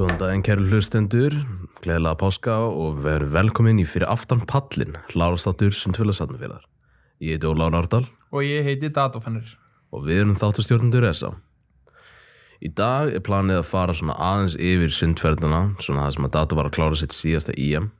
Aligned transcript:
Góðan 0.00 0.16
daginn 0.16 0.40
kæru 0.46 0.62
hlustendur, 0.64 1.34
gleðilega 1.84 2.16
páska 2.22 2.54
og 2.72 3.02
veru 3.04 3.26
velkomin 3.34 3.82
í 3.82 3.84
fyrir 3.84 4.08
aftan 4.08 4.40
pallin, 4.48 4.94
Lárastáttur 5.12 5.74
Sundfélagsatnufélag. 5.76 6.62
Ég 7.20 7.36
heiti 7.36 7.44
Óláður 7.50 7.76
Árdal 7.82 8.06
Og 8.32 8.40
ég 8.40 8.64
heiti 8.64 8.88
Datofennir. 8.88 9.58
og 9.92 10.06
við 10.06 10.22
erum 10.22 10.40
þáttastjórnundur 10.40 11.04
ESA. 11.04 11.34
Í 12.64 12.72
dag 12.72 13.12
er 13.12 13.20
planið 13.20 13.60
að 13.60 13.68
fara 13.74 13.92
svona 13.92 14.16
aðeins 14.16 14.56
yfir 14.56 14.88
sundferðina, 14.88 15.76
svona 15.84 16.08
það 16.08 16.14
sem 16.16 16.24
að 16.24 16.32
Dato 16.32 16.56
var 16.56 16.64
að 16.70 16.76
klára 16.78 16.96
sitt 16.96 17.12
síðasta 17.12 17.52
IM. 17.60 17.92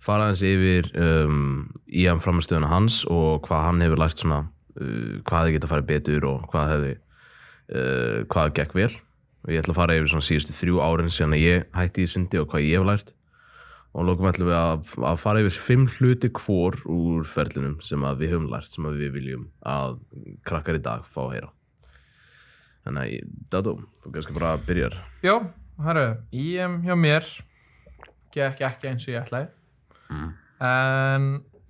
Fara 0.00 0.30
aðeins 0.30 0.44
yfir 0.48 0.92
um, 0.96 1.70
IM 1.92 2.24
framistöðuna 2.24 2.72
hans 2.72 3.04
og 3.04 3.44
hvað 3.44 3.66
hann 3.68 3.84
hefur 3.84 4.00
lært 4.00 4.16
svona, 4.16 4.46
uh, 4.80 5.20
hvað 5.20 5.42
hefði 5.42 5.58
getað 5.58 5.74
farið 5.76 5.90
betur 5.92 6.24
og 6.24 6.48
hvað 6.48 6.70
hefði, 6.72 6.94
uh, 7.68 8.24
hvað 8.32 8.54
gekk 8.62 8.80
vel. 8.80 8.94
Og 9.44 9.52
ég 9.52 9.60
ætla 9.60 9.74
að 9.74 9.80
fara 9.82 9.96
yfir 9.98 10.08
svona 10.14 10.24
síðustu 10.24 10.54
þrjú 10.56 10.78
árin 10.80 11.10
síðan 11.12 11.34
að 11.36 11.42
ég 11.44 11.66
hætti 11.76 12.04
í 12.06 12.08
sundi 12.08 12.40
og 12.40 12.48
hvað 12.52 12.64
ég 12.64 12.78
hef 12.80 12.86
lært. 12.88 13.10
Og 13.94 14.06
lókum 14.08 14.26
ætlum 14.26 14.48
við 14.48 14.56
að, 14.58 14.94
að 15.06 15.18
fara 15.22 15.42
yfir 15.44 15.58
fimm 15.62 15.84
hluti 15.98 16.30
hvor 16.34 16.78
úr 16.90 17.26
ferlinum 17.30 17.76
sem 17.84 18.02
að 18.08 18.22
við 18.24 18.32
höfum 18.34 18.48
lært, 18.50 18.70
sem 18.72 18.88
að 18.88 18.96
við 19.04 19.12
viljum 19.18 19.44
að 19.70 20.00
krakkar 20.48 20.80
í 20.80 20.82
dag 20.82 21.04
fá 21.06 21.20
að 21.26 21.34
heyra. 21.36 21.50
Þannig 22.84 23.02
að, 23.04 23.12
ég- 23.14 23.28
Dato, 23.54 23.76
þú 24.02 24.12
kannski 24.16 24.34
bara 24.36 24.54
byrjar. 24.66 24.96
Já, 25.24 25.34
herru, 25.86 26.06
IM 26.32 26.80
hjá 26.84 26.96
mér 26.98 27.28
gekk 28.34 28.64
ekki 28.66 28.90
eins 28.90 29.06
og 29.06 29.14
ég 29.14 29.22
ætlaði. 29.22 29.48
Mm. 30.10 30.32
En 30.64 31.28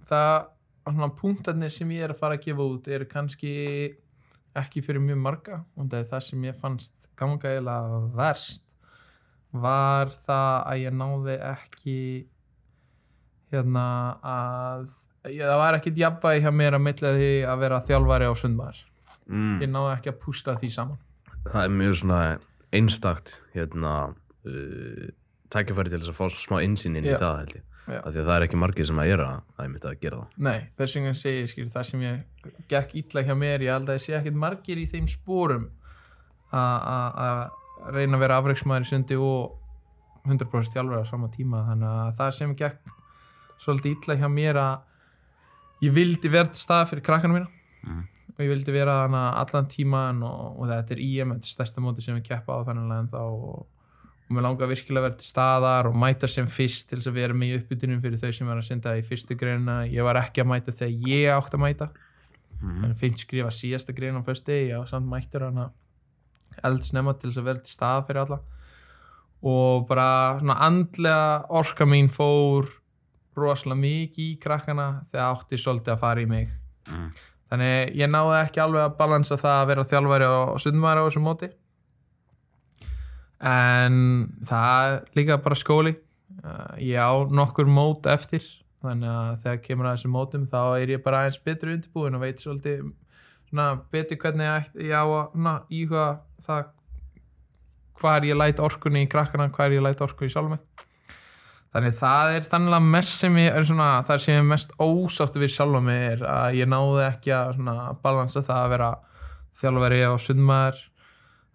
það, 0.08 0.48
svona 0.88 1.10
punktarnir 1.20 1.70
sem 1.74 1.92
ég 1.94 2.06
er 2.08 2.14
að 2.14 2.22
fara 2.22 2.38
að 2.38 2.46
gefa 2.48 2.66
út 2.72 2.88
eru 2.88 3.06
kannski 3.10 3.52
ekki 4.56 4.82
fyrir 4.86 5.02
mjög 5.04 5.20
marga. 5.28 5.60
Og 5.76 5.90
það 5.92 6.00
er 6.00 6.08
það 6.14 6.24
sem 6.30 6.48
ég 6.48 6.58
fannst 6.62 7.03
ganga 7.18 7.50
eiginlega 7.50 7.98
verst 8.16 8.64
var 9.54 10.10
það 10.26 10.54
að 10.66 10.80
ég 10.82 10.96
náði 10.98 11.36
ekki 11.46 11.98
hérna 13.54 13.84
að 14.26 14.88
ég, 15.30 15.44
það 15.44 15.60
var 15.60 15.78
ekkit 15.78 16.00
jafnvægi 16.00 16.44
hjá 16.44 16.50
mér 16.54 16.78
að 16.78 16.84
milla 16.88 17.12
því 17.18 17.30
að 17.50 17.62
vera 17.62 17.82
þjálfari 17.88 18.30
á 18.30 18.34
sundmaður. 18.38 18.80
Mm. 19.24 19.60
Ég 19.62 19.70
náði 19.70 19.92
ekki 19.94 20.12
að 20.12 20.18
pústa 20.24 20.56
því 20.58 20.72
saman. 20.74 20.98
Það 21.44 21.60
er 21.60 21.76
mjög 21.78 21.94
svona 22.00 22.22
einstakt 22.74 23.36
hérna 23.54 23.94
uh, 24.10 25.06
tækifæri 25.54 25.92
til 25.92 26.02
þess 26.02 26.12
að 26.12 26.18
fá 26.18 26.26
smá 26.34 26.58
insýn 26.64 26.98
inn 26.98 27.06
í 27.06 27.14
Já. 27.14 27.20
það 27.22 27.38
held 27.42 27.56
ég. 27.60 27.70
Því 27.84 28.00
að 28.08 28.22
það 28.22 28.34
er 28.34 28.44
ekki 28.46 28.58
margir 28.58 28.86
sem 28.88 29.00
að 29.02 29.08
gera 29.10 29.24
það 29.54 29.64
er 29.66 29.72
mitt 29.74 29.86
að 29.86 29.96
gera 30.00 30.18
það. 30.22 30.36
Nei, 30.46 30.60
þess 30.78 30.96
vegna 30.96 31.16
segi 31.20 31.40
ég 31.42 31.50
skil 31.52 31.66
það 31.74 31.88
sem 31.90 32.04
ég 32.04 32.52
gekk 32.70 32.94
illa 33.02 33.24
hjá 33.28 33.34
mér, 33.36 33.64
ég 33.66 33.76
held 33.76 33.90
að 33.92 33.98
ég 33.98 34.04
sé 34.06 34.14
ekkert 34.16 34.38
margir 34.40 34.80
í 34.80 34.86
þeim 34.88 35.08
spórum 35.12 35.66
að 36.54 37.94
reyna 37.94 38.16
að 38.18 38.22
vera 38.24 38.38
afreiksmaður 38.40 38.86
í 38.86 38.90
sundi 38.90 39.16
og 39.20 39.60
100% 40.24 40.72
þjálfur 40.72 41.02
á 41.04 41.10
sama 41.10 41.28
tíma 41.34 41.64
þannig 41.68 41.90
að 41.90 42.14
það 42.20 42.30
sem 42.38 42.54
gekk 42.56 42.94
svolítið 43.64 43.96
illa 43.98 44.16
hjá 44.22 44.28
mér 44.32 44.58
að 44.62 45.84
ég 45.84 45.92
vildi 45.98 46.30
til 46.30 46.48
stað 46.64 46.88
fyrir 46.92 47.06
krakkana 47.10 47.34
mína 47.40 47.50
Mm. 47.84 48.00
og 48.32 48.38
ég 48.40 48.48
vildi 48.48 48.72
vera 48.72 48.94
allan 49.04 49.66
tíman 49.68 50.22
og, 50.24 50.54
og 50.62 50.68
þetta 50.70 50.94
er 50.94 51.00
IM, 51.04 51.34
þetta 51.34 51.44
er 51.44 51.52
stærsta 51.52 51.82
móti 51.84 52.00
sem 52.00 52.16
við 52.16 52.22
keppa 52.30 52.56
á 52.56 52.64
þannig 52.64 52.94
að 52.94 53.10
þá 53.12 53.18
og, 53.20 53.66
og 54.24 54.30
mér 54.32 54.46
langar 54.46 54.70
virkilega 54.70 55.02
að 55.02 55.04
vera 55.10 55.18
til 55.20 55.28
staðar 55.28 55.88
og 55.90 55.98
mæta 56.00 56.30
sem 56.32 56.48
fyrst 56.48 56.88
til 56.88 56.96
þess 57.02 57.10
að 57.12 57.18
vera 57.18 57.36
með 57.36 57.50
í 57.52 57.58
uppbytunum 57.58 58.00
fyrir 58.00 58.16
þau 58.22 58.32
sem 58.38 58.48
var 58.48 58.56
að 58.62 58.68
synda 58.70 58.94
í 58.96 59.02
fyrstu 59.04 59.36
greina 59.36 59.82
ég 59.84 60.00
var 60.08 60.16
ekki 60.22 60.40
að 60.40 60.48
mæta 60.54 60.72
þegar 60.72 61.12
ég 61.12 61.28
átt 61.36 61.54
að 61.58 61.64
mæta 61.66 61.90
Mm. 62.64 62.80
þannig 62.80 62.96
finnst 63.02 63.26
skrifa 63.26 63.50
síðasta 63.52 63.92
grein 63.92 64.16
á 64.16 64.22
föstu 64.24 64.54
ég 64.54 64.78
var 64.78 64.86
samt 64.88 65.10
mættur 65.10 65.42
hana 65.44 65.66
eldsnemma 66.64 67.14
til 67.18 67.30
þess 67.30 67.42
að 67.42 67.48
vera 67.48 67.62
til 67.64 67.74
staða 67.74 68.06
fyrir 68.08 68.22
alla. 68.24 68.40
Og 69.44 69.84
bara 69.88 70.08
svona 70.40 70.56
andlega 70.64 71.44
orka 71.60 71.86
mín 71.88 72.08
fór 72.12 72.70
rosalega 73.36 73.80
mikið 73.80 74.24
í 74.24 74.38
krakkana 74.40 74.88
þegar 75.10 75.34
átti 75.34 75.58
svolítið 75.60 75.96
að 75.96 76.02
fara 76.04 76.22
í 76.22 76.30
mig. 76.30 76.52
Mm. 76.84 77.12
þannig 77.48 77.94
ég 77.96 78.10
náði 78.12 78.34
ekki 78.42 78.60
alveg 78.60 78.82
að 78.84 78.96
balansa 78.98 79.38
það 79.40 79.58
að 79.60 79.68
vera 79.70 79.84
þjálfari 79.88 80.26
og 80.28 80.58
sundmæri 80.60 81.00
á 81.00 81.06
þessu 81.06 81.22
móti. 81.24 81.48
En 83.44 83.94
það 84.48 84.98
líka 85.16 85.40
bara 85.44 85.58
skóli. 85.58 85.94
Uh, 86.44 86.74
ég 86.82 87.00
á 87.00 87.24
nokkur 87.30 87.68
mót 87.70 88.08
eftir 88.10 88.44
þannig 88.84 89.10
að 89.10 89.40
þegar 89.44 89.60
kemur 89.64 89.88
að 89.88 89.96
þessum 89.96 90.14
mótum 90.14 90.44
þá 90.50 90.60
er 90.82 90.92
ég 90.92 91.02
bara 91.04 91.22
aðeins 91.22 91.40
betri 91.44 91.74
undirbúin 91.76 92.16
og 92.18 92.24
veit 92.24 92.42
svolítið 92.42 92.82
svona, 93.48 93.66
betur 93.92 94.20
hvernig 94.20 94.48
ég, 94.48 94.92
á 94.92 95.04
að 95.04 95.72
íhuga 95.72 96.06
það 96.46 96.72
hvar 98.00 98.26
ég 98.26 98.38
læt 98.38 98.62
orkunni 98.62 99.04
í 99.04 99.10
krakkana 99.10 99.50
hvar 99.54 99.74
ég 99.74 99.84
læt 99.84 100.02
orkunni 100.04 100.30
í 100.30 100.34
sjálf 100.34 100.54
mig 100.54 100.86
þannig 101.74 101.96
það 101.98 102.36
er 102.36 102.44
þannig 102.46 102.76
að 102.76 102.88
mest 102.94 103.16
sem 103.18 103.36
ég 103.42 103.56
er 103.58 103.66
svona, 103.66 103.88
það 104.06 104.20
sem 104.22 104.36
ég 104.36 104.42
er 104.44 104.50
mest 104.52 104.74
ósáttu 104.78 105.42
við 105.42 105.54
sjálfa 105.56 105.80
mig 105.82 106.02
er 106.12 106.26
að 106.30 106.58
ég 106.60 106.70
náði 106.70 107.06
ekki 107.08 107.34
að 107.34 107.62
balansa 108.04 108.44
það 108.46 108.60
að 108.60 108.74
vera 108.76 108.90
þjálfari 109.60 110.02
á 110.06 110.12
sundmaður. 110.22 110.82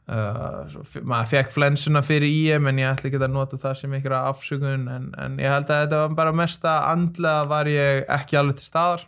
Uh, 0.09 0.79
maður 1.05 1.27
fekk 1.29 1.51
flensuna 1.53 2.01
fyrir 2.01 2.31
IM 2.33 2.65
en 2.71 2.79
ég 2.81 2.89
ætla 2.89 3.11
ekki 3.11 3.19
að 3.21 3.29
nota 3.29 3.59
það 3.61 3.75
sem 3.77 3.91
ykkur 3.93 4.15
afsökun 4.17 4.87
en, 4.89 5.03
en 5.21 5.35
ég 5.37 5.53
held 5.53 5.69
að 5.69 5.83
þetta 5.83 5.99
var 6.01 6.15
bara 6.17 6.31
mesta 6.33 6.71
andlega 6.89 7.43
var 7.51 7.69
ég 7.69 8.09
ekki 8.17 8.39
alveg 8.39 8.57
til 8.57 8.69
staðar. 8.71 9.03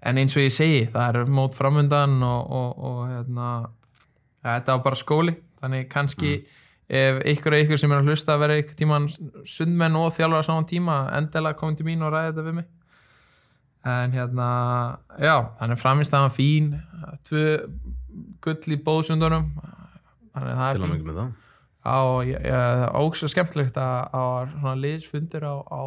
En 0.00 0.16
eins 0.16 0.32
og 0.38 0.46
ég 0.46 0.54
segi 0.56 0.86
það 0.88 1.20
er 1.20 1.34
mót 1.36 1.58
framundan 1.58 2.16
og, 2.24 2.54
og, 2.56 2.80
og 2.88 3.02
hérna, 3.10 3.50
þetta 4.44 4.76
var 4.76 4.82
bara 4.86 4.98
skóli 4.98 5.36
þannig 5.60 5.88
kannski 5.92 6.34
ef 6.90 7.20
ykkur 7.34 7.54
og 7.54 7.64
ykkur 7.64 7.80
sem 7.80 7.92
er 7.92 8.00
að 8.02 8.10
hlusta 8.10 8.34
að 8.34 8.42
vera 8.44 8.58
ykkur 8.60 8.78
tíman 8.78 9.08
sundmenn 9.46 9.98
og 10.00 10.10
þjálfur 10.16 10.42
á 10.42 10.48
saman 10.48 10.68
tíma 10.70 11.00
endilega 11.14 11.58
komið 11.60 11.80
til 11.80 11.86
mín 11.86 12.06
og 12.06 12.14
ræði 12.14 12.32
þetta 12.32 12.46
við 12.48 12.56
mig. 12.58 12.70
En 13.90 14.12
hérna 14.12 14.48
já, 15.16 15.34
þannig 15.60 15.80
framist 15.80 16.14
það 16.14 16.24
var 16.26 16.34
fín. 16.36 16.72
Tvö 17.28 17.44
gull 18.44 18.74
í 18.74 18.80
bóðsundunum 18.88 19.46
þannig 20.34 20.58
það 20.58 20.66
er 20.66 20.82
að 20.82 20.96
fín. 20.96 21.14
það. 21.20 21.30
það 21.84 22.08
var 22.10 22.98
ógst 23.00 23.30
skemmtilegt 23.32 23.78
að 23.80 23.94
að 24.18 24.26
var 24.26 24.50
svona 24.56 24.74
liðsfundir 24.82 25.46
á, 25.46 25.54
á 25.62 25.82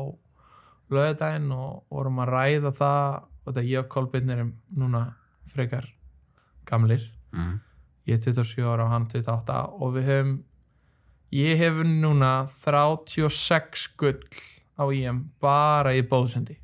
lögðardaginn 0.94 1.52
og 1.58 1.84
vorum 1.92 2.24
að 2.24 2.34
ræða 2.38 2.74
það. 2.80 3.22
Og 3.44 3.52
þetta 3.52 3.68
ég 3.68 3.84
og 3.84 3.92
Kolbeinn 3.92 4.32
erum 4.32 4.56
núna 4.72 5.04
frekar 5.52 5.90
gamlir. 6.66 7.10
Mm. 7.36 7.60
Ég 8.10 8.18
er 8.18 8.24
27 8.34 8.66
ára 8.68 8.86
og 8.88 8.92
hann 8.94 9.06
28 9.12 9.60
og 9.80 9.94
við 9.98 10.10
höfum 10.12 10.34
ég 11.34 11.58
hef 11.62 11.80
unnið 11.84 12.02
núna 12.04 12.32
36 12.64 13.88
gull 13.98 14.20
á 14.78 14.84
IM 14.94 15.24
bara 15.42 15.94
í 15.98 16.02
bóðsundi 16.06 16.58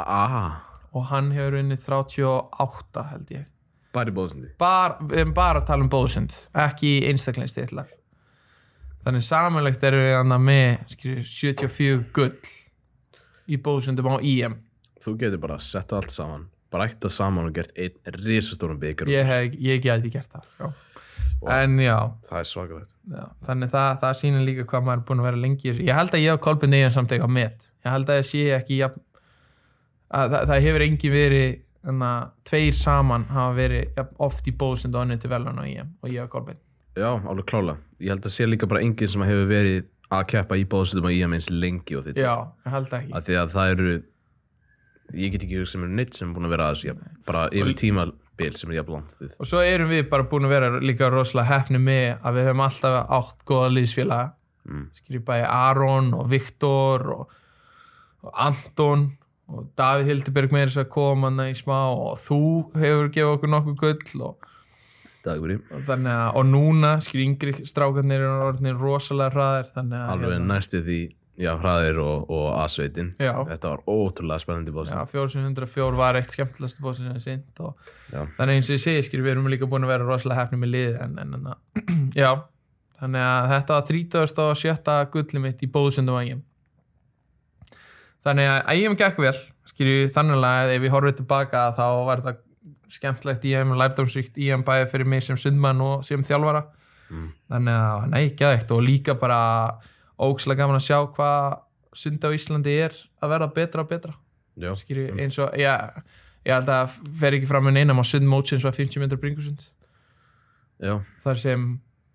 Ah, 0.00 0.60
og 0.96 1.08
hann 1.10 1.32
hefur 1.34 1.58
unnið 1.60 1.82
38 1.84 3.02
held 3.10 3.32
ég. 3.34 3.46
Bara 3.92 4.08
í 4.08 4.14
bóðsindi. 4.14 4.52
bara, 4.58 4.96
við 5.02 5.18
erum 5.24 5.32
bara 5.34 5.60
að 5.60 5.66
tala 5.66 5.82
um 5.82 5.88
bóðsund 5.90 6.34
ekki 6.54 6.92
einstaklingstillar 7.10 7.88
þannig 9.02 9.24
samanlegt 9.26 9.82
erum 9.88 10.04
við 10.06 10.14
annað 10.20 10.44
með 10.46 10.84
skilur, 10.94 11.24
74 11.26 12.04
gull 12.14 12.36
í 13.50 13.58
bóðsundum 13.58 14.12
á 14.14 14.16
IM 14.22 14.60
Þú 15.00 15.14
getur 15.16 15.40
bara 15.40 15.56
sett 15.58 15.92
allt 15.96 16.12
saman, 16.12 16.42
brætt 16.70 17.00
það 17.02 17.12
saman 17.16 17.48
og 17.50 17.54
gert 17.56 17.72
einn 17.76 18.20
risastórum 18.24 18.78
byggur. 18.82 19.08
ég, 19.10 19.26
hef, 19.26 19.56
ég 19.58 19.82
gæti 19.84 20.10
gert 20.14 20.30
það 20.32 20.48
já. 20.60 20.70
Wow. 21.40 21.50
en 21.56 21.78
já, 21.80 21.96
Það 22.28 22.38
er 22.42 22.48
svakalegt. 22.50 22.94
þannig 23.46 23.70
það, 23.72 23.92
það 24.02 24.16
sýnir 24.20 24.42
líka 24.44 24.64
hvað 24.68 24.82
maður 24.84 24.98
er 25.00 25.04
búin 25.08 25.22
að 25.22 25.28
vera 25.30 25.40
lengi 25.40 25.70
ég 25.72 25.94
held 25.96 26.12
að 26.14 26.20
ég 26.26 26.34
og 26.36 26.40
Kolbjörn 26.44 26.74
eigin 26.76 26.92
samt 26.92 27.14
eitthvað 27.16 27.32
met 27.38 27.64
ég 27.86 27.94
held 27.94 28.10
að 28.12 28.18
ég 28.20 28.26
sé 28.28 28.42
ekki 28.58 28.80
jafn, 28.82 29.00
að, 30.10 30.34
það, 30.34 30.42
það 30.50 30.64
hefur 30.66 30.84
engin 30.86 31.14
verið 31.14 31.54
þannig 31.80 32.10
að 32.10 32.26
tveir 32.50 32.76
saman 32.76 33.24
hafa 33.32 33.54
verið 33.56 34.02
oft 34.26 34.50
í 34.50 34.52
bóðsund 34.60 34.98
og 34.98 35.06
annir 35.06 35.20
til 35.22 35.30
velun 35.32 35.60
á 35.60 35.64
IM 35.64 35.94
og 36.04 36.12
ég 36.12 36.26
og 36.26 36.34
Kolbjörn 36.34 36.60
Já, 36.98 37.06
alveg 37.16 37.46
klála. 37.46 37.76
Ég 38.02 38.10
held 38.12 38.24
að 38.26 38.32
sé 38.34 38.44
líka 38.50 38.66
bara 38.68 38.80
enginn 38.82 39.08
sem 39.08 39.22
hefur 39.24 39.46
verið 39.48 39.84
að 40.10 40.24
keppa 40.32 40.56
í 40.58 40.64
bóðsundum 40.68 41.06
að 41.08 41.14
IM 41.22 41.36
eins 41.38 41.46
lengi 41.48 41.94
og 41.96 42.02
þitt. 42.04 42.18
já, 42.20 42.34
ég 42.66 42.72
held 42.74 42.94
ekki 42.98 43.14
Af 43.14 43.24
því 43.28 43.36
að 43.40 43.52
það 43.54 43.70
eru, 43.76 43.92
ég 45.14 45.32
get 45.34 45.46
ekki 45.46 45.60
hugsa 45.60 45.76
sem 45.76 45.86
eru 45.86 45.94
neitt 45.98 46.18
sem 46.18 46.28
er 46.28 46.34
búin 46.36 46.48
að 46.48 46.56
vera 46.56 46.66
að 46.70 46.74
þessu, 46.76 46.90
jafn, 46.90 47.14
bara 47.26 47.46
yfir 47.52 47.78
tímabil 47.80 48.56
sem 48.56 48.70
er 48.70 48.80
jafn 48.80 48.96
langt 48.96 49.16
við. 49.20 49.32
og 49.38 49.48
svo 49.50 49.62
erum 49.64 49.90
við 49.90 50.04
bara 50.10 50.28
búin 50.30 50.48
að 50.48 50.54
vera 50.56 50.70
líka 50.82 51.10
rosalega 51.12 51.50
hefni 51.54 51.80
með 51.82 52.20
að 52.20 52.38
við 52.38 52.50
höfum 52.50 52.66
alltaf 52.66 53.00
átt 53.18 53.48
góða 53.48 53.72
liðsfélaga 53.78 54.28
Mm. 54.68 54.90
bæði 55.24 55.46
Aron 55.48 56.12
og 56.14 56.28
Viktor 56.30 57.06
og, 57.14 57.30
og 58.22 58.34
Anton 58.44 59.06
og 59.50 59.70
Davíð 59.78 60.10
Hildeberg 60.10 60.52
með 60.54 60.68
þess 60.68 60.82
að 60.84 60.90
koma 60.94 61.30
í 61.48 61.56
smá 61.58 61.78
og 61.90 62.20
þú 62.22 62.40
hefur 62.76 63.08
gefið 63.10 63.30
okkur 63.32 63.52
nokkuð 63.54 63.78
gull 63.80 64.26
og, 64.28 64.44
og 65.24 65.88
að 66.12 66.36
og 66.38 66.46
núna 66.48 66.92
skilur 67.02 67.24
yngri 67.26 67.54
strákarnir 67.68 68.22
eru 68.22 68.36
rosalega 68.78 69.32
hraðir 69.34 69.72
Alveg 70.12 70.44
næstu 70.44 70.84
því, 70.86 71.00
já, 71.40 71.50
hraðir 71.60 71.98
og, 72.04 72.28
og 72.30 72.46
A-sveitin. 72.60 73.10
Já. 73.20 73.32
Þetta 73.48 73.72
var 73.72 73.82
ótrúlega 73.88 74.42
spennandi 74.42 74.72
Já, 74.72 74.76
bóðsund. 74.76 75.14
4104 75.14 75.98
var 76.00 76.18
eitt 76.20 76.36
skemmtilegast 76.36 76.82
bóð 76.84 76.98
sem 76.98 77.10
ég 77.10 77.24
sýnt 77.24 77.64
og 77.64 77.90
Já. 78.12 78.22
þannig 78.36 78.60
eins 78.60 78.70
og 78.70 78.76
ég 78.76 78.84
segi, 78.84 79.06
skilur, 79.08 79.26
við 79.26 79.34
erum 79.36 79.50
líka 79.52 79.68
búin 79.70 79.86
að 79.86 79.94
vera 79.94 80.08
rosalega 80.08 80.44
hefni 80.44 80.60
með 80.60 80.74
lið 80.74 81.00
en, 81.06 81.16
en, 81.22 81.34
en 81.38 81.50
að- 81.54 81.90
já, 82.22 82.30
þannig 83.00 83.26
að 83.30 83.50
þetta 83.54 83.78
var 83.78 83.90
37. 83.90 85.00
gulli 85.16 85.44
mitt 85.46 85.64
í 85.64 85.70
bóðsundum 85.72 86.20
að 86.20 86.32
EM 86.34 86.44
þannig 88.26 88.50
að 88.52 88.84
EM 88.84 88.96
gekk 89.00 89.20
vel 89.24 89.36
skilju 89.70 90.10
þannig 90.12 90.44
að 90.44 90.74
ef 90.74 90.82
við 90.84 90.94
horfum 90.94 91.16
tilbaka 91.20 91.64
þá 91.76 91.84
var 92.08 92.24
þetta 92.24 92.46
skemmtlegt 92.90 93.46
EM 93.46 93.76
lærdomsríkt 93.78 94.38
EM 94.40 94.64
bæði 94.66 94.90
fyrir 94.90 95.08
mig 95.08 95.24
sem 95.24 95.38
sundmann 95.40 95.80
og 95.84 96.04
sem 96.06 96.24
þjálfara 96.26 96.64
mm. 97.08 97.28
þannig 97.52 97.78
að 97.78 98.06
nei, 98.12 98.24
geðvægt 98.36 98.74
og 98.74 98.82
líka 98.84 99.14
bara 99.20 99.40
ókslega 100.20 100.62
gaman 100.62 100.78
að 100.78 100.86
sjá 100.86 100.98
hvað 101.16 101.60
sund 101.96 102.24
á 102.24 102.30
Íslandi 102.36 102.74
er 102.86 102.96
að 103.22 103.32
vera 103.34 103.50
betra 103.54 103.84
og 103.84 103.90
betra. 103.90 104.16
Já, 104.60 104.72
skilju 104.78 105.14
eins 105.18 105.38
og 105.40 105.54
já, 105.58 105.74
ég 106.46 106.54
held 106.54 106.72
að 106.74 106.96
fer 107.20 107.36
ekki 107.36 107.48
fram 107.50 107.66
með 107.66 107.82
einam 107.82 108.02
á 108.02 108.04
sund 108.06 108.28
mótsins 108.28 108.66
var 108.66 108.76
50 108.76 109.02
metrar 109.02 109.20
bringusund. 109.22 109.64
Já, 110.80 110.98
þar 111.24 111.40
sem 111.40 111.70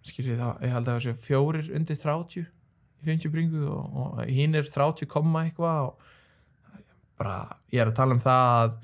skilji 0.05 0.37
það, 0.37 0.61
ég 0.65 0.75
held 0.75 0.87
að 0.87 0.93
það 0.93 1.03
sé 1.05 1.15
fjórir 1.25 1.71
undir 1.77 1.97
30 2.01 2.45
í 2.45 3.07
50 3.09 3.33
bringu 3.33 3.65
og, 3.69 3.97
og 4.01 4.21
hinn 4.29 4.57
er 4.57 4.69
30 4.69 5.09
komma 5.09 5.45
eitthvað 5.45 5.89
og 5.89 6.13
bara, 7.19 7.35
ég 7.73 7.81
er 7.81 7.91
að 7.91 7.97
tala 7.99 8.17
um 8.17 8.21
það 8.23 8.45
að 8.61 8.77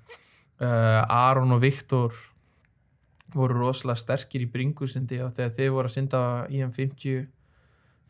uh, 0.66 1.18
Aron 1.18 1.56
og 1.56 1.62
Viktor 1.64 2.18
voru 3.32 3.62
rosalega 3.62 4.02
sterkir 4.02 4.44
í 4.46 4.50
bringusundi 4.52 5.22
og 5.24 5.34
þegar 5.38 5.56
þeir 5.58 5.76
voru 5.76 5.92
að 5.92 5.96
synda 5.96 6.24
í 6.52 6.64
um 6.66 6.74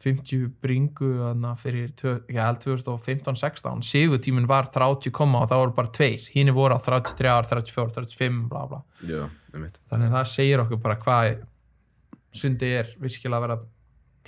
50 0.02 0.22
50 0.22 0.50
bringu 0.62 1.12
fyrir, 1.62 1.92
held 2.36 2.62
2015-16 2.64 3.84
sigurtíminn 3.86 4.48
var 4.50 4.70
30 4.74 5.14
komma 5.16 5.44
og 5.44 5.52
það 5.52 5.64
voru 5.64 5.76
bara 5.78 5.94
tveir, 5.98 6.30
hinn 6.34 6.54
voru 6.56 6.78
á 6.78 6.80
33, 6.82 7.34
34, 7.50 7.96
35 7.98 8.48
bla 8.52 8.66
bla. 8.70 8.82
Já, 9.08 9.26
þannig 9.54 10.08
að 10.08 10.16
það 10.16 10.32
segir 10.34 10.64
okkur 10.66 10.82
bara 10.82 11.00
hvað 11.02 11.44
sundi 12.32 12.72
er 12.80 12.96
virkilega 13.02 13.38
að 13.38 13.46
vera 13.48 13.60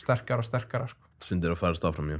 sterkara 0.03 0.43
og 0.43 0.49
sterkara 0.49 0.91
sko. 0.91 1.09
Sundir 1.23 1.53
að 1.53 1.61
færast 1.61 1.87
áfram, 1.87 2.11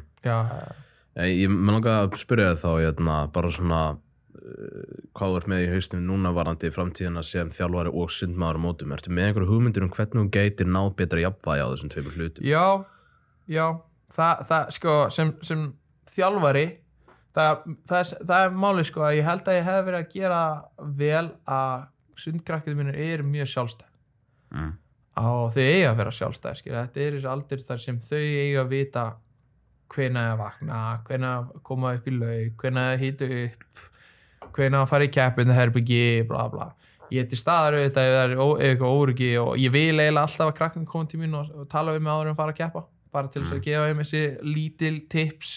Ég, 1.14 1.46
með 1.52 1.76
langa 1.76 2.00
að 2.02 2.16
spyrja 2.18 2.56
þá 2.58 2.70
hérna, 2.80 3.18
bara 3.30 3.52
svona 3.54 3.82
uh, 3.94 4.94
hvað 5.14 5.36
ert 5.38 5.50
með 5.52 5.66
í 5.66 5.68
haustum 5.76 6.08
núna 6.08 6.32
varandi 6.34 6.72
í 6.72 6.74
framtíðina 6.74 7.22
sem 7.28 7.52
þjálfari 7.54 7.92
og 7.94 8.10
sundmaður 8.16 8.58
á 8.58 8.64
mótum. 8.64 8.96
Ertu 8.96 9.14
með 9.14 9.28
einhverju 9.28 9.50
hugmyndir 9.52 9.86
um 9.86 9.92
hvernig 9.94 10.24
þú 10.24 10.32
gætir 10.34 10.72
náð 10.74 10.90
betra 10.98 11.22
jafnvægi 11.22 11.68
á 11.68 11.70
þessum 11.70 11.94
tveimur 11.94 12.18
hlutum? 12.18 12.48
já, 12.50 12.66
já 13.48 13.66
það, 14.14 14.44
það 14.50 14.70
sko 14.78 14.96
sem, 15.14 15.32
sem 15.44 15.64
þjálfari 16.14 16.66
það, 17.34 17.64
það, 17.90 17.98
er, 18.00 18.12
það 18.30 18.46
er 18.46 18.56
máli 18.66 18.86
sko 18.88 19.04
að 19.08 19.16
ég 19.18 19.28
held 19.28 19.48
að 19.50 19.58
ég 19.58 19.68
hef 19.70 19.82
verið 19.88 20.00
að 20.04 20.14
gera 20.14 20.42
vel 21.02 21.26
að 21.50 21.90
sundkrakkið 22.24 22.78
mínir 22.78 23.00
er 23.10 23.26
mjög 23.26 23.52
sjálfstæð 23.56 23.90
Mm. 24.54 24.76
á 25.18 25.26
þau 25.50 25.64
eiga 25.66 25.88
að 25.90 25.96
vera 25.98 26.12
sjálfstæð 26.14 26.58
skilja. 26.60 26.82
þetta 26.86 27.00
er 27.02 27.16
þessi 27.16 27.30
aldur 27.32 27.62
þar 27.66 27.80
sem 27.82 27.96
þau 28.06 28.20
eiga 28.22 28.60
að 28.62 28.68
vita 28.70 29.04
hvenær 29.90 30.28
að 30.36 30.38
vakna 30.44 30.82
hvenær 31.08 31.40
að 31.40 31.48
koma 31.66 31.94
upp 31.98 32.06
í 32.06 32.14
laug 32.14 32.52
hvenær 32.62 32.92
að 32.94 33.02
hýta 33.02 33.30
upp 33.40 33.82
hvenær 34.54 34.84
að 34.84 34.92
fara 34.92 35.08
í 35.08 35.12
keppinu 35.16 35.56
herbyggi 35.58 36.04
bla 36.30 36.46
bla 36.54 36.68
ég 37.10 37.24
er 37.26 37.32
til 37.32 37.40
staðar 37.42 37.80
auðvitað 37.80 38.12
ef 38.12 38.14
það 38.14 38.36
er 38.62 38.70
eitthvað 38.70 39.00
óryggi 39.02 39.32
og 39.42 39.58
ég 39.58 39.74
vil 39.74 39.88
eiginlega 39.98 40.22
alltaf 40.28 40.52
að 40.52 40.56
krakkan 40.62 40.86
koma 40.94 41.10
til 41.10 41.20
mín 41.24 41.34
og, 41.42 41.50
og 41.50 41.66
tala 41.74 41.98
við 41.98 42.06
mig 42.06 42.14
áður 42.14 42.30
en 42.36 42.38
fara 42.44 42.54
að 42.54 42.62
keppa 42.62 42.86
bara 43.14 43.32
til 43.32 43.44
þess 43.44 43.58
að 43.58 43.66
gefa 43.68 43.90
þeim 43.90 44.04
þessi 44.04 44.24
lítil 44.48 44.96
tips 45.12 45.54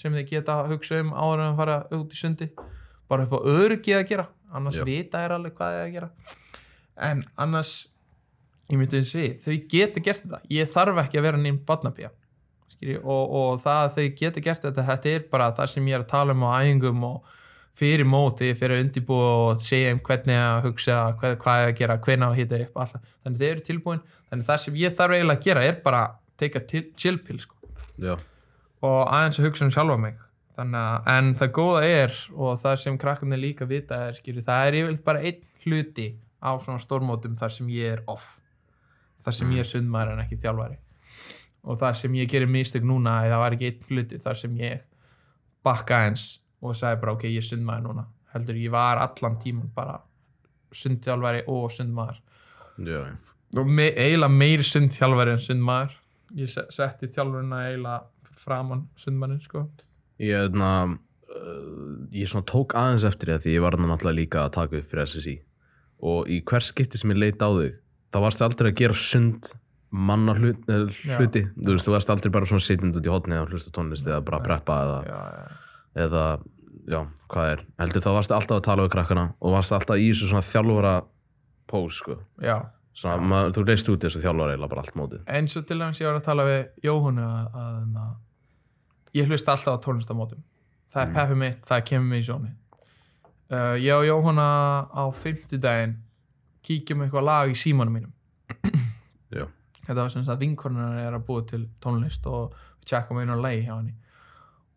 sem 0.00 0.14
þeir 0.16 0.28
geta 0.30 0.60
að 0.62 0.74
hugsa 0.74 1.00
um 1.02 1.12
áður 1.12 1.42
en 1.42 1.48
að 1.50 1.58
fara 1.60 1.78
út 1.98 2.14
í 2.14 2.20
sundi. 2.20 2.50
Bara 3.10 3.26
upp 3.26 3.34
á 3.36 3.40
öryggi 3.52 3.96
að 3.96 4.06
gera. 4.12 4.28
Annars 4.54 4.78
Já. 4.78 4.84
vita 4.86 5.24
er 5.24 5.34
alveg 5.34 5.56
hvað 5.58 5.76
er 5.76 5.84
að 5.84 5.96
gera. 5.96 6.10
En 7.10 7.24
annars 7.40 7.74
ég 8.70 8.78
myndi 8.78 9.02
að 9.02 9.10
segja, 9.10 9.36
þau 9.42 9.58
geta 9.74 10.02
gert 10.04 10.24
þetta. 10.24 10.40
Ég 10.52 10.70
þarf 10.70 11.02
ekki 11.04 11.20
að 11.20 11.26
vera 11.26 11.40
nýjum 11.40 11.60
barnabíja 11.66 12.12
Skilji, 12.70 13.00
og, 13.02 13.34
og 13.40 13.60
það 13.64 13.82
að 13.82 13.96
þau 13.96 14.16
geta 14.20 14.42
gert 14.44 14.64
þetta 14.64 14.86
þetta 14.88 15.12
er 15.12 15.28
bara 15.32 15.50
það 15.58 15.72
sem 15.74 15.90
ég 15.90 15.98
er 15.98 16.04
að 16.04 16.12
tala 16.12 16.36
um 16.36 16.44
á 16.46 16.50
æfingum 16.62 17.06
og 17.08 17.36
fyrir 17.80 18.06
móti 18.08 18.50
fyrir 18.58 18.76
að 18.76 18.84
undirbúa 18.84 19.30
og 19.40 19.64
segja 19.64 19.92
um 19.94 20.00
hvernig 20.04 20.38
að 20.38 20.68
hugsa 20.68 21.00
hvað, 21.20 21.36
hvað 21.42 21.66
að 21.66 21.74
gera, 21.80 21.98
hvernig 22.04 22.26
að 22.28 22.38
hýta 22.40 22.62
upp 22.66 22.80
alltaf. 22.84 23.12
þannig 23.24 23.42
þau 23.42 23.50
eru 23.50 23.66
tilbúin. 23.66 24.02
Þannig 24.30 24.48
það 24.50 24.62
sem 24.64 24.80
ég 24.80 24.96
þarf 24.98 25.16
eiginlega 25.16 25.40
að 25.40 25.46
gera 25.48 25.66
er 25.66 25.78
bara 25.84 26.02
teika 26.40 26.62
chill 26.64 27.20
pill 27.24 27.40
sko. 27.42 27.56
Og 28.80 29.00
aðeins 29.12 29.40
að 29.40 29.48
hugsa 29.50 29.66
um 29.66 29.72
sjálfa 29.74 29.96
mig. 30.00 30.18
Að, 30.60 30.74
en 31.08 31.30
það 31.40 31.52
góða 31.56 31.80
er 31.88 32.18
og 32.36 32.58
það 32.60 32.76
sem 32.82 32.98
krakkarnir 33.00 33.40
líka 33.40 33.68
vita 33.68 33.96
er 34.08 34.18
skilur, 34.18 34.44
það 34.44 34.66
er 34.66 34.76
yfirleitt 34.80 35.06
bara 35.06 35.22
einn 35.24 35.40
hluti 35.64 36.08
á 36.40 36.50
svona 36.60 36.80
stórmótum 36.82 37.36
þar 37.40 37.54
sem 37.54 37.70
ég 37.72 37.96
er 37.96 38.04
off. 38.10 38.34
Þar 39.20 39.36
sem 39.36 39.52
ég 39.56 39.64
er 39.64 39.68
sundmaður 39.68 40.14
en 40.14 40.22
ekki 40.24 40.40
þjálfari. 40.40 40.78
Og 41.68 41.80
þar 41.80 41.96
sem 42.00 42.14
ég 42.16 42.28
gerir 42.32 42.48
mistök 42.48 42.84
núna 42.88 43.18
það 43.28 43.42
var 43.42 43.56
ekki 43.56 43.70
einn 43.70 43.88
hluti 43.90 44.20
þar 44.20 44.40
sem 44.42 44.54
ég 44.60 44.84
bakka 45.64 46.04
eins 46.06 46.26
og 46.60 46.76
sagði 46.76 47.02
bara 47.02 47.16
ok, 47.16 47.26
ég 47.28 47.42
er 47.42 47.48
sundmaður 47.48 47.86
núna. 47.88 48.06
Heldur 48.34 48.60
ég 48.60 48.72
var 48.72 49.00
allan 49.00 49.36
tíman 49.40 49.72
bara 49.76 49.98
sundþjálfari 50.76 51.44
og 51.50 51.68
sundmaður. 51.74 52.20
Já, 52.80 53.00
og 53.60 53.68
me, 53.68 53.90
eiginlega 53.92 54.32
meiri 54.32 54.64
sundþjálfari 54.64 55.34
en 55.36 55.42
sundmaður 55.44 55.99
ég 56.36 56.48
se- 56.48 56.66
setti 56.70 57.06
þjálfurina 57.06 57.62
eiginlega 57.68 58.04
framan 58.36 58.88
sundmannin 58.96 59.40
sko 59.42 59.66
Ég, 60.20 60.34
hérna, 60.36 60.98
uh, 61.32 62.06
ég 62.12 62.28
svona 62.28 62.44
tók 62.44 62.74
aðeins 62.76 63.04
eftir 63.08 63.30
því 63.30 63.34
að 63.38 63.44
því 63.46 63.54
ég 63.54 63.62
var 63.64 63.72
þarna 63.76 63.88
náttúrulega 63.94 64.18
líka 64.20 64.42
að 64.44 64.52
taka 64.58 64.76
upp 64.82 64.90
fyrir 64.90 65.06
SSI 65.06 65.36
og 66.02 66.28
í 66.28 66.42
hvers 66.44 66.68
skipti 66.72 66.98
sem 67.00 67.10
ég 67.14 67.18
leit 67.22 67.40
á 67.40 67.48
þig 67.56 67.78
þá 68.12 68.18
varst 68.24 68.42
aldrei 68.44 68.70
að 68.72 68.76
gera 68.82 68.94
sund 68.94 69.50
manna 69.90 70.34
hlut, 70.38 70.60
eh, 70.70 70.86
Já. 71.08 71.16
hluti 71.18 71.42
þú 71.56 71.72
veist, 71.74 71.86
þú 71.88 71.92
varst 71.96 72.10
aldrei 72.10 72.30
bara 72.32 72.46
svona 72.46 72.62
sitjandi 72.62 73.00
út 73.00 73.06
í 73.08 73.10
hotni 73.10 73.38
og 73.40 73.48
hlusta 73.50 73.72
tónlist 73.74 74.06
eða 74.06 74.20
bara 74.24 74.38
að 74.38 74.44
preppa 74.46 74.76
eða, 74.84 74.98
já, 75.08 75.20
já. 75.34 75.46
eða 76.04 76.24
já, 76.90 77.00
hvað 77.28 77.50
er 77.52 77.64
heldur 77.82 78.02
þá 78.04 78.10
varst 78.14 78.30
alltaf 78.36 78.56
að 78.60 78.66
tala 78.68 78.84
við 78.86 78.92
krakkana 78.94 79.24
og 79.40 79.52
varst 79.56 79.72
alltaf 79.72 79.96
í 79.98 80.10
þessu 80.12 80.28
svona 80.30 80.46
þjálfara 80.46 80.94
pós 81.70 81.98
sko, 82.00 82.18
já. 82.42 82.60
Svona, 82.94 83.16
maður, 83.32 83.52
þú 83.56 83.64
reist 83.68 83.88
út 83.92 84.04
þessu 84.06 84.22
þjálfara 84.24 84.54
eiginlega 84.54 84.72
bara 84.74 84.84
allt 84.84 84.96
mótið. 84.98 85.22
Eins 85.30 85.56
og 85.56 85.66
til 85.68 85.78
dæmis 85.80 86.00
ég 86.02 86.08
var 86.10 86.18
að 86.20 86.24
tala 86.26 86.46
við 86.48 86.60
Jóhannu 86.86 87.26
að, 87.26 87.60
að, 87.64 88.00
að 88.04 89.18
ég 89.20 89.30
hlusta 89.30 89.52
alltaf 89.54 89.78
á 89.78 89.84
tónlistamótum 89.86 90.42
það 90.90 91.02
er 91.02 91.06
Mm. 91.10 91.14
peppi 91.14 91.34
mitt, 91.38 91.60
það 91.66 91.84
kemur 91.86 92.08
mig 92.10 92.20
í 92.22 92.26
sjóni 92.26 92.50
uh, 93.50 93.76
ég 93.78 93.94
og 93.94 94.04
Jóhanna 94.08 94.46
á 94.90 95.02
fimmtudaginn 95.14 95.96
kíkjum 96.66 97.04
eitthvað 97.06 97.24
lag 97.24 97.50
í 97.50 97.54
símanum 97.56 97.94
mínum. 97.96 98.12
Já, 99.34 99.46
þetta 99.86 100.00
var 100.02 100.10
sem 100.12 100.24
sagt 100.24 100.34
að 100.36 100.42
vinkornar 100.44 100.98
er 101.00 101.14
að 101.16 101.24
búa 101.26 101.44
til 101.48 101.62
tónlist 101.82 102.26
og 102.28 102.54
við 102.80 102.90
tjekkum 102.90 103.20
einu 103.22 103.38
lagi 103.40 103.62
hjá 103.64 103.76
henni. 103.78 103.94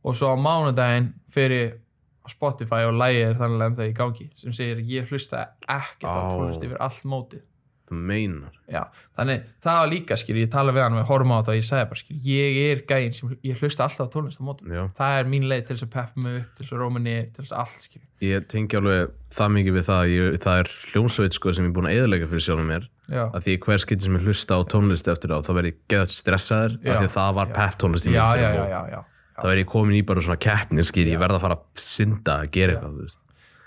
Og 0.03 0.15
svo 0.15 0.31
á 0.31 0.37
mánudaginn 0.39 1.09
fyrir 1.33 1.75
á 2.23 2.27
Spotify 2.31 2.85
og 2.87 2.95
er 3.27 3.35
þannig 3.39 3.65
ennþá 3.67 3.87
í 3.89 3.95
gangi 3.97 4.29
sem 4.39 4.53
segir 4.55 4.79
ég 4.87 5.09
hlusta 5.11 5.47
ekkert 5.67 6.07
á 6.07 6.23
Á. 6.23 6.31
tónlist 6.31 6.63
yfir 6.63 6.79
allt 6.79 7.03
mótið 7.03 7.43
þú 7.89 7.97
meinar 8.09 8.53
Já, 8.71 8.81
þannig 9.17 9.43
það 9.63 9.79
var 9.81 9.89
líka 9.91 10.17
skil, 10.19 10.37
ég 10.39 10.51
tala 10.53 10.73
við 10.75 10.85
hann 10.85 10.95
og 10.95 11.01
við 11.01 11.09
horfum 11.11 11.33
á 11.33 11.37
þetta 11.41 11.53
og 11.53 11.59
ég 11.59 11.67
sagði 11.67 11.89
bara 11.91 12.01
skil, 12.01 12.17
ég 12.27 12.57
er 12.69 12.81
gæinn 12.89 13.15
sem 13.17 13.33
ég 13.43 13.59
hlusta 13.61 13.85
alltaf 13.87 14.07
á 14.07 14.13
tónlist 14.13 14.39
á 14.39 14.43
mótum 14.47 14.71
já, 14.73 14.83
það 14.97 15.17
er 15.19 15.29
mín 15.33 15.47
leið 15.51 15.65
til 15.67 15.75
þess 15.75 15.87
að 15.87 15.93
peppa 15.97 16.23
mig 16.23 16.39
upp 16.39 16.55
til 16.55 16.63
þess 16.65 16.75
að 16.77 16.83
róma 16.83 17.03
niður, 17.03 17.29
til 17.35 17.43
þess 17.43 17.53
að 17.53 17.63
allt 17.65 17.87
skil 17.89 18.03
ég 18.23 18.47
tengi 18.53 18.79
alveg 18.79 19.13
það 19.35 19.53
mikið 19.57 19.77
við 19.77 19.87
það 19.89 20.13
ég, 20.13 20.39
það 20.47 20.61
er 20.63 20.73
hljómsveit 20.93 21.37
sko 21.37 21.53
sem 21.53 21.65
ég 21.67 21.71
er 21.73 21.77
búin 21.77 21.89
að 21.91 21.97
eðalega 21.99 22.29
fyrir 22.31 22.45
sjálfum 22.47 22.69
mér 22.71 22.89
Já, 23.11 23.23
að 23.35 23.41
því 23.43 23.55
hver 23.65 23.81
skipti 23.83 24.07
sem 24.07 24.15
ég 24.15 24.27
hlusta 24.29 24.55
á 24.55 24.59
tónlist 24.71 25.09
eftir 25.11 25.33
á 25.35 25.43
þá 25.43 25.49
verð 25.57 25.69
ég 25.73 25.79
geðað 25.91 26.13
stressaður 26.15 26.77
Já. 26.79 26.93
af 26.93 27.01
því 27.01 27.07
að 27.09 27.15
það 27.17 27.33
var 27.35 27.49
Já. 27.51 27.55
pep 27.57 27.75
tónlist 27.83 28.07
í 28.07 28.13
já, 28.15 28.23
já, 28.39 28.45
já, 28.47 28.61
mót. 28.61 28.69
já, 28.71 28.81
já. 28.93 29.01
þá 29.41 29.43
verð 29.49 29.59
ég 29.63 29.69
komin 29.73 29.97
í 29.97 30.05
bara 30.07 30.23
svona 30.23 30.39
keppni 30.47 30.85
skil, 30.87 31.05
ég 31.11 31.19
verð 31.19 31.35
að 31.35 31.43
fara 31.43 31.57
að 31.59 31.83
synda 31.83 32.37
að 32.39 32.53
gera 32.55 32.77
eitthvað 32.77 32.95
þú 32.95 33.03
veist. 33.03 33.19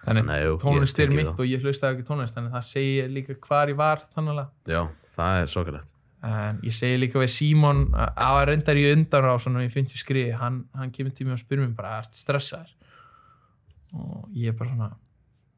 Þannig 0.07 0.27
Nei, 0.29 0.39
jú, 0.45 0.55
tónlist 0.63 1.01
ég 1.01 1.09
er 1.09 1.17
mitt 1.19 1.29
það. 1.33 1.41
og 1.43 1.51
ég 1.51 1.65
hlustaði 1.65 1.97
ekki 1.97 2.07
tónlist 2.07 2.37
þannig 2.37 2.53
það 2.55 2.67
segir 2.69 3.09
líka 3.11 3.35
hvar 3.43 3.73
ég 3.73 3.79
var 3.79 4.03
þannig 4.15 4.41
að 4.45 4.75
já, 4.77 4.81
það 5.17 5.41
er 5.43 5.51
sokkalegt 5.51 5.95
en 6.27 6.61
ég 6.65 6.75
segi 6.75 7.01
líka 7.01 7.21
við 7.21 7.33
Símon 7.35 7.83
að 7.95 8.23
að 8.27 8.43
reyndar 8.51 8.81
í 8.81 8.85
undan 8.93 9.29
á 9.31 9.35
svona 9.43 9.65
ég 9.65 9.75
finnst 9.75 9.97
ég 9.97 10.03
skriði, 10.03 10.37
hann, 10.39 10.63
hann 10.79 10.93
kemur 10.95 11.15
til 11.15 11.27
mig 11.27 11.37
og 11.37 11.43
spyr 11.43 11.61
mér 11.63 11.75
bara, 11.77 11.99
ert 12.03 12.17
stressaður 12.17 12.73
og 13.97 14.31
ég 14.35 14.53
er 14.53 14.57
bara 14.59 14.73
svona 14.73 14.89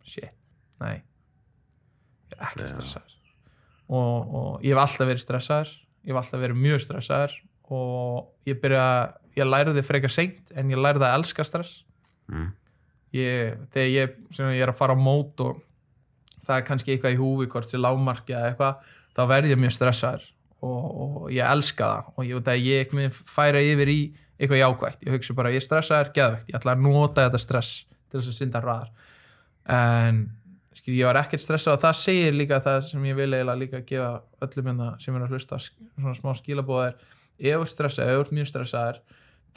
shit, 0.08 0.34
nei 0.82 0.96
ég 0.98 2.36
er 2.36 2.46
ekki 2.50 2.64
Já. 2.64 2.72
stressaður 2.72 3.16
og, 3.88 4.34
og 4.40 4.66
ég 4.66 4.74
hef 4.74 4.82
alltaf 4.84 5.08
verið 5.08 5.24
stressaður 5.24 5.74
ég 5.76 6.12
hef 6.12 6.20
alltaf 6.22 6.44
verið 6.44 6.62
mjög 6.66 6.84
stressaður 6.86 7.38
og 7.78 8.48
ég 8.48 8.60
byrja 8.62 8.88
ég 9.38 9.48
lærði 9.48 9.84
frekar 9.86 10.12
seint 10.12 10.52
en 10.56 10.72
ég 10.72 10.80
lærði 10.80 11.06
að 11.06 11.20
elska 11.20 11.46
stress 11.46 11.82
mm. 12.32 12.50
Ég, 13.16 13.58
þegar 13.74 13.88
ég, 13.88 14.14
ég 14.38 14.62
er 14.64 14.72
að 14.72 14.78
fara 14.78 14.96
á 14.96 14.98
mót 15.00 15.40
og 15.44 15.60
það 16.46 16.56
er 16.56 16.66
kannski 16.68 16.94
eitthvað 16.94 17.16
í 17.16 17.20
húfi 17.20 17.48
hvort 17.52 17.70
sem 17.70 17.82
lágmarki 17.82 18.34
eða 18.36 18.52
eitthvað 18.52 18.94
þá 19.16 19.22
verð 19.32 19.52
ég 19.52 19.60
mjög 19.60 19.74
stressaður 19.76 20.24
og, 20.64 20.86
og 21.04 21.28
ég 21.34 21.44
elska 21.44 21.90
það. 21.92 22.08
Og 22.14 22.28
ég 22.28 22.40
veit 22.40 22.50
að 22.52 22.66
ég 22.68 23.20
færa 23.28 23.62
yfir 23.64 23.92
í 23.92 24.00
eitthvað 24.38 24.62
jákvægt 24.62 25.06
ég 25.06 25.16
hugsa 25.16 25.36
bara 25.38 25.52
ég 25.54 25.64
stressaður, 25.64 26.12
geðvægt 26.16 26.50
ég 26.52 26.58
ætla 26.58 26.74
að 26.76 26.84
nota 26.86 27.26
þetta 27.26 27.42
stress 27.42 27.84
til 28.08 28.20
þess 28.20 28.32
að 28.32 28.38
synda 28.38 28.62
hraðar. 28.64 28.92
En 29.68 30.20
skil, 30.78 30.94
ég 30.96 31.08
var 31.08 31.18
ekkert 31.20 31.42
stressað 31.44 31.76
og 31.76 31.84
það 31.84 31.98
segir 32.00 32.36
líka 32.36 32.60
það 32.64 32.80
sem 32.88 33.06
ég 33.08 33.18
vil 33.18 33.28
eiginlega 33.32 33.60
líka 33.60 33.82
gefa 33.88 34.10
öllum 34.46 34.70
hérna 34.70 34.90
sem 35.02 35.16
er 35.16 35.26
að 35.26 35.34
hlusta 35.34 35.60
svona 35.64 36.14
smá 36.16 36.30
skilabóðar 36.38 36.96
ef 37.38 37.66
stressaður, 37.72 38.24
ef 38.24 38.32
mjög 38.34 38.50
stressaður 38.52 39.02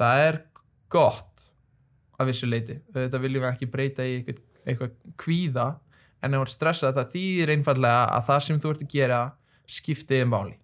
það 0.01 0.25
er 0.25 0.39
gott 0.91 1.50
að 2.21 2.31
vissu 2.31 2.49
leiti, 2.49 2.77
þetta 2.95 3.21
viljum 3.21 3.45
við 3.45 3.51
ekki 3.51 3.69
breyta 3.71 4.05
í 4.07 4.17
eitthvað, 4.19 4.41
eitthvað 4.65 4.95
kvíða 5.21 5.67
en 6.21 6.35
ef 6.35 6.41
þú 6.41 6.45
ert 6.45 6.55
stressað 6.55 6.97
það 6.97 7.13
þýðir 7.15 7.53
einfallega 7.55 8.03
að 8.15 8.27
það 8.29 8.43
sem 8.45 8.59
þú 8.61 8.73
ert 8.73 8.83
að 8.85 8.93
gera 8.95 9.21
skiptiði 9.71 10.27
máli. 10.29 10.55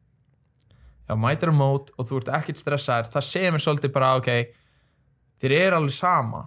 Þú 1.08 1.18
mætir 1.24 1.52
á 1.52 1.56
mót 1.56 1.92
og 1.96 2.10
þú 2.10 2.22
ert 2.22 2.32
ekkert 2.42 2.62
stressaður 2.62 3.12
það 3.14 3.28
segir 3.30 3.56
mér 3.56 3.64
svolítið 3.64 3.94
bara 3.96 4.14
ok 4.20 4.30
þér 5.42 5.56
er 5.58 5.78
alveg 5.78 5.96
sama 5.96 6.44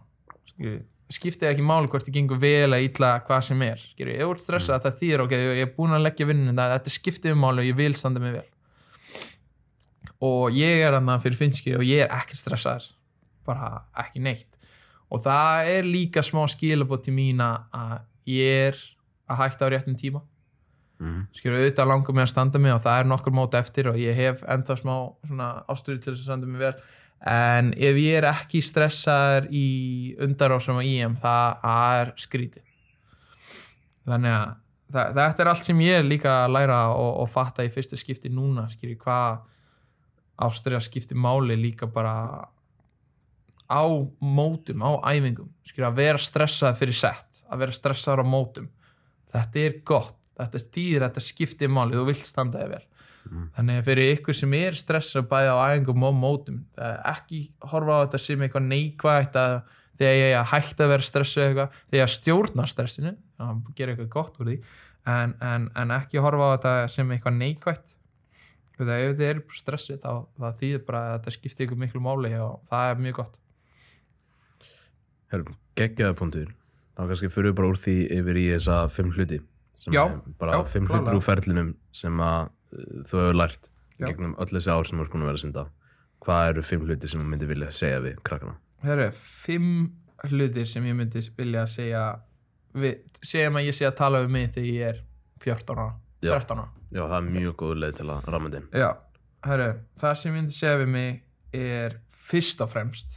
skiptiði 1.11 1.51
ekki 1.51 1.67
máli 1.67 1.91
hvort 1.91 2.07
þið 2.07 2.17
gengur 2.19 2.41
vel 2.43 2.71
að 2.77 2.85
ítla 2.87 3.15
hvað 3.27 3.43
sem 3.49 3.67
er 3.67 3.83
skilur, 3.83 4.15
ef 4.15 4.23
þú 4.23 4.35
ert 4.35 4.45
stressað 4.45 4.85
það 4.85 4.99
þýðir 5.01 5.25
ok, 5.25 5.35
ég 5.41 5.63
er 5.65 5.75
búin 5.75 5.97
að 5.97 6.05
leggja 6.07 6.29
vinnin 6.29 6.61
þetta 6.61 6.95
skiptiði 6.95 7.39
máli 7.41 7.65
og 7.65 7.71
ég 7.71 7.79
vil 7.81 7.97
standa 7.99 8.23
mig 8.23 8.37
vel. 8.37 8.47
Og 10.21 10.53
ég 10.55 10.85
er 10.85 10.95
hann 10.99 11.11
fyrir 11.23 11.41
finski 11.41 11.75
og 11.79 11.85
ég 11.87 12.05
er 12.05 12.15
ekkert 12.15 12.43
stressaður 12.43 12.91
bara 13.49 13.87
ekki 13.99 14.23
neitt 14.23 14.60
og 15.11 15.23
það 15.25 15.71
er 15.75 15.89
líka 15.89 16.23
smá 16.25 16.45
skilabót 16.51 17.05
til 17.07 17.15
mín 17.17 17.43
að 17.43 18.01
ég 18.31 18.71
er 18.71 18.83
að 19.31 19.43
hætta 19.45 19.67
á 19.67 19.73
réttum 19.75 19.99
tíma. 19.99 20.23
Mm. 21.01 21.21
skilur 21.33 21.63
auðvitað 21.63 21.89
langar 21.89 22.13
mig 22.13 22.27
að 22.27 22.33
standa 22.35 22.61
mig 22.61 22.75
og 22.75 22.83
það 22.85 22.99
er 23.01 23.07
nokkur 23.09 23.33
mót 23.33 23.55
eftir 23.57 23.87
og 23.89 23.95
ég 23.97 24.19
hef 24.19 24.43
ennþá 24.45 24.75
smá 24.83 24.97
ástöðu 25.73 25.97
til 25.97 26.13
þess 26.13 26.19
að 26.19 26.27
standa 26.27 26.49
mig 26.51 26.61
vel. 26.61 26.75
En 27.31 27.71
ef 27.73 28.01
ég 28.01 28.19
er 28.19 28.27
ekki 28.29 28.61
stressaður 28.65 29.49
í 29.49 29.69
undarásum 30.21 30.81
á 30.81 30.85
IM 30.85 31.17
það 31.21 31.65
er 31.79 32.13
skrítið. 32.21 32.67
Þannig 34.11 34.37
að 34.37 34.53
það, 34.93 35.17
þetta 35.21 35.45
er 35.45 35.53
allt 35.55 35.71
sem 35.71 35.83
ég 35.87 36.03
er 36.03 36.07
líka 36.07 36.37
að 36.45 36.55
læra 36.59 36.79
og, 36.93 37.11
og 37.25 37.33
fatta 37.33 37.65
í 37.65 37.73
fyrsta 37.73 37.97
skipti 38.01 38.33
núna 38.33 38.67
skilur 38.73 39.01
hvað 39.01 39.41
ástriða 40.41 40.83
skipti 40.85 41.17
máli 41.17 41.57
líka 41.61 41.89
bara 41.89 42.15
á 43.71 43.85
mótum, 44.19 44.83
á 44.83 44.91
æfingum 45.15 45.51
skilur 45.67 45.91
að 45.91 46.01
vera 46.03 46.21
stressað 46.21 46.79
fyrir 46.81 46.99
sett 46.99 47.43
að 47.51 47.65
vera 47.65 47.75
stressaður 47.75 48.23
á 48.23 48.33
mótum. 48.33 48.69
Þetta 49.31 49.63
er 49.63 49.77
gott, 49.87 50.19
þetta 50.39 50.63
stýðir 50.63 51.05
þetta 51.07 51.23
skiptir 51.25 51.71
máli, 51.71 51.97
þú 51.99 52.07
vilt 52.11 52.27
standa 52.27 52.63
þig 52.63 52.75
vel. 52.75 52.87
Mm. 53.29 53.51
þannig 53.53 53.79
að 53.79 53.89
fyrir 53.91 54.11
ykkur 54.15 54.37
sem 54.39 54.55
er 54.57 54.77
stressað 54.79 55.27
bæði 55.29 55.51
á 55.53 55.57
æfingum 55.69 56.05
og 56.09 56.15
mótum 56.17 56.61
er 56.81 56.95
ekki 57.11 57.41
horfa 57.69 57.99
á 58.01 58.03
þetta 58.07 58.21
sem 58.25 58.45
eitthvað 58.47 58.65
neikvægt 58.71 59.37
að 59.37 59.57
þegar 60.01 60.17
ég 60.17 60.33
er 60.33 60.55
að 60.57 60.93
vera 60.95 61.05
stressuð 61.05 61.45
eitthvað, 61.45 61.77
þegar 61.91 62.01
ég 62.01 62.13
stjórna 62.15 62.67
stressinu 62.71 63.13
að 63.45 63.61
gera 63.77 63.93
eitthvað 63.93 64.11
gott 64.15 64.41
úr 64.41 64.49
því 64.49 64.57
en, 65.13 65.35
en, 65.37 65.69
en 65.77 65.95
ekki 65.99 66.25
horfa 66.25 66.49
á 66.49 66.53
þetta 66.55 66.73
sem 66.97 67.13
eitthvað 67.13 67.37
neikvægt 67.43 67.95
ef 68.81 68.89
þið 68.89 69.27
eru 69.29 69.45
stressuð 69.61 70.01
þá 70.01 70.49
þýðir 70.57 70.85
bara 70.89 71.05
að 71.05 71.15
þetta 71.19 71.37
skiptir 71.37 71.69
ykkur 71.69 71.81
miklu 71.85 72.01
máli 72.01 72.33
og 72.41 72.63
það 72.71 72.95
er 72.95 73.03
mjög 73.05 73.19
gott 73.21 73.37
Geggjaða 75.81 76.17
punktur 76.19 76.49
þá 76.99 77.03
kannski 77.09 77.31
fyrir 77.33 77.53
við 77.53 77.59
bara 77.61 77.71
úr 77.73 77.79
því 77.81 77.97
yfir 78.19 78.39
í 78.41 78.47
þessa 78.55 78.79
fimm 78.93 79.13
hluti 79.15 79.39
sem 79.81 79.95
Já, 79.97 80.03
er 80.11 80.17
bara 80.41 80.59
já, 80.59 80.65
fimm 80.69 80.89
klárlega. 80.89 81.17
úr 81.17 81.25
ferlinum 81.25 81.71
sem 81.97 82.19
að 82.21 82.49
uh, 82.51 83.05
þú 83.09 83.21
hefur 83.23 83.39
lært 83.41 83.71
Já. 84.01 84.07
gegnum 84.11 84.35
öll 84.41 84.51
þessi 84.53 84.73
ár 84.75 84.89
sem 84.89 84.99
þú 85.01 85.05
ert 85.07 85.13
búin 85.15 85.25
að 85.25 85.31
vera 85.31 85.39
að 85.41 85.45
synda 85.45 85.65
hvað 86.21 86.49
eru 86.51 86.65
fimm 86.67 86.85
hlutir 86.89 87.13
sem 87.13 87.23
þú 87.23 87.29
myndir 87.31 87.49
vilja 87.53 87.71
segja 87.73 88.03
við 88.05 88.19
krakkana 88.27 88.57
eru 88.95 89.07
fimm 89.17 89.71
hlutir 90.29 90.69
sem 90.69 90.85
ég 90.91 90.99
myndi 90.99 91.23
vilja 91.39 91.65
segja 91.71 92.03
við, 92.77 92.99
segjum 93.25 93.57
að 93.61 93.71
ég 93.71 93.77
sé 93.79 93.89
að 93.89 93.97
tala 94.03 94.21
við 94.25 94.35
mig 94.37 94.51
þegar 94.57 94.69
ég 94.75 94.91
er 94.91 95.01
14 95.41 95.79
ára, 95.81 95.89
Já. 96.21 96.35
13 96.37 96.61
ára 96.61 96.69
já, 96.91 97.03
það 97.07 97.17
er 97.17 97.31
mjög 97.39 97.57
góð 97.63 97.75
leið 97.81 97.97
til 98.01 98.09
að 98.13 98.29
ramma 98.35 98.53
þinn 98.53 98.69
Já, 98.77 98.91
herru, 99.47 99.71
það 100.03 100.15
sem 100.21 100.31
ég 100.31 100.37
myndi 100.37 100.57
segja 100.59 100.81
við 100.83 100.93
mig 100.99 101.23
er 101.57 101.97
fyrst 102.31 102.61
og 102.65 102.71
fremst 102.75 103.17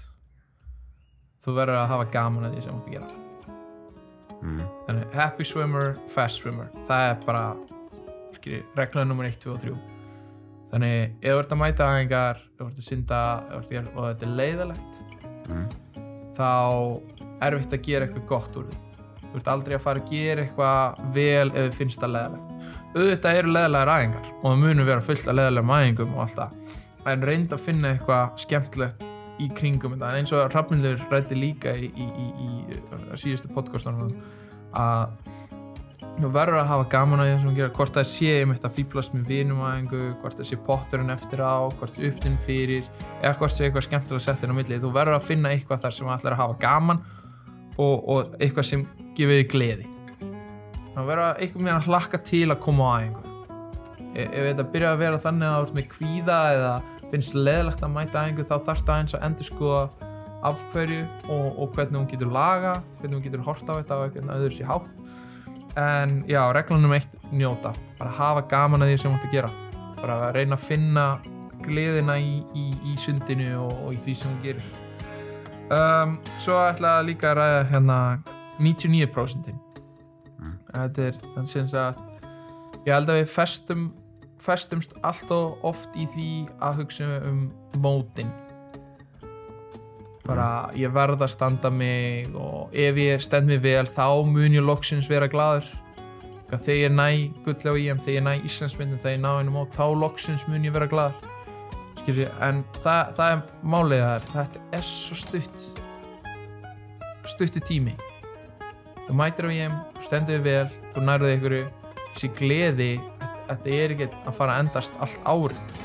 þú 1.44 1.56
verður 1.58 1.80
að 1.82 1.92
hafa 1.94 2.06
gaman 2.14 2.48
að 2.48 2.56
því 2.58 2.64
sem 2.66 2.74
þú 2.74 2.80
ert 2.80 2.88
að 2.88 2.96
gera. 2.98 3.20
Mm. 4.44 4.62
Þannig, 4.88 5.06
happy 5.16 5.48
swimmer, 5.48 5.94
fast 6.12 6.42
swimmer. 6.42 6.70
Það 6.88 7.10
er 7.10 7.20
bara 7.28 7.44
regla 8.76 9.04
nummer 9.08 9.26
1, 9.30 9.38
2 9.40 9.52
og 9.54 9.62
3 9.64 9.76
þannig 10.74 11.14
ef 11.22 11.30
þú 11.30 11.40
ert 11.40 11.52
að 11.54 11.60
mæta 11.62 11.86
aðengar 11.88 12.40
ef 12.42 12.58
þú 12.60 12.66
ert 12.68 12.80
að 12.82 12.88
synda 12.88 13.20
ert 13.54 13.70
að 13.78 13.92
og 13.94 14.08
þetta 14.10 14.26
er 14.28 14.34
leiðalegt 14.40 14.90
Mm. 15.44 15.66
þá 16.38 16.50
erfitt 17.44 17.74
að 17.76 17.82
gera 17.84 18.06
eitthvað 18.08 18.28
gott 18.30 18.56
úr 18.56 18.68
því. 18.70 18.78
Þú 19.24 19.40
ert 19.40 19.50
aldrei 19.52 19.74
að 19.76 19.82
fara 19.84 20.00
að 20.00 20.12
gera 20.14 20.44
eitthvað 20.46 21.02
vel 21.18 21.50
ef 21.52 21.58
þið 21.58 21.74
finnst 21.78 22.00
það 22.00 22.14
leðalegt 22.16 22.50
auðvitað 22.94 23.40
eru 23.42 23.52
leðalegar 23.56 23.92
aðingar 23.94 24.28
og 24.32 24.46
það 24.46 24.62
munur 24.64 24.88
vera 24.88 25.04
fullt 25.08 25.28
af 25.28 25.36
leðalegum 25.40 25.74
aðingum 25.78 26.14
og 26.16 26.22
allt 26.24 26.38
það. 26.38 26.80
En 27.12 27.26
reynda 27.28 27.58
að 27.58 27.64
finna 27.66 27.92
eitthvað 27.94 28.40
skemmtilegt 28.44 29.04
í 29.42 29.50
kringum 29.58 29.96
þetta. 29.96 30.12
Eins 30.18 30.34
og 30.36 30.50
Hrafnildur 30.52 31.02
rætti 31.12 31.38
líka 31.38 31.74
í, 31.78 31.90
í, 31.90 32.08
í, 32.08 32.28
í, 32.46 32.80
síðustu 33.20 33.52
podcastunum 33.56 34.14
að 34.78 35.14
þú 36.20 36.30
verður 36.36 36.60
að 36.60 36.70
hafa 36.70 36.86
gaman 36.92 37.24
að 37.24 37.30
því 37.30 37.34
sem 37.34 37.48
þú 37.48 37.56
gera 37.58 37.74
hvort 37.78 37.96
það 37.98 38.08
sé 38.12 38.34
einmitt 38.42 38.68
að 38.68 38.76
fýblast 38.78 39.16
með 39.16 39.32
vinum 39.32 39.64
aðingu 39.66 40.02
hvort 40.22 40.38
það 40.38 40.50
sé 40.50 40.60
potturinn 40.68 41.14
eftir 41.14 41.42
á 41.42 41.56
hvort 41.66 41.96
það 41.96 41.98
sé 41.98 42.12
uppninn 42.12 42.40
fyrir 42.46 42.92
eða 43.24 43.34
hvort 43.40 43.56
sé 43.56 43.66
eitthvað 43.66 43.88
skemmtilega 43.88 44.26
sett 44.28 44.46
inn 44.46 44.54
á 44.54 44.58
milli. 44.60 44.80
Þú 44.84 44.94
verður 44.94 45.18
að 45.18 45.28
finna 45.32 45.54
eitthvað 45.56 45.84
þar 45.88 45.98
sem 45.98 46.14
allir 46.14 46.36
að 46.36 46.42
hafa 46.44 46.60
gaman 46.62 47.04
og, 47.82 47.98
og 47.98 48.40
eitthvað 48.40 48.70
sem 48.70 48.88
gefur 49.18 49.40
þig 49.42 49.52
gleði. 49.56 49.92
Það 50.94 51.06
verður 51.10 51.28
að 51.28 51.46
eitthvað 51.46 51.68
mér 51.68 51.78
að 51.80 51.88
hlakka 51.90 52.26
til 52.30 52.48
að 52.52 52.60
koma 52.68 52.90
á 52.90 52.94
æfingu 53.02 53.30
ef, 54.14 54.34
þetta 54.34 54.66
byrja 54.74 54.92
að 54.94 55.02
vera 55.02 55.22
þannig 55.22 55.48
að 55.48 55.56
þú 55.56 55.66
ert 55.66 55.78
með 55.78 55.88
kvíða 55.94 56.40
eða 56.54 56.74
finnst 57.14 57.38
leðilegt 57.38 57.84
að 57.86 57.94
mæta 57.94 58.26
æfingu 58.26 58.46
þá 58.50 58.56
þarf 58.68 58.84
það 58.88 59.00
eins 59.00 59.16
að 59.18 59.26
endur 59.30 59.50
skoða 59.50 60.12
af 60.44 60.64
hverju 60.74 61.04
og, 61.32 61.46
og 61.64 61.70
hvernig 61.78 62.00
hún 62.02 62.10
getur 62.12 62.34
laga 62.34 62.74
hvernig 63.00 63.16
hún 63.16 63.24
getur 63.24 63.46
horta 63.46 63.78
á 63.78 63.80
þetta 63.80 64.00
og 64.02 64.18
hvernig 64.18 64.36
öðru 64.36 64.58
sé 64.58 64.68
hátt. 64.68 64.90
En 65.80 66.20
já, 66.30 66.42
reglunum 66.54 66.94
eitt 66.94 67.16
njóta. 67.32 67.72
Bara 67.98 68.12
hafa 68.14 68.44
gaman 68.52 68.84
að 68.86 68.92
því 68.92 68.98
sem 69.02 69.14
þú 69.14 69.18
ert 69.18 69.28
að 69.30 69.38
gera. 69.38 69.54
Bara 70.02 70.18
að 70.28 70.36
reyna 70.38 70.58
að 70.60 70.66
finna 70.68 71.06
gleðina 71.64 72.20
í, 72.20 72.34
í, 72.54 72.66
í 72.92 72.96
sundinu 73.00 73.54
og, 73.64 73.74
og 73.88 73.96
í 73.96 74.02
því 74.04 74.18
sem 74.20 74.36
þú 74.36 74.44
gerir. 74.44 74.72
Um, 75.74 76.18
svo 76.44 76.60
ætla 76.60 76.98
ég 77.00 77.14
líka 77.14 77.32
að 77.32 77.40
ræða 77.40 77.68
hérna 77.72 78.00
99% 78.60 79.54
Mm. 80.44 80.56
þetta 80.74 81.04
er 81.08 81.20
þannig 81.36 81.76
að 81.80 82.00
ég 82.84 82.94
held 82.98 83.12
að 83.14 83.20
við 83.22 83.30
festum 83.32 83.84
festumst 84.44 84.96
allt 85.08 85.32
og 85.34 85.62
oft 85.66 85.94
í 85.96 86.08
því 86.14 86.30
að 86.64 86.82
hugsa 86.84 87.10
um 87.28 87.46
mótin. 87.84 88.32
Bara 90.24 90.72
ég 90.80 90.94
verð 90.96 91.24
að 91.26 91.34
standa 91.34 91.72
mig 91.72 92.30
og 92.40 92.72
ef 92.72 93.00
ég 93.00 93.24
stend 93.24 93.50
mig 93.52 93.64
vel 93.64 93.86
þá 93.92 94.24
mun 94.28 94.56
ég 94.56 94.64
loksins 94.64 95.10
vera 95.12 95.28
gladur 95.32 95.68
þegar 96.54 96.78
ég 96.78 96.92
næ 96.94 97.08
gull 97.44 97.72
á 97.72 97.74
IM 97.74 98.00
þegar 98.04 98.16
ég 98.20 98.26
næ 98.28 98.34
Íslandsmyndin 98.46 99.02
þegar 99.02 99.16
ég 99.16 99.24
ná 99.24 99.32
einum 99.40 99.58
á 99.58 99.64
þá 99.74 99.86
loksins 99.98 100.44
mun 100.48 100.68
ég 100.68 100.76
vera 100.76 100.88
gladur 100.88 101.32
Skilji, 102.04 102.28
en 102.44 102.62
það, 102.84 103.14
það 103.18 103.30
er 103.32 103.42
málið 103.74 104.02
þar 104.04 104.26
þetta 104.34 104.62
er 104.78 104.86
svo 104.86 105.18
stutt 105.18 105.68
stuttu 107.32 107.62
tími. 107.64 107.94
Þú 109.08 109.16
mætir 109.16 109.48
á 109.48 109.52
þú 109.52 110.04
stendur 110.04 110.40
þig 110.40 110.46
vel 110.48 110.68
þú 110.94 111.04
nærðu 111.08 111.32
ykkur 111.38 111.56
þessi 112.14 112.30
gleði 112.38 112.90
þetta 113.50 113.74
er 113.78 113.96
ekki 113.96 114.08
að 114.14 114.38
fara 114.38 114.56
að 114.56 114.64
endast 114.66 115.02
allt 115.04 115.28
árið. 115.28 115.84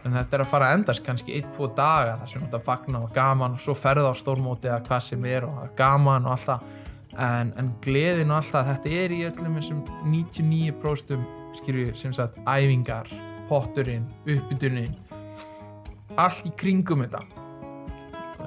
En 0.00 0.16
þetta 0.16 0.36
er 0.36 0.44
að 0.44 0.50
fara 0.50 0.68
að 0.70 0.76
endast 0.78 1.04
kannski 1.04 1.34
1-2 1.42 1.70
daga 1.76 2.14
þar 2.22 2.30
sem 2.32 2.44
þetta 2.46 2.62
fagna 2.64 3.02
og 3.04 3.10
gaman 3.16 3.56
og 3.56 3.60
svo 3.60 3.74
ferða 3.76 4.12
á 4.12 4.16
stórmóti 4.16 4.70
eða 4.70 4.80
hvað 4.86 5.02
sem 5.10 5.26
er 5.28 5.48
og 5.48 5.74
gaman 5.76 6.28
og 6.28 6.36
allt 6.36 6.46
það. 6.48 6.70
En, 7.20 7.52
en 7.58 7.74
gleðin 7.84 8.30
og 8.30 8.38
allt 8.38 8.54
það 8.54 8.70
þetta 8.70 8.96
er 9.02 9.12
í 9.12 9.20
öllum 9.28 9.58
þessum 9.58 9.82
99% 10.14 11.28
skilju 11.58 11.94
sem 11.98 12.14
sagt 12.16 12.38
æfingar 12.46 13.10
potturinn, 13.50 14.06
uppbytunin 14.24 14.94
allt 16.18 16.46
í 16.46 16.52
kringum 16.58 17.04
þetta. 17.04 17.22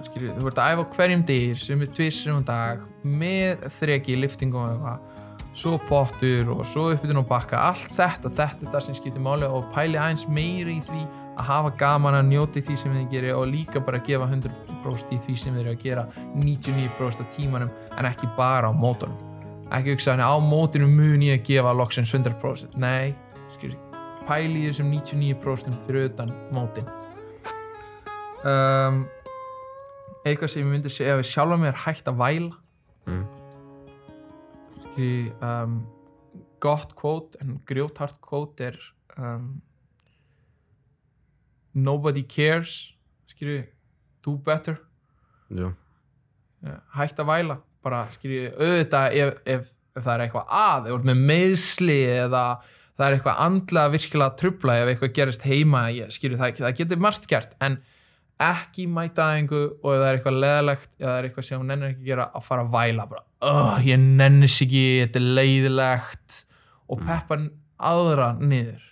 Skilju, 0.03 0.33
þú 0.35 0.49
ert 0.49 0.59
að 0.59 0.73
æfa 0.73 0.85
hverjum 0.97 1.21
dýr 1.27 1.59
sem 1.61 1.83
er 1.83 1.91
tvissum 1.95 2.39
um 2.41 2.45
dag 2.47 2.81
með 3.07 3.61
þreki, 3.77 4.17
liftingum 4.19 4.65
og 4.65 4.71
eitthvað 4.73 5.12
svo 5.53 5.77
pottur 5.89 6.49
og 6.53 6.63
svo 6.65 6.89
uppbytun 6.93 7.21
og 7.21 7.27
bakka. 7.29 7.59
Allt 7.71 7.91
þetta, 7.97 8.31
þetta 8.33 8.65
er 8.65 8.71
það 8.73 8.85
sem 8.87 8.97
skiptir 8.97 9.23
máli 9.23 9.49
og 9.49 9.67
pæli 9.75 9.99
aðeins 9.99 10.25
meiri 10.29 10.79
í 10.79 10.85
því 10.85 11.03
að 11.33 11.45
hafa 11.49 11.73
gaman 11.81 12.17
að 12.17 12.31
njóta 12.31 12.61
í 12.61 12.65
því 12.65 12.79
sem 12.81 12.95
þið 12.97 13.05
gerir 13.13 13.37
og 13.37 13.47
líka 13.49 13.81
bara 13.83 14.01
að 14.01 14.09
gefa 14.09 14.29
100% 14.29 15.13
í 15.13 15.21
því 15.25 15.37
sem 15.41 15.55
þið 15.55 15.61
eru 15.63 15.75
að 15.75 15.85
gera 15.85 16.07
99% 16.41 17.25
af 17.25 17.31
tímanum 17.37 17.71
en 17.97 18.09
ekki 18.09 18.29
bara 18.37 18.69
á 18.69 18.73
mótunum. 18.73 19.17
Ekki 19.73 19.95
hugsa 19.95 20.13
hann 20.13 20.25
á 20.25 20.33
mótunum 20.37 20.93
mun 20.93 21.23
ég 21.25 21.39
að 21.41 21.47
gefa 21.49 21.73
loksins 21.77 22.13
100% 22.13 22.77
nei, 22.81 23.15
skilur, 23.53 23.79
pæli 24.27 24.67
þessum 24.67 24.93
99% 24.93 25.87
fyrir 25.87 26.11
utan 26.11 26.33
mótin 26.53 26.89
um, 28.47 29.03
eitthvað 30.23 30.51
sem 30.51 30.63
ég 30.63 30.69
myndi 30.69 30.91
segja 30.91 31.17
ef 31.17 31.23
ég 31.23 31.31
sjálfa 31.31 31.59
mér 31.59 31.79
hægt 31.85 32.09
að 32.09 32.19
væla. 32.21 32.59
Mm. 33.09 33.23
Skilji 34.93 35.33
um, 35.41 35.77
gott 36.61 36.93
kvót 36.95 37.37
en 37.41 37.57
grjóthart 37.65 38.19
kvót 38.21 38.61
er 38.61 38.77
um, 39.17 39.61
nobody 41.73 42.23
cares 42.23 42.93
skilju, 43.33 43.63
do 44.23 44.37
better. 44.37 44.77
Já, 45.49 45.73
hætt 46.95 47.19
að 47.19 47.29
væla 47.31 47.57
bara 47.83 48.05
skilju, 48.13 48.51
auðvitað 48.53 49.17
ef, 49.17 49.33
ef, 49.43 49.73
ef 49.97 50.05
það 50.05 50.13
er 50.13 50.25
eitthvað 50.27 50.53
að, 50.59 50.85
ef 50.85 50.93
þú 50.93 50.99
ert 50.99 51.09
með 51.09 51.25
meðsli 51.31 51.97
eða 52.13 52.43
það 52.93 53.07
er 53.07 53.17
eitthvað 53.17 53.41
andlega 53.47 53.93
virkilega 53.97 54.37
trubla 54.39 54.77
ef 54.79 54.93
eitthvað 54.93 55.17
gerist 55.17 55.49
heima 55.49 55.83
skilju, 56.13 56.39
það, 56.39 56.61
það 56.61 56.79
getur 56.79 57.03
margt 57.03 57.27
gert 57.29 57.57
en 57.65 57.81
ekki 58.43 58.87
mæta 58.89 59.27
aðingu 59.31 59.61
og 59.81 59.89
ef 59.91 59.99
það 59.99 60.07
er 60.07 60.17
eitthvað 60.17 60.39
leðalegt 60.45 60.89
eða 60.99 61.09
það 61.09 61.17
er 61.17 61.27
eitthvað 61.27 61.47
sem 61.49 61.61
hún 61.61 61.73
nennir 61.73 61.91
ekki 61.91 62.03
að 62.05 62.11
gera 62.13 62.29
að 62.29 62.47
fara 62.47 62.65
að 62.65 62.73
væla 62.77 63.09
bara, 63.09 63.25
oh, 63.43 63.77
ég 63.83 63.99
nennis 64.01 64.57
ekki 64.63 64.83
þetta 65.03 65.21
er 65.21 65.29
leiðilegt. 65.39 66.41
Og 66.91 67.01
peppa 67.03 67.39
aðra 67.83 68.33
niður. 68.39 68.83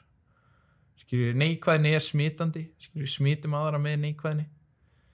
Skilju, 1.01 1.35
neikvæðni 1.37 1.93
er 1.97 2.03
smitandi. 2.03 2.65
Skilju, 2.81 3.09
smitum 3.11 3.55
aðra 3.59 3.81
með 3.81 4.01
neikvæðni. 4.05 4.47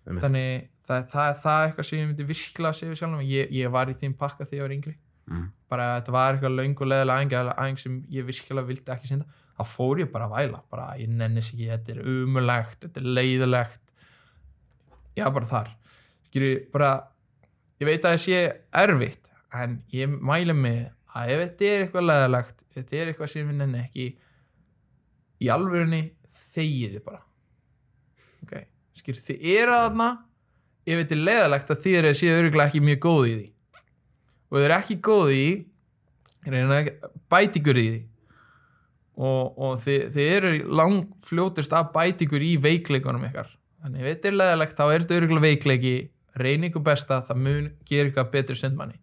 Einmitt. 0.08 0.24
þannig 0.24 0.52
það, 0.88 1.08
það, 1.12 1.34
það 1.42 1.58
er 1.58 1.66
eitthvað 1.68 1.88
sem 1.90 2.00
ég 2.00 2.06
myndi 2.08 2.26
virkilega 2.30 2.70
að 2.70 2.78
segja 2.78 2.92
við 2.94 3.00
sjálfum 3.02 3.24
ég, 3.28 3.50
ég 3.58 3.74
var 3.74 3.90
í 3.92 3.96
þeim 4.00 4.14
pakka 4.22 4.46
þegar 4.46 4.58
ég 4.58 4.66
var 4.66 4.76
yngri. 4.78 4.94
Mm. 5.28 5.48
bara 5.68 5.86
þetta 5.98 6.14
var 6.16 6.38
eitthvað 6.38 6.54
löng 6.56 6.78
og 6.80 6.88
leðilega 6.88 7.56
æfing 7.60 7.82
sem 7.82 7.96
ég 8.16 8.28
virkilega 8.30 8.70
vildi 8.70 8.94
ekki 8.94 9.10
synda. 9.10 9.28
Þá 9.58 9.64
fór 9.74 10.00
ég 10.00 10.12
bara 10.14 10.30
að 10.30 10.36
væla. 10.38 10.62
Bara 10.72 10.86
ég 11.02 11.12
nennis 11.12 11.50
ekki, 11.52 11.68
þetta 11.74 11.94
er 11.96 12.00
umulegt 12.14 12.86
þetta 12.86 13.02
er 13.02 13.10
leiðilegt. 13.18 13.84
Já 15.18 15.26
bara 15.34 15.50
þar. 15.50 15.74
Skilji, 16.30 16.54
bara, 16.72 16.92
ég 17.82 17.90
veit 17.90 18.04
að 18.04 18.14
það 18.14 18.22
sé 18.26 18.44
erfitt 18.84 19.34
en 19.58 19.82
ég 19.94 20.12
mæli 20.12 20.56
mig 20.58 20.80
að 21.18 21.34
ef 21.34 21.44
þetta 21.44 21.70
er 21.72 21.84
eitthvað 21.86 22.08
leðilegt 22.12 22.64
ef 22.64 22.80
þetta 22.80 22.98
er 23.00 23.12
eitthvað 23.12 23.32
sem 23.34 23.52
ég 23.52 23.60
nenni 23.60 23.84
ekki 23.84 24.08
í 25.38 25.50
alvörunni 25.54 26.02
þegiði 26.54 27.02
bara. 27.06 27.22
Ok, 28.46 28.54
skilur 28.98 29.24
þið 29.28 29.48
eru 29.58 29.78
þarna 29.78 30.10
ef 30.88 31.02
þetta 31.02 31.18
er 31.18 31.24
leðilegt 31.30 31.74
að 31.74 31.82
þið 31.86 31.98
að 32.02 32.20
séu 32.22 32.36
örgulega 32.36 32.72
ekki 32.72 32.84
mjög 32.88 33.02
góð 33.06 33.24
í 33.24 33.34
því. 33.38 33.48
Og 34.48 34.58
þið 34.58 34.68
eru 34.68 34.78
ekki 34.78 35.00
góð 35.08 35.34
í 35.34 35.48
því 36.44 36.54
reyna 36.54 36.78
að 36.80 36.92
bæti 37.32 37.62
ykkur 37.62 37.82
í 37.82 37.88
því. 37.88 38.04
Og, 39.18 39.58
og 39.66 39.80
þið, 39.82 40.02
þið 40.14 40.34
eru 40.36 40.52
lang 40.78 41.00
fljótust 41.26 41.74
að 41.74 41.90
bæti 41.96 42.28
ykkur 42.28 42.46
í 42.46 42.52
veikleikunum 42.62 43.26
ykkar. 43.32 43.50
Þannig 43.82 44.04
ef 44.04 44.10
þetta 44.12 44.30
er 44.30 44.38
leðilegt 44.42 44.78
þá 44.78 44.86
er 44.86 45.04
þetta 45.04 45.18
örgulega 45.18 45.48
veikleiki 45.48 45.96
reyna 46.42 46.70
ykkur 46.70 46.84
besta 46.86 47.22
það 47.26 47.44
mun 47.46 47.70
gera 47.88 48.12
ykkur 48.12 48.30
betur 48.34 48.60
sundmanni. 48.60 49.00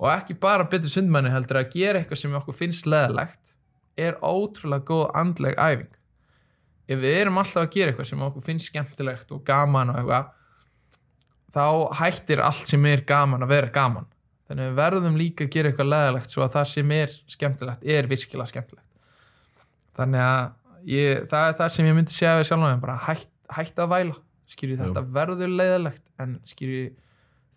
Og 0.00 0.10
ekki 0.10 0.36
bara 0.40 0.66
betur 0.68 0.90
sundmanni 0.90 1.32
heldur 1.32 1.60
að 1.60 1.74
gera 1.74 2.00
eitthvað 2.00 2.20
sem 2.22 2.38
okkur 2.38 2.56
finnst 2.58 2.88
leðilegt 2.88 3.54
er 4.00 4.16
ótrúlega 4.22 4.86
góð 4.88 5.04
andleg 5.14 5.58
æfing. 5.60 5.92
Ef 6.90 7.00
við 7.00 7.20
erum 7.20 7.38
alltaf 7.40 7.62
að 7.62 7.76
gera 7.76 7.92
eitthvað 7.92 8.10
sem 8.10 8.24
okkur 8.26 8.44
finnst 8.44 8.70
skemmtilegt 8.70 9.30
og 9.32 9.44
gaman 9.46 9.92
og 9.92 10.00
eitthvað 10.00 10.32
þá 11.54 11.94
hættir 12.00 12.42
allt 12.42 12.66
sem 12.68 12.90
er 12.90 13.04
gaman 13.06 13.46
að 13.46 13.54
vera 13.54 13.70
gaman. 13.72 14.10
Þannig 14.48 14.66
að 14.66 14.72
við 14.72 14.80
verðum 14.82 15.16
líka 15.16 15.46
að 15.46 15.54
gera 15.54 15.70
eitthvað 15.70 15.92
leðilegt 15.92 16.34
svo 16.34 16.44
að 16.44 16.56
það 16.58 16.66
sem 16.72 16.92
er 16.98 17.14
skemmtilegt 17.32 17.86
er 17.94 18.10
virkilega 18.10 18.50
skemmtilegt. 18.50 18.90
Þannig 19.94 20.24
að 20.26 20.90
ég, 20.90 21.24
það 21.30 21.48
er 21.48 21.56
það 21.62 21.72
sem 21.76 21.88
ég 21.88 21.96
myndi 21.96 22.16
segja 22.16 22.36
við 22.40 22.48
sjálf 22.50 22.66
og 22.68 22.82
bara 22.82 22.98
hætt, 23.06 23.30
hætt 23.54 23.80
að 23.80 23.92
væla 23.94 24.18
skýrðu 24.54 24.80
þetta 24.82 25.02
verður 25.14 25.56
leðilegt 25.60 26.04
en 26.22 26.38
skýrðu 26.48 26.84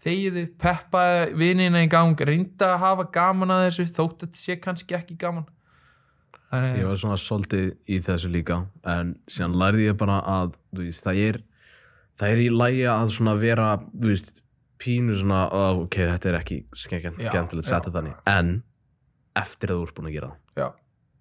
þegiðu, 0.04 0.46
peppa 0.62 1.04
vinina 1.38 1.82
í 1.86 1.90
gang, 1.92 2.20
reynda 2.30 2.74
að 2.76 2.82
hafa 2.84 3.06
gaman 3.16 3.54
að 3.54 3.64
þessu 3.68 3.88
þótt 3.90 4.24
að 4.24 4.26
þetta 4.28 4.42
sé 4.44 4.58
kannski 4.62 4.98
ekki 4.98 5.18
gaman. 5.22 5.48
Þannig 6.48 6.78
ég 6.80 6.88
var 6.88 7.00
svona 7.02 7.20
svolítið 7.20 7.66
í 7.92 7.98
þessu 8.06 8.30
líka 8.32 8.62
en 8.88 9.16
síðan 9.28 9.58
lærði 9.60 9.90
ég 9.90 9.98
bara 10.00 10.22
að 10.24 10.54
veist, 10.80 11.04
það 11.04 11.24
er 11.26 11.40
það 12.18 12.34
er 12.34 12.42
í 12.44 12.50
lægi 12.54 12.86
að 12.94 13.14
svona 13.18 13.34
vera 13.42 13.70
veist, 14.06 14.42
pínu 14.82 15.18
svona 15.18 15.48
ok, 15.52 15.98
þetta 16.14 16.32
er 16.32 16.40
ekki 16.40 16.60
skemmtilegt 16.78 17.68
setja 17.68 17.94
þannig, 17.94 18.16
en 18.30 18.60
eftir 19.38 19.74
að 19.74 19.82
þú 19.82 19.88
ert 19.88 19.98
búin 19.98 20.10
að 20.12 20.16
gera 20.18 20.30
það 20.32 20.47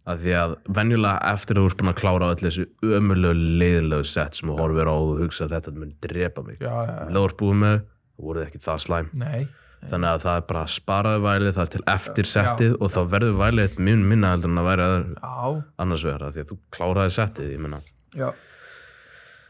að 0.06 0.22
því 0.22 0.34
að 0.38 0.54
venjulega 0.78 1.32
eftir 1.32 1.58
að 1.58 1.64
þú 1.64 1.70
ert 1.70 1.80
búin 1.80 1.92
að 1.92 2.00
klára 2.00 2.30
öll 2.32 2.40
þessu 2.42 2.66
ömulegu 2.98 3.50
leiðilegu 3.62 4.08
sett 4.08 4.38
sem 4.38 4.50
þú 4.50 4.58
horfir 4.60 4.90
á 4.90 4.94
og 4.94 5.06
þú 5.10 5.20
hugsa 5.24 5.46
að 5.46 5.54
þetta 5.56 5.76
mun 5.76 5.94
drepa 6.06 6.44
mig 6.46 6.58
já, 6.62 6.72
já, 6.72 6.96
þú 7.10 7.22
ert 7.26 7.38
búin 7.42 7.62
með, 7.62 7.78
þú 8.16 8.28
voruð 8.30 8.46
ekki 8.46 8.62
það 8.66 8.82
slæm 8.86 9.12
nei 9.18 9.40
þannig 9.86 10.08
að 10.08 10.22
það 10.24 10.38
er 10.40 10.44
bara 10.48 10.62
sparaðu 10.72 11.22
vælið 11.22 11.52
það 11.54 11.66
er 11.66 11.72
til 11.74 11.82
eftir 11.92 12.26
Já. 12.26 12.30
settið 12.32 12.72
og 12.80 12.90
þá 12.90 13.00
verður 13.12 13.34
vælið 13.38 13.76
mjög 13.86 14.06
minna 14.10 14.30
heldur 14.32 14.50
en 14.50 14.62
að 14.62 14.68
væri 14.70 14.86
að 14.86 14.94
já, 14.96 15.50
annars 15.84 16.04
vegar 16.06 16.24
af 16.26 16.32
því 16.34 16.42
að 16.42 16.48
þú 16.50 16.56
kláraði 16.74 17.12
settið 17.14 17.52
ég 17.52 17.60
meina 17.62 17.82
Já. 18.16 18.30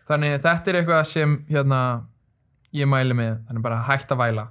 Þannig 0.06 0.36
að 0.36 0.44
þetta 0.44 0.70
er 0.70 0.78
eitthvað 0.80 1.08
sem 1.10 1.32
hérna, 1.50 1.80
ég 2.76 2.90
mæli 2.90 3.16
með, 3.18 3.40
þannig 3.48 3.64
bara 3.64 3.80
hægt 3.88 4.12
að 4.14 4.20
væla. 4.22 4.44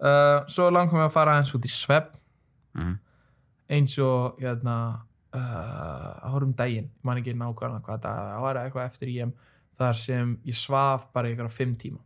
Uh, 0.00 0.36
svo 0.52 0.68
langum 0.72 1.00
við 1.00 1.06
að 1.06 1.14
fara 1.14 1.36
eins 1.40 1.52
út 1.56 1.66
í 1.68 1.72
svepp, 1.72 2.12
mm. 2.76 2.94
Eins 3.70 3.96
og 4.02 4.40
hérna, 4.42 4.76
uh, 5.36 6.30
horfum 6.32 6.54
daginn, 6.58 6.90
ég 6.90 7.06
man 7.06 7.20
ekki 7.20 7.36
nákvæmlega 7.36 7.84
hvað 7.86 8.02
dag, 8.06 8.22
það 8.32 8.44
var 8.46 8.60
eitthvað 8.64 8.88
eftir 8.90 9.12
ég 9.14 9.34
þar 9.80 9.96
sem 9.96 10.32
ég 10.44 10.56
svaf 10.58 11.06
bara 11.14 11.30
ykkur 11.30 11.52
fimm 11.52 11.76
tíma. 11.78 12.02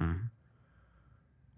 Mm. 0.00 0.30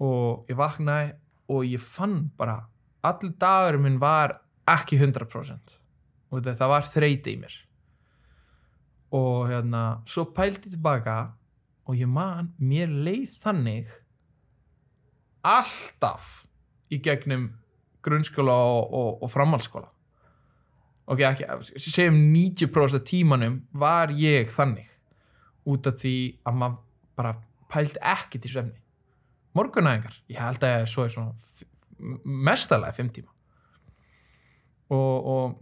og 0.02 0.48
ég 0.50 0.56
vaknaði 0.58 1.12
og 1.52 1.66
ég 1.68 1.82
fann 1.82 2.30
bara, 2.38 2.64
allir 3.06 3.36
dagur 3.38 3.78
minn 3.78 4.00
var 4.02 4.40
ekki 4.66 4.98
100% 4.98 5.76
og 6.32 6.48
það 6.48 6.72
var 6.72 6.88
þreyti 6.88 7.34
í 7.36 7.38
mér. 7.38 7.54
Og 9.12 9.50
hérna 9.50 9.82
svo 10.08 10.24
pældi 10.34 10.70
ég 10.70 10.76
tilbaka 10.78 11.16
og 11.86 11.98
ég 11.98 12.08
man, 12.08 12.50
mér 12.58 12.90
leið 12.90 13.36
þannig 13.42 13.90
alltaf 15.44 16.46
í 16.92 16.98
gegnum 17.02 17.50
grunnskóla 18.04 18.54
og, 18.54 18.94
og, 18.94 19.22
og 19.22 19.30
framhaldsskóla. 19.32 19.88
Ok, 21.12 21.20
ekki, 21.26 21.46
segjum 21.82 22.18
90% 22.34 23.00
af 23.00 23.04
tímanum 23.06 23.58
var 23.74 24.12
ég 24.14 24.50
þannig 24.54 24.88
út 25.68 25.86
af 25.86 25.98
því 25.98 26.14
að 26.46 26.60
maður 26.60 26.78
bara 27.18 27.34
pældi 27.72 28.00
ekki 28.12 28.40
til 28.42 28.54
svefni. 28.54 28.78
Morgunæðingar, 29.56 30.14
ég 30.32 30.40
held 30.40 30.64
að 30.64 30.86
svo 30.90 31.04
er 31.04 31.12
svona 31.12 31.34
mestalega 32.24 32.96
fimm 32.96 33.10
tíma. 33.12 33.30
Og, 34.92 35.28
og 35.34 35.58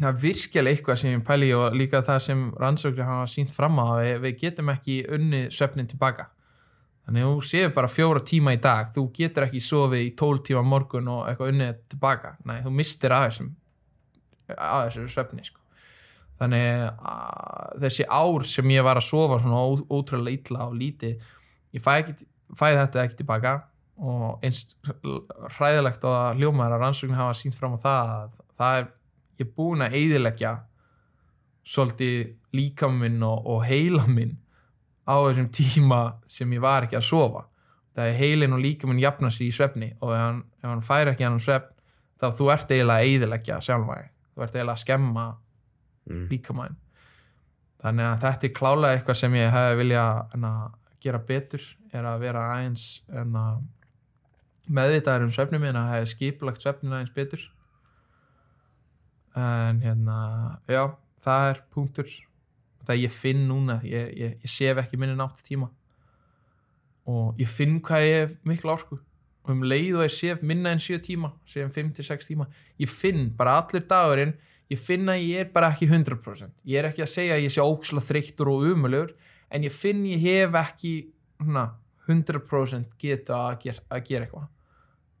það 0.00 0.10
er 0.10 0.20
virkilega 0.22 0.76
eitthvað 0.76 1.00
sem 1.00 1.14
ég 1.14 1.24
pæli 1.26 1.50
og 1.56 1.76
líka 1.76 2.02
það 2.04 2.22
sem 2.26 2.46
rannsóknir 2.60 3.08
hafa 3.08 3.28
sínt 3.32 3.54
fram 3.56 3.80
á 3.80 3.84
að 3.86 4.02
við, 4.02 4.16
við 4.24 4.38
getum 4.44 4.72
ekki 4.72 4.98
unnið 5.16 5.48
svefnin 5.56 5.88
tilbaka 5.90 6.30
þannig 7.06 7.26
að 7.26 7.34
þú 7.34 7.44
séu 7.48 7.68
bara 7.76 7.90
fjóra 7.90 8.22
tíma 8.26 8.56
í 8.56 8.58
dag. 8.62 8.90
Þú 8.94 9.04
getur 9.14 9.46
ekki 9.46 9.62
sofið 9.62 10.02
í 10.02 10.10
tól 10.18 10.40
tíma 10.44 10.64
á 10.66 10.70
morgun 10.72 11.12
og 11.12 11.28
eitthvað 11.30 11.52
unnið 11.54 11.78
tilbaka. 11.94 12.34
Nei, 12.48 12.58
þú 12.64 12.72
mistir 12.74 13.14
að 13.14 13.28
þessum 13.28 13.54
að 14.54 14.82
þessu 14.86 15.06
svefni 15.10 15.46
sko. 15.46 15.62
þannig 16.36 16.82
að 17.10 17.78
þessi 17.86 18.04
ár 18.12 18.44
sem 18.46 18.72
ég 18.74 18.84
var 18.84 19.00
að 19.00 19.06
sofa 19.06 19.38
svona 19.40 19.62
ótrúlega 19.88 20.36
illa 20.36 20.66
og 20.68 20.74
lítið 20.76 21.22
ég 21.72 21.82
fæ, 21.82 21.94
ekki, 22.02 22.26
fæ 22.52 22.66
þetta 22.76 23.04
ekki 23.06 23.20
tilbaka. 23.22 23.54
Og 23.96 24.44
eins 24.44 24.66
hræðilegt 25.56 26.04
að 26.04 26.42
ljómaður 26.42 26.76
að 26.76 26.82
rannsóknir 26.84 27.16
hafa 27.16 27.38
sínt 27.38 27.56
fram 27.56 27.78
á 27.80 27.84
það 27.86 28.10
að 28.16 28.34
það 28.60 28.80
er 28.80 28.90
ég 29.36 29.46
er 29.46 29.52
búin 29.56 29.84
að 29.84 29.96
eyðileggja 29.96 30.52
svolítið 31.66 32.18
líkam 32.56 33.00
minn 33.00 33.22
og, 33.26 33.40
og 33.48 33.64
heila 33.66 34.04
minn 34.08 34.36
á 35.06 35.14
þessum 35.22 35.48
tíma 35.54 36.00
sem 36.26 36.52
ég 36.52 36.60
var 36.60 36.82
ekki 36.86 36.98
að 36.98 37.06
sofa. 37.08 37.44
Það 37.96 38.10
er 38.10 38.18
heilin 38.20 38.52
og 38.52 38.60
líka 38.60 38.86
minn 38.90 39.00
jafna 39.00 39.30
sig 39.30 39.48
í 39.48 39.54
svefni 39.54 39.92
og 40.00 40.10
ef 40.12 40.20
hann, 40.20 40.42
ef 40.62 40.68
hann 40.68 40.82
fær 40.84 41.12
ekki 41.12 41.24
hann 41.24 41.40
svefn 41.40 41.72
þá 42.20 42.26
þú 42.36 42.50
ert 42.52 42.70
eiginlega 42.70 42.98
að 43.00 43.06
eyðileggja 43.10 43.60
sjálfvæg 43.64 44.08
þú 44.34 44.42
ert 44.44 44.54
eiginlega 44.56 44.74
að 44.76 44.82
skemma 44.84 45.26
Mm. 46.06 46.28
líkamæn 46.30 46.76
þannig 47.82 48.04
að 48.06 48.20
þetta 48.22 48.46
er 48.46 48.52
klálega 48.54 48.94
eitthvað 48.94 49.16
sem 49.18 49.32
ég 49.34 49.48
hefði 49.50 49.78
vilja 49.80 50.02
enna, 50.36 50.50
gera 51.02 51.18
betur 51.18 51.64
er 51.92 52.04
að 52.06 52.20
vera 52.22 52.44
aðeins 52.52 52.84
meðvitaður 54.70 55.24
um 55.26 55.32
svefnum 55.34 55.64
minn 55.66 55.78
að 55.80 55.88
hefði 55.94 56.10
skipulagt 56.12 56.62
svefnin 56.62 56.94
aðeins 56.94 57.10
betur. 57.16 57.42
En 59.36 59.82
hérna 59.82 60.18
já, 60.70 60.84
það 61.26 61.48
er 61.50 61.60
punktur 61.74 62.14
það 62.86 63.02
ég 63.02 63.12
finn 63.14 63.44
núna 63.48 63.80
ég, 63.84 64.08
ég, 64.16 64.36
ég 64.44 64.50
sef 64.50 64.78
ekki 64.82 64.98
minni 65.00 65.16
nátt 65.18 65.42
tíma. 65.46 65.68
Og 67.06 67.38
ég 67.40 67.48
finn 67.50 67.78
hvað 67.84 68.06
ég 68.06 68.16
hef 68.20 68.34
miklu 68.48 68.72
orku. 68.74 68.98
Og 69.46 69.52
um 69.54 69.62
leið 69.62 70.00
og 70.00 70.06
ég 70.08 70.14
sef 70.16 70.40
minna 70.42 70.72
en 70.74 70.80
7 70.82 70.98
tíma 71.06 71.30
sefum 71.46 71.70
5-6 71.70 72.26
tíma 72.26 72.48
ég 72.82 72.90
finn 72.90 73.28
bara 73.38 73.60
allir 73.60 73.84
dagurinn 73.86 74.32
ég 74.72 74.80
finn 74.82 75.06
að 75.12 75.20
ég 75.22 75.44
er 75.44 75.52
bara 75.54 75.68
ekki 75.70 75.86
100% 75.86 76.50
ég 76.66 76.80
er 76.80 76.88
ekki 76.88 77.04
að 77.04 77.12
segja 77.12 77.36
að 77.36 77.44
ég 77.44 77.54
sé 77.54 77.62
óksla 77.62 78.02
þreyttur 78.02 78.50
og 78.50 78.64
umöluður 78.72 79.12
en 79.54 79.62
ég 79.68 79.70
finn 79.70 80.02
ég 80.10 80.24
hef 80.24 80.58
ekki 80.58 80.92
hana, 81.38 81.68
100% 82.10 82.96
geta 82.98 83.38
að 83.52 83.60
gera, 83.68 83.84
að 83.92 84.02
gera 84.08 84.26
eitthvað. 84.26 84.48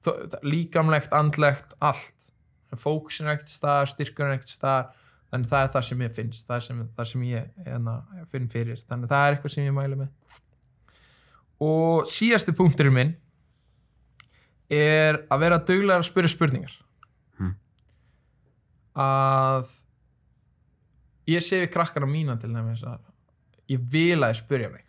Þó- 0.06 0.42
líkamlegt, 0.46 1.12
andlegt, 1.14 1.74
allt. 1.78 2.28
Fókusin 2.74 3.28
er 3.28 3.36
ekkert 3.36 3.52
staðar, 3.54 3.90
styrkur 3.92 4.26
er 4.26 4.34
ekkert 4.40 4.52
staðar 4.56 4.90
þannig 5.32 5.50
það 5.50 5.64
er 5.64 5.70
það 5.74 5.86
sem 5.88 6.02
ég 6.04 6.16
finnst 6.16 6.48
það 6.48 6.64
sem, 6.66 6.82
það 6.96 7.08
sem 7.10 7.22
ég 7.26 7.46
hérna, 7.66 7.94
finn 8.32 8.48
fyrir. 8.50 8.82
Þannig 8.88 9.12
það 9.12 9.26
er 9.26 9.36
eitthvað 9.36 9.54
sem 9.54 9.66
ég 9.66 9.76
mæli 9.76 10.00
með. 10.00 10.42
Og 11.66 12.08
síðasti 12.10 12.54
punkturinn 12.56 12.94
minn 12.96 13.14
er 14.72 15.22
að 15.32 15.42
vera 15.44 15.62
duglegar 15.62 16.02
að 16.02 16.08
spyrja 16.10 16.32
spurningar. 16.34 16.78
Hmm. 17.36 17.52
að 18.96 19.68
ég 21.28 21.44
sé 21.44 21.60
við 21.60 21.72
krakkana 21.74 22.08
mína 22.08 22.36
til 22.40 22.52
nefnir 22.52 22.86
að 22.88 23.02
ég 23.72 23.82
vil 23.92 24.20
að 24.20 24.32
þið 24.32 24.40
spyrja 24.40 24.70
mig. 24.72 24.84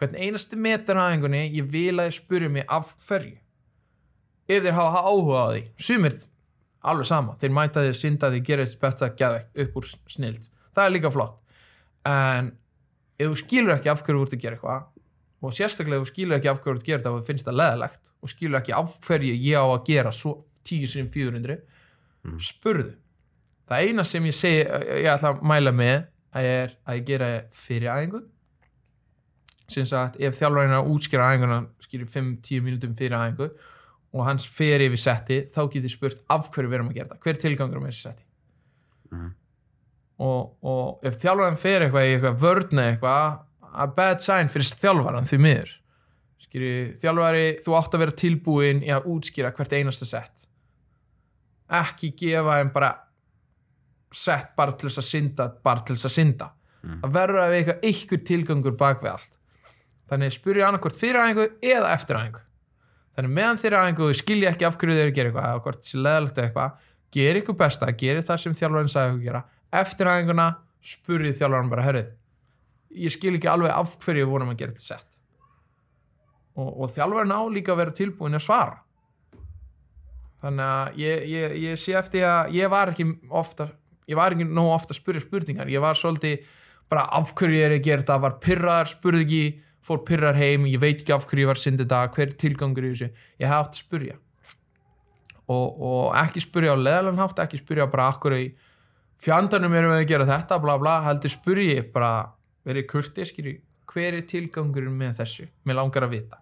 Hvern 0.00 0.16
einasti 0.16 0.56
metur 0.56 1.00
á 1.00 1.12
einhvernig 1.12 1.56
ég 1.56 1.68
vil 1.68 1.98
að 1.98 2.08
þið 2.08 2.16
spyrja 2.16 2.52
mig 2.56 2.66
af 2.68 2.94
hverju. 3.06 3.36
Ef 4.50 4.64
þeir 4.64 4.76
hafa 4.78 5.02
áhuga 5.04 5.42
á 5.44 5.48
því. 5.52 5.64
Sumir 5.78 6.16
alveg 6.82 7.06
sama. 7.06 7.34
Þeir 7.40 7.52
mæta 7.56 7.82
því, 7.84 7.92
synda 7.98 8.30
því, 8.32 8.40
gera 8.46 8.64
þetta 8.66 8.80
betta 8.86 9.08
geðveikt 9.20 9.60
upp 9.64 9.76
úr 9.80 9.88
snild, 10.08 10.48
það 10.74 10.84
er 10.86 10.94
líka 10.96 11.10
flott. 11.12 11.36
En 12.08 12.52
ef 13.20 13.26
þú 13.28 13.36
skilur 13.42 13.74
ekki 13.76 13.90
af 13.92 14.02
hverju 14.06 14.20
þú 14.20 14.26
ert 14.28 14.36
að 14.38 14.44
gera 14.46 14.56
eitthvað 14.56 14.86
og 15.40 15.52
sérstaklega 15.56 16.00
ef 16.00 16.06
þú 16.06 16.12
skilur 16.12 16.36
ekki 16.38 16.48
af 16.52 16.60
hverju 16.60 16.72
þú 16.72 16.76
ert 16.76 16.82
að 16.82 16.88
gera 16.90 17.00
þetta 17.02 17.12
og 17.16 17.26
finnst 17.28 17.46
það 17.48 17.58
leðalegt 17.60 18.02
og 18.20 18.32
skilur 18.32 18.58
ekki 18.60 18.72
af 18.76 18.96
hverju 19.06 19.34
ég 19.40 19.56
á 19.60 19.64
að 19.64 19.84
gera 19.90 20.12
svo 20.12 20.32
10 20.64 20.86
sem 20.94 21.10
400 21.12 21.60
Mm. 22.20 22.36
spurðu. 22.36 22.90
Það 23.64 23.86
eina 23.86 24.02
sem 24.04 24.24
ég 24.28 24.34
segi 24.36 24.58
ég 24.60 25.06
ætla 25.08 25.30
að 25.32 25.38
mæla 25.48 25.70
með 25.72 26.02
er 26.36 26.74
að 26.84 26.98
ég 26.98 27.06
gera 27.08 27.28
fyrir 27.56 27.88
æfingu. 27.88 28.20
Sem 29.72 29.86
sagt 29.88 30.18
ef 30.20 30.36
þjálfarinn 30.36 30.74
er 30.74 30.82
að 30.82 30.90
útskýra 30.92 31.30
æfinguna 31.30 31.60
skýrir 31.80 32.10
5-10 32.12 32.60
mínútum 32.66 32.92
fyrir 32.98 33.16
æfingu 33.16 33.48
og 34.10 34.24
hans 34.26 34.46
fer 34.50 34.82
yfir 34.82 35.00
setti 35.00 35.42
þá 35.54 35.60
getur 35.72 35.92
spurt 35.92 36.22
af 36.32 36.48
hverju 36.50 36.70
við 36.70 36.78
erum 36.80 36.90
að 36.90 36.98
gera 36.98 37.10
þetta? 37.10 37.22
Hver 37.24 37.36
er 37.36 37.42
tilgangur 37.44 37.82
með 37.82 37.92
þessi 37.92 38.08
setti? 38.08 38.26
Mhm. 39.10 39.30
og, 40.22 40.50
og 40.62 41.06
ef 41.08 41.16
þjálfarinn 41.18 41.58
fer 41.58 41.82
eitthvað 41.82 42.04
í 42.06 42.10
eitthvað 42.14 42.42
vörn 42.42 42.78
eða 42.78 42.90
eitthvað 42.92 43.38
a 43.70 43.86
bad 43.96 44.22
sign 44.22 44.50
fyrir 44.52 44.68
þjálfaran 44.82 45.26
því 45.26 45.38
miður. 45.46 45.72
Skýrir 46.44 46.92
þjálfari 47.00 47.46
þú 47.64 47.76
átt 47.78 47.96
að 47.96 48.04
vera 48.04 48.16
tilbúin 48.22 48.82
í 48.86 48.92
að 48.94 49.08
útskýra 49.10 49.52
hvert 49.56 49.74
einasta 49.74 50.08
sett. 50.08 50.46
Ekki 51.80 52.12
gefa 52.18 52.58
þeim 52.60 52.72
bara 52.74 52.92
sett 54.14 54.54
bara 54.58 54.74
til 54.74 54.90
þess 54.90 55.02
að 55.02 55.08
synda 55.08 55.48
bara 55.64 55.86
til 55.86 55.96
þess 55.96 56.10
að 56.10 56.16
synda. 56.18 56.50
Mm. 56.80 57.00
það 57.02 57.10
verður 57.12 57.42
að 57.42 57.50
vera 57.50 57.58
eitthvað 57.60 57.90
ykkur 57.90 58.22
tilgangur 58.30 58.76
bak 58.80 59.02
við 59.04 59.10
allt. 59.12 59.34
Þannig 60.10 60.32
spyrja 60.34 60.68
annarkvort 60.68 60.96
fyrir 60.98 61.20
aðeingu 61.20 61.50
eða 61.60 61.90
eftir 61.94 62.18
aðeingu 62.18 62.44
þannig 63.20 63.34
meðan 63.36 63.60
þeirra 63.60 63.82
aðeingu 63.84 64.08
skilja 64.16 64.54
ekki 64.54 64.66
af 64.66 64.78
hverju 64.80 64.96
þeir 64.96 65.12
gera 65.16 65.30
eitthvað 65.30 65.50
eða 65.50 65.64
hvort 65.66 65.86
sé 65.86 66.00
leðalegt 66.00 66.38
eða 66.40 66.48
eitthvað 66.48 66.86
gera 67.14 67.42
ykkur 67.42 67.58
besta, 67.60 67.92
gera 68.00 68.24
það 68.24 68.42
sem 68.44 68.56
þjálfarinn 68.56 68.90
sagði 68.90 69.12
ykkur 69.12 69.28
gera. 69.28 69.44
Eftir 69.80 70.10
aðeinguna 70.10 70.48
spurði 70.90 71.32
þjálfarinn 71.36 71.70
bara, 71.70 71.86
herru 71.86 72.04
ég 72.90 73.14
skil 73.14 73.36
ekki 73.38 73.50
alveg 73.50 73.74
af 73.74 73.96
hverju 74.02 74.24
við 74.24 74.30
vorum 74.30 74.52
að 74.52 74.62
gera 74.62 74.74
þetta 74.74 74.86
sett. 74.86 75.18
Og, 76.58 76.70
og 76.70 76.94
þjálfarinn 76.94 77.34
á 77.34 77.42
líka 77.52 77.74
að 77.74 77.82
vera 77.84 77.96
tilbúin 77.96 78.38
að 78.38 78.46
svara. 78.46 78.80
Þannig 80.40 80.64
að 80.66 80.98
ég, 81.02 81.26
ég, 81.30 81.56
ég 81.66 81.80
sé 81.80 81.94
eftir 81.98 82.24
að 82.26 82.54
ég 82.56 82.72
var 82.72 82.90
ekki 82.94 83.06
ofta 83.28 83.68
ég 84.10 84.18
var 84.18 84.34
ekki 84.34 84.46
nóg 84.48 84.72
ofta 84.74 84.94
að 84.94 85.02
spyrja 85.02 85.22
spurningar. 85.22 85.70
Ég 85.70 85.82
var 85.82 85.98
svolítið 85.98 86.46
bara 86.90 87.06
af 87.14 87.34
hverju 87.38 87.58
ég 87.60 87.68
er 87.68 87.76
að 87.76 87.84
gera 87.86 88.02
þetta? 88.02 88.22
Var 88.24 88.38
pyrraðar, 88.42 88.90
spurði 88.90 89.26
ekki 89.26 89.42
fór 89.86 90.02
pyrrar 90.06 90.36
heim, 90.36 90.66
ég 90.68 90.80
veit 90.82 91.00
ekki 91.00 91.14
af 91.14 91.26
hverju 91.28 91.46
ég 91.46 91.50
var 91.50 91.60
syndið 91.60 91.88
þetta 91.88 92.16
hver 92.16 92.26
er 92.28 92.36
tilgangur 92.40 92.86
í 92.86 92.90
þessu, 92.92 93.08
ég 93.40 93.48
hef 93.48 93.62
átt 93.64 93.78
að 93.78 93.84
spurja 93.84 94.18
og, 95.50 95.80
og 95.80 96.18
ekki 96.20 96.42
spurja 96.44 96.76
á 96.76 96.78
leðalan 96.78 97.20
hátt, 97.20 97.40
ekki 97.42 97.60
spurja 97.60 97.88
bara 97.90 98.10
akkur 98.12 98.36
í 98.36 98.44
fjandanum 99.20 99.74
erum 99.76 99.94
við 99.94 100.04
að 100.04 100.10
gera 100.12 100.28
þetta 100.28 100.60
bla 100.62 100.76
bla, 100.80 101.00
heldur 101.08 101.32
spurji 101.32 101.80
bara 101.94 102.12
verið 102.68 102.86
kurtið, 102.92 103.30
skýri 103.30 103.56
hver 103.90 104.20
er 104.20 104.26
tilgangurinn 104.30 104.96
með 104.96 105.18
þessu, 105.22 105.48
mér 105.66 105.80
langar 105.80 106.06
að 106.06 106.14
vita. 106.14 106.38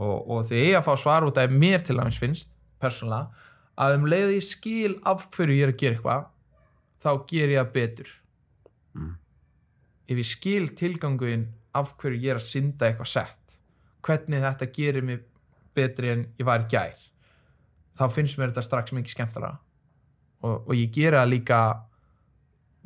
Og, 0.00 0.16
og 0.30 0.44
því 0.48 0.60
ég 0.68 0.78
að 0.78 0.86
fá 0.86 0.92
svar 1.00 1.26
út 1.26 1.40
af 1.40 1.52
mér 1.52 1.82
til 1.84 1.98
aðeins 1.98 2.20
finnst 2.20 2.52
persónulega, 2.80 3.48
að 3.80 3.96
um 3.98 4.06
leiði 4.08 4.36
ég 4.38 4.46
skil 4.46 4.92
af 5.08 5.26
hverju 5.34 5.56
ég 5.56 5.66
er 5.66 5.72
að 5.74 5.80
gera 5.80 5.96
eitthvað 5.96 6.28
þá 7.00 7.10
ger 7.32 7.52
ég 7.54 7.58
það 7.58 7.74
betur. 7.74 8.14
Mm. 8.90 9.12
ef 10.10 10.18
ég 10.18 10.26
skil 10.26 10.64
tilgangurinn 10.74 11.44
af 11.76 11.94
hverju 12.00 12.20
ég 12.20 12.34
er 12.34 12.40
að 12.40 12.46
synda 12.46 12.88
eitthvað 12.88 13.12
sett. 13.12 13.58
Hvernig 14.06 14.42
þetta 14.44 14.68
gerir 14.74 15.06
mig 15.06 15.22
betri 15.76 16.10
en 16.12 16.24
ég 16.38 16.46
var 16.48 16.66
gær. 16.70 16.96
Þá 17.98 18.04
finnst 18.14 18.38
mér 18.38 18.52
þetta 18.52 18.64
strax 18.64 18.94
mikið 18.96 19.14
skemmtara. 19.14 19.54
Og, 20.40 20.68
og 20.68 20.74
ég 20.74 20.92
gera 20.94 21.26
líka 21.28 21.60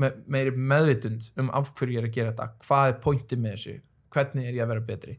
með 0.03 0.23
meiri 0.27 0.55
meðvitund 0.59 1.29
um 1.38 1.53
af 1.55 1.70
hverju 1.79 1.97
ég 1.97 2.03
er 2.03 2.09
að 2.09 2.16
gera 2.16 2.33
þetta. 2.33 2.49
Hvað 2.66 2.88
er 2.88 3.01
pointið 3.05 3.44
með 3.44 3.57
þessu? 3.57 3.77
Hvernig 4.14 4.49
er 4.49 4.57
ég 4.57 4.64
að 4.64 4.73
vera 4.73 4.87
betri? 4.88 5.18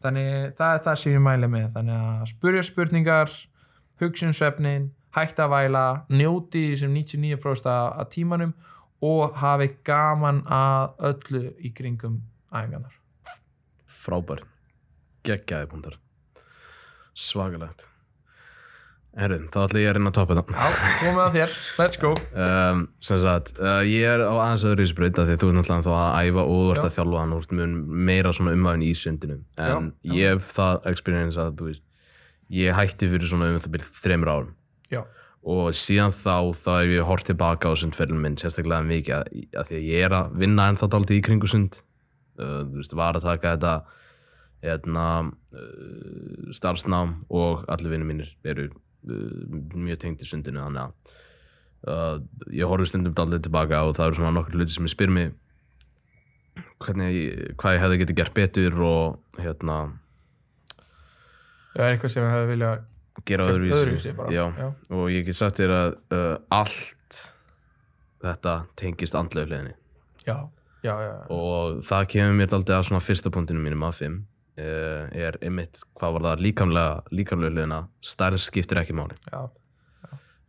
Þannig 0.00 0.56
það 0.56 0.74
er 0.74 0.84
það 0.86 1.00
sem 1.00 1.16
ég 1.16 1.24
mæli 1.24 1.50
með. 1.52 1.66
Þannig 1.76 2.04
að 2.04 2.28
spurja 2.34 2.66
spurningar 2.68 3.36
hugsinsvefnin, 4.00 4.90
hætta 5.16 5.46
að 5.46 5.54
væla 5.56 5.84
njóti 6.12 6.64
sem 6.80 6.92
99% 6.94 7.68
af 7.72 7.98
af 8.00 8.12
tímanum 8.12 8.54
og 9.04 9.36
hafi 9.40 9.72
gaman 9.84 10.44
að 10.46 11.04
öllu 11.10 11.44
í 11.58 11.72
kringum 11.76 12.20
æfingarnar 12.52 12.99
frábær. 13.90 14.44
Geggjaði 15.26 15.70
punktar. 15.70 15.96
Svakalegt. 17.18 17.88
Herru, 19.18 19.40
þá 19.50 19.56
ætla 19.64 19.80
ég 19.82 19.88
að 19.90 19.96
reyna 19.96 20.10
að 20.12 20.16
toppa 20.20 20.34
þetta 20.38 20.54
Já, 20.54 20.82
komið 21.00 21.20
að 21.24 21.32
þér, 21.34 21.54
let's 21.80 21.98
go. 21.98 22.10
Um, 22.30 22.82
sem 23.02 23.18
sagt, 23.24 23.48
uh, 23.58 23.80
ég 23.82 24.04
er 24.06 24.22
á 24.22 24.30
aðeins 24.38 24.62
öðru 24.70 24.84
í 24.86 24.90
spraut 24.92 25.18
af 25.18 25.26
því 25.26 25.34
að 25.34 25.40
þú 25.42 25.48
er 25.50 25.56
náttúrulega 25.56 25.86
þá 25.88 25.94
að 25.96 26.28
æfa 26.28 26.44
og 26.44 26.60
þú 26.60 26.68
ert 26.76 26.86
að 26.86 26.94
þjálfa 26.94 27.22
hann 27.24 27.34
og 27.34 27.40
þú 27.48 27.58
ert 27.64 27.74
meira 28.10 28.32
svona 28.38 28.54
umvæðin 28.54 28.84
í 28.86 28.92
sundinu. 29.00 29.38
En 29.58 29.66
Já, 29.66 29.74
já. 30.06 30.14
ég 30.20 30.36
hef 30.36 30.52
það 30.54 30.86
experience 30.92 31.42
að 31.42 31.58
þú 31.58 31.68
veist 31.72 31.84
ég 32.60 32.78
hætti 32.78 33.10
fyrir 33.10 33.32
svona 33.32 33.50
um 33.50 33.58
það 33.66 33.74
byrð 33.74 33.90
þreymur 33.98 34.30
árum. 34.36 34.54
Já, 34.94 35.02
og 35.50 35.74
síðan 35.82 36.14
þá 36.14 36.36
þá 36.62 36.70
hef 36.78 36.94
ég 36.94 37.10
hort 37.10 37.26
tilbaka 37.26 37.74
á 37.74 37.74
sundferðin 37.82 38.22
minn 38.22 38.38
sérstaklega 38.38 38.86
mikið 38.86 39.18
að, 39.18 39.30
að 39.58 39.70
því 39.72 39.80
að 39.82 39.86
ég 39.90 40.06
er 40.06 40.16
að 40.22 40.34
vinna 40.44 40.70
ennþá 40.70 40.90
dálítið 40.94 41.18
í 41.18 41.26
kringu 41.26 41.50
sund 41.50 41.82
þú 42.40 42.78
veist, 42.80 42.94
var 42.98 43.18
að 43.18 43.26
taka 43.28 43.54
þetta 43.56 43.74
hérna 44.64 45.04
uh, 45.26 46.50
starfsnám 46.56 47.14
og 47.32 47.62
allir 47.72 47.94
vinnir 47.94 48.08
mínir 48.10 48.32
eru 48.44 48.66
uh, 48.70 49.58
mjög 49.76 50.02
tengd 50.02 50.24
í 50.24 50.28
sundinu 50.28 50.60
þannig 50.66 51.16
að 51.88 52.26
ég 52.52 52.68
horfi 52.68 52.90
stundum 52.90 53.14
dálítið 53.16 53.46
tilbaka 53.46 53.78
og 53.88 53.94
það 53.96 54.10
eru 54.10 54.18
svona 54.18 54.34
nokkur 54.36 54.58
hluti 54.58 54.74
sem 54.74 54.84
ég 54.84 54.92
spyr 54.92 55.12
mig 55.16 55.30
hvernig, 56.84 57.14
ég- 57.16 57.54
hvað 57.60 57.76
ég 57.78 57.80
hefði 57.86 58.00
getið 58.02 58.18
gert 58.20 58.34
betur 58.36 58.76
og 58.84 59.40
hérna 59.40 59.78
það 61.72 61.84
er 61.86 61.94
eitthvað 61.94 62.12
sem 62.14 62.24
við 62.26 62.32
hefði 62.34 62.50
vilja 62.52 62.70
gera 63.28 63.46
öðruvísi, 63.52 64.12
og 64.96 65.10
ég 65.12 65.24
get 65.26 65.36
sagt 65.40 65.58
þér 65.60 65.72
að 65.76 65.90
uh, 66.16 66.36
allt 66.56 67.18
þetta 68.20 68.54
tengist 68.80 69.16
andlega 69.16 69.48
hliðinni. 69.48 69.74
Já, 70.28 70.36
já, 70.84 70.94
já, 71.04 71.14
og 71.34 71.80
það 71.86 72.10
kemur 72.14 72.36
mér 72.40 72.54
aldrei 72.58 72.76
að 72.76 72.86
svona 72.90 73.04
fyrsta 73.04 73.32
punktinu 73.34 73.62
mínum 73.62 73.86
af 73.88 73.98
fimm 74.00 74.20
uh, 74.60 75.08
er 75.12 75.38
einmitt 75.44 75.82
hvað 75.98 76.16
var 76.16 76.28
það 76.28 76.44
líkamlega, 76.46 77.00
líkamlega 77.14 77.54
hliðina 77.56 77.80
stærð 78.04 78.44
skiptir 78.44 78.82
ekki 78.82 78.96
máli. 78.96 79.18
Já. 79.30 79.48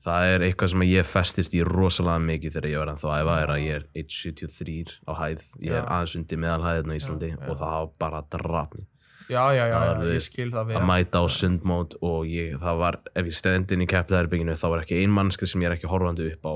það 0.01 0.29
er 0.33 0.45
eitthvað 0.47 0.73
sem 0.73 0.85
ég 0.87 1.05
festist 1.05 1.53
í 1.53 1.65
rosalega 1.67 2.23
mikið 2.25 2.55
þegar 2.55 2.71
ég 2.71 2.81
var 2.81 2.93
að 2.93 3.03
æfa 3.19 3.35
er 3.43 3.53
að 3.53 3.65
ég 3.65 3.75
er 3.81 3.83
1.73 4.01 4.95
á 5.05 5.11
hæð. 5.19 5.43
Ég 5.61 5.75
er 5.77 5.85
aðeins 5.85 6.15
undir 6.17 6.41
meðalhæðin 6.41 6.95
á 6.95 6.97
Íslandi 6.97 7.35
og 7.45 7.59
það 7.59 7.93
bara 8.01 8.23
draf 8.31 8.73
mig 8.77 8.87
Já, 9.31 9.53
já, 9.55 9.63
já, 9.69 9.77
Það 9.79 10.09
ég 10.11 10.23
skil 10.25 10.49
það 10.51 10.59
að 10.61 10.71
við 10.71 10.85
mæta 10.89 11.21
á 11.23 11.25
sundmót 11.31 11.93
og 12.03 12.27
ég, 12.27 12.55
það 12.59 12.79
var, 12.81 12.97
ef 13.15 13.29
ég 13.29 13.37
stend 13.37 13.71
inn 13.71 13.85
í 13.85 13.87
keppleðarbygginu 13.87 14.55
þá 14.59 14.65
var 14.73 14.83
ekki 14.83 14.97
ein 14.99 15.13
mannska 15.15 15.47
sem 15.47 15.63
ég 15.63 15.69
er 15.69 15.75
ekki 15.77 15.91
horfandi 15.91 16.27
upp 16.33 16.49
á 16.49 16.53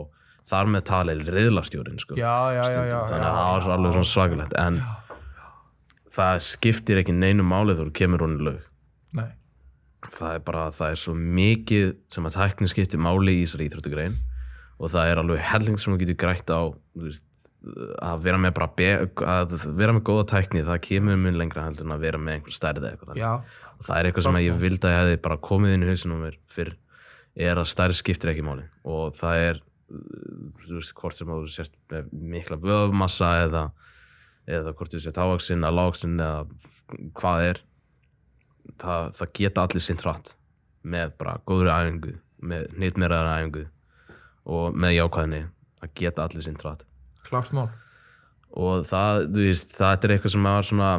þar 0.49 0.69
með 0.73 0.85
talið 0.89 1.31
riðlastjórin 1.33 1.99
sko, 2.01 2.17
Já, 2.19 2.35
já, 2.53 2.61
já, 2.69 2.83
já 2.89 2.99
þannig 3.09 3.27
að 3.27 3.39
já, 3.39 3.49
það 3.49 3.67
já. 3.69 3.75
alveg 3.75 3.95
svona 3.95 4.11
svakalegt 4.11 4.55
en 4.61 4.79
það 6.15 6.43
skiptir 6.45 7.01
ekki 7.01 7.15
neinu 7.15 7.45
máli 7.47 7.77
þú 7.77 7.89
kemur 7.97 8.25
hún 8.25 8.37
í 8.37 8.47
lög 8.49 8.63
Nei, 9.15 9.29
það 10.05 10.37
er 10.37 10.43
bara, 10.47 10.65
það 10.75 10.93
er 10.93 11.01
svo 11.01 11.15
mikið 11.17 11.93
sem 12.13 12.29
að 12.29 12.39
tækni 12.39 12.71
skiptir 12.71 13.01
máli 13.01 13.39
í 13.39 13.45
þessari 13.45 13.69
íþróttugrein 13.69 14.19
og 14.75 14.91
það 14.91 15.11
er 15.11 15.23
alveg 15.23 15.47
helling 15.49 15.79
sem 15.81 15.95
þú 15.95 16.01
getur 16.03 16.19
grætt 16.25 16.51
á 16.51 16.61
veist, 16.99 17.25
að 18.05 18.25
vera 18.27 18.37
með 18.37 18.57
bara 18.59 18.69
be, 18.77 18.89
að 19.25 19.55
vera 19.73 19.95
með 19.95 20.05
góða 20.11 20.29
tækni 20.35 20.65
það 20.67 20.81
kemur 20.85 21.17
mun 21.17 21.39
lengra 21.39 21.65
heldur 21.65 21.87
en 21.87 21.95
að 21.95 22.03
vera 22.05 22.19
með 22.21 22.39
einhver 22.39 22.53
stærði 22.53 22.91
já, 23.17 23.31
og 23.39 23.85
það 23.87 23.97
er 23.97 24.09
eitthvað 24.09 24.27
sem 24.27 24.41
ég 24.43 24.59
vildi 24.61 24.85
að 24.85 24.93
ég 24.93 24.99
hefði 25.01 25.21
bara 25.25 25.43
komið 25.47 25.73
inn 25.73 25.85
í 25.85 25.89
hausinu 25.89 26.19
mér 26.19 26.35
fyrr 26.51 26.75
er 27.35 27.59
að 27.59 27.69
stærð 27.69 27.97
skiptir 27.99 28.31
ekki 28.31 28.45
máli. 28.45 28.65
Og 28.87 29.15
það 29.17 29.41
er 29.49 29.61
þú 29.89 30.79
veist 30.79 30.95
hvort 30.97 31.17
sem 31.17 31.29
að 31.29 31.43
þú 31.43 31.51
sért 31.53 31.75
með 31.91 32.09
mikla 32.35 32.57
vöfmassa 32.61 33.31
eða, 33.43 33.65
eða 34.49 34.73
hvort 34.73 34.95
þú 34.95 35.03
sért 35.03 35.21
ávaksinn 35.21 35.63
eða 35.63 35.77
lágsinn 35.79 36.17
eða 36.17 37.11
hvað 37.19 37.49
er 37.51 37.61
það, 38.81 39.13
það 39.19 39.35
geta 39.41 39.67
allir 39.67 39.85
sinn 39.85 40.01
hratt 40.01 40.33
með 40.85 41.15
bara 41.19 41.37
góðri 41.45 41.73
æfingu 41.73 42.17
með 42.45 42.67
nýttmeraðar 42.81 43.39
æfingu 43.39 43.67
og 44.55 44.75
með 44.77 44.97
jákvæðinni 44.99 45.45
að 45.85 45.95
geta 46.01 46.25
allir 46.25 46.45
sinn 46.45 46.59
trætt 46.59 46.85
klárt 47.25 47.53
mál. 47.55 47.69
Og 48.55 48.85
það, 48.87 49.25
þú 49.33 49.45
veist, 49.49 49.73
það 49.75 50.05
er 50.07 50.15
eitthvað 50.15 50.33
sem 50.35 50.45
var 50.47 50.67
svona 50.67 50.89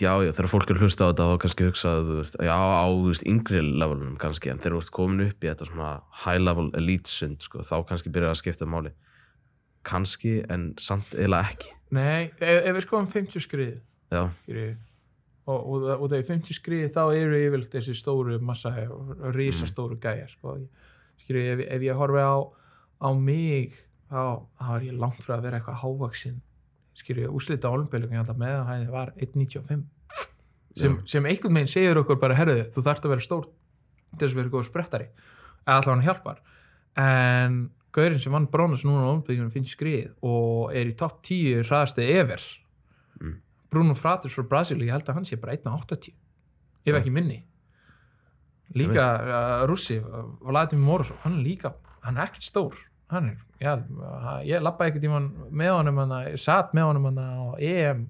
já, 0.00 0.12
já, 0.24 0.30
þegar 0.32 0.50
fólk 0.52 0.70
er 0.70 0.78
að 0.78 0.84
hlusta 0.86 1.06
á 1.06 1.10
þetta 1.10 1.28
þá 1.28 1.34
kannski 1.44 1.68
hugsa, 1.68 1.94
þú 2.06 2.18
veist, 2.20 2.36
já, 2.48 2.54
á 2.56 2.86
þú 2.88 3.08
veist, 3.10 3.26
yngri 3.28 3.62
levelunum 3.66 4.18
kannski, 4.20 4.52
en 4.52 4.62
þegar 4.62 4.76
þú 4.76 4.82
ert 4.84 4.94
komin 4.98 5.24
upp 5.26 5.44
í 5.44 5.50
þetta 5.50 5.68
svona 5.68 5.90
high 6.24 6.42
level 6.42 6.68
elite 6.78 7.12
sund 7.12 7.44
sko, 7.44 7.64
þá 7.66 7.76
kannski 7.90 8.12
byrjar 8.14 8.34
að 8.34 8.40
skipta 8.42 8.68
máli. 8.68 8.94
Kannski, 9.82 10.36
en 10.52 10.70
samt 10.78 11.16
eiginlega 11.16 11.50
ekki. 11.50 11.74
Nei, 11.92 12.30
ef, 12.38 12.70
við 12.70 12.84
skoðum 12.86 13.10
50 13.10 13.44
skrið 13.44 13.74
já, 14.12 14.22
skilji 14.44 14.70
og, 15.50 15.58
og, 15.58 15.86
og 15.96 16.04
þegar 16.06 16.28
50 16.28 16.58
skriði 16.58 16.90
þá 16.94 17.02
eru 17.18 17.38
yfirleitt 17.40 17.74
þessi 17.74 17.96
stóru 17.98 18.38
massa 18.44 18.72
risastóru 19.34 19.98
gæja 20.02 20.28
sko. 20.30 20.56
skilji, 21.24 21.48
ef, 21.56 21.64
ef 21.76 21.86
ég 21.88 21.98
horfi 21.98 22.22
á 22.22 22.36
á 23.02 23.08
mig 23.18 23.74
þá, 24.06 24.46
þá 24.60 24.70
er 24.76 24.86
ég 24.86 24.98
langt 25.02 25.22
frá 25.24 25.36
að 25.36 25.46
vera 25.48 25.58
eitthvað 25.58 25.82
hávaksinn 25.82 26.40
skilji, 26.98 27.28
úslita 27.28 27.70
á 27.70 27.74
olimpíuleikum 27.74 28.16
ég 28.16 28.22
held 28.22 28.32
að 28.32 28.40
meðanhæði 28.42 28.88
var 28.92 29.12
1.95 29.16 29.84
sem, 30.76 30.96
sem 31.08 31.28
einhvern 31.28 31.58
veginn 31.58 31.70
segir 31.70 32.00
okkur 32.00 32.18
bara 32.20 32.36
herðu, 32.36 32.66
þú 32.72 32.84
þarft 32.86 33.06
að 33.06 33.14
vera 33.14 33.26
stór 33.26 33.46
til 34.12 34.24
þess 34.24 34.32
að 34.34 34.40
vera 34.40 34.52
góð 34.52 34.66
sprettari. 34.68 35.06
Eða 35.62 35.76
allavega 35.76 35.94
hann 35.94 36.06
hjálpar. 36.06 36.42
En 37.02 37.60
gaurinn 37.96 38.20
sem 38.22 38.34
vann 38.34 38.48
brónus 38.52 38.84
núna 38.88 39.04
á 39.04 39.12
olimpíuleikum 39.12 39.52
finnst 39.52 39.76
skrið 39.76 40.10
og 40.24 40.72
er 40.76 40.90
í 40.90 40.96
topp 40.96 41.20
10 41.28 41.64
hraðasti 41.66 42.08
ever. 42.16 42.44
Mm. 43.20 43.38
Bruno 43.72 43.96
Fratus 43.96 44.36
frá 44.36 44.44
Brasil, 44.48 44.80
ég 44.84 44.92
held 44.92 45.08
að 45.08 45.20
hann 45.20 45.28
sé 45.28 45.40
bara 45.40 45.56
1.80 45.56 46.12
ef 46.88 46.98
ekki 46.98 47.14
minni. 47.14 47.42
Líka 48.76 49.06
uh, 49.20 49.64
Russi 49.68 49.98
Vladimir 50.00 50.84
Morozov, 50.86 51.18
hann 51.24 51.36
er 51.40 51.44
líka 51.44 51.74
hann 52.02 52.18
er 52.18 52.28
ekkert 52.28 52.46
stór 52.46 52.78
hann 53.12 53.30
er, 53.30 53.38
já, 53.60 53.72
ég 54.48 54.64
lappaði 54.64 54.92
ekkert 54.92 55.04
tímann 55.06 55.30
með 55.50 55.74
honum 55.76 56.02
hana, 56.02 56.22
ég 56.32 56.40
satt 56.40 56.72
með 56.76 56.90
honum 56.90 57.08
hana 57.10 57.26
á 57.36 57.46
EM 57.60 58.06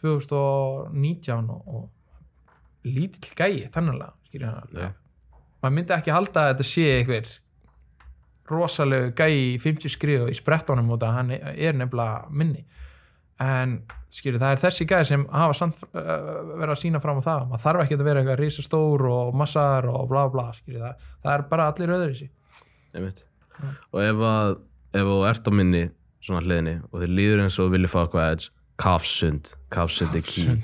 2019 0.00 1.50
og, 1.52 1.66
og 1.66 2.86
lítill 2.86 3.34
gæi 3.36 3.66
þannanlega 3.74 4.14
skilja 4.28 4.52
Já. 4.72 4.88
maður 5.62 5.76
myndi 5.78 5.96
ekki 5.96 6.14
halda 6.14 6.44
að 6.44 6.52
þetta 6.52 6.68
sé 6.70 6.86
einhver 6.98 7.34
rosalegu 8.50 9.12
gæi 9.18 9.32
í 9.34 9.54
50 9.62 9.90
skriðu 9.90 10.30
í 10.30 10.36
sprettunum 10.38 10.92
út 10.94 11.02
að 11.02 11.16
hann 11.16 11.32
er 11.34 11.74
nefnilega 11.74 12.26
minni. 12.30 12.62
En 13.42 13.80
skilju 14.14 14.40
það 14.40 14.54
er 14.54 14.60
þessi 14.62 14.86
gæði 14.88 15.08
sem 15.10 15.24
hafa 15.28 15.56
samt 15.58 15.82
uh, 15.90 15.96
verið 16.54 16.72
að 16.72 16.80
sína 16.80 17.00
fram 17.04 17.18
á 17.20 17.26
það 17.26 17.48
maður 17.50 17.64
þarf 17.66 17.82
ekki 17.82 17.98
að 17.98 18.04
vera 18.06 18.22
eitthvað 18.22 18.40
risastór 18.40 19.06
og 19.10 19.34
massar 19.36 19.88
og 19.90 20.06
bla 20.12 20.22
bla 20.32 20.46
skilju 20.56 20.80
það, 20.80 21.08
það 21.26 21.34
er 21.34 21.44
bara 21.50 21.66
allir 21.72 21.94
öðru 21.98 22.14
í 22.14 22.20
sí 22.22 22.28
einmitt 22.96 23.24
og 23.92 24.02
ef 24.02 24.26
að, 24.30 24.58
ef 24.96 25.08
þú 25.10 25.16
ert 25.30 25.48
á 25.48 25.52
minni 25.54 25.86
svona 26.26 26.42
hliðinni 26.44 26.76
og 26.90 27.00
þið 27.02 27.16
líður 27.20 27.42
eins 27.44 27.58
og 27.58 27.68
þú 27.68 27.74
viljið 27.76 27.92
fá 27.92 27.98
eitthvað 28.02 28.30
edge, 28.34 28.52
kafsund. 28.76 29.50
Kafsund 29.72 30.16
er 30.18 30.24
key, 30.26 30.56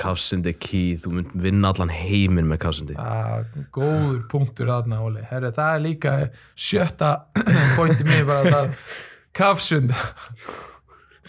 kafsund 0.00 0.48
er 0.48 0.56
key. 0.56 0.96
Þú 1.00 1.12
mynd 1.18 1.36
vinna 1.44 1.72
allan 1.74 1.92
heiminn 1.92 2.48
með 2.48 2.62
kafsundi. 2.64 2.96
Ah, 3.00 3.44
góður 3.74 4.22
punktur 4.32 4.70
þarna 4.70 5.02
Óli. 5.04 5.24
Herri, 5.28 5.52
það 5.56 5.76
er 5.76 5.84
líka 5.84 6.16
sjötta 6.56 7.12
pointi 7.78 8.06
mér 8.08 8.26
bara 8.30 8.54
það 8.54 8.76
kafsund. 9.36 9.92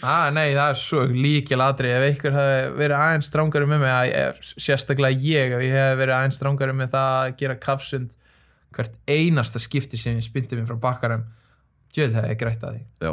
Ah, 0.02 0.32
nei 0.34 0.50
það 0.56 0.64
er 0.72 0.78
svo 0.80 1.04
líkil 1.14 1.60
aðri 1.62 1.92
ef 1.94 2.04
einhver 2.08 2.34
hefði 2.34 2.62
verið 2.80 2.96
aðeins 2.98 3.28
strángari 3.30 3.68
með 3.70 3.84
mig 3.84 4.40
sérstaklega 4.58 5.20
ég 5.22 5.54
ef 5.54 5.62
ég 5.62 5.76
hefði 5.76 6.00
verið 6.00 6.16
aðeins 6.16 6.40
strángari 6.40 6.74
með 6.74 6.96
það 6.96 7.18
að 7.20 7.36
gera 7.38 7.58
kafsund 7.62 8.16
hvert 8.76 8.98
einasta 9.10 9.62
skipti 9.62 10.00
sem 10.00 10.18
ég 10.18 10.26
spyndi 10.26 10.58
mér 10.58 10.68
frá 10.70 10.80
bakkarum 10.88 11.24
djöð 11.92 12.18
hefði 12.18 12.34
ég 12.34 12.40
grætt 12.40 12.66
að 12.66 12.76
því. 12.76 12.84
Já, 13.04 13.12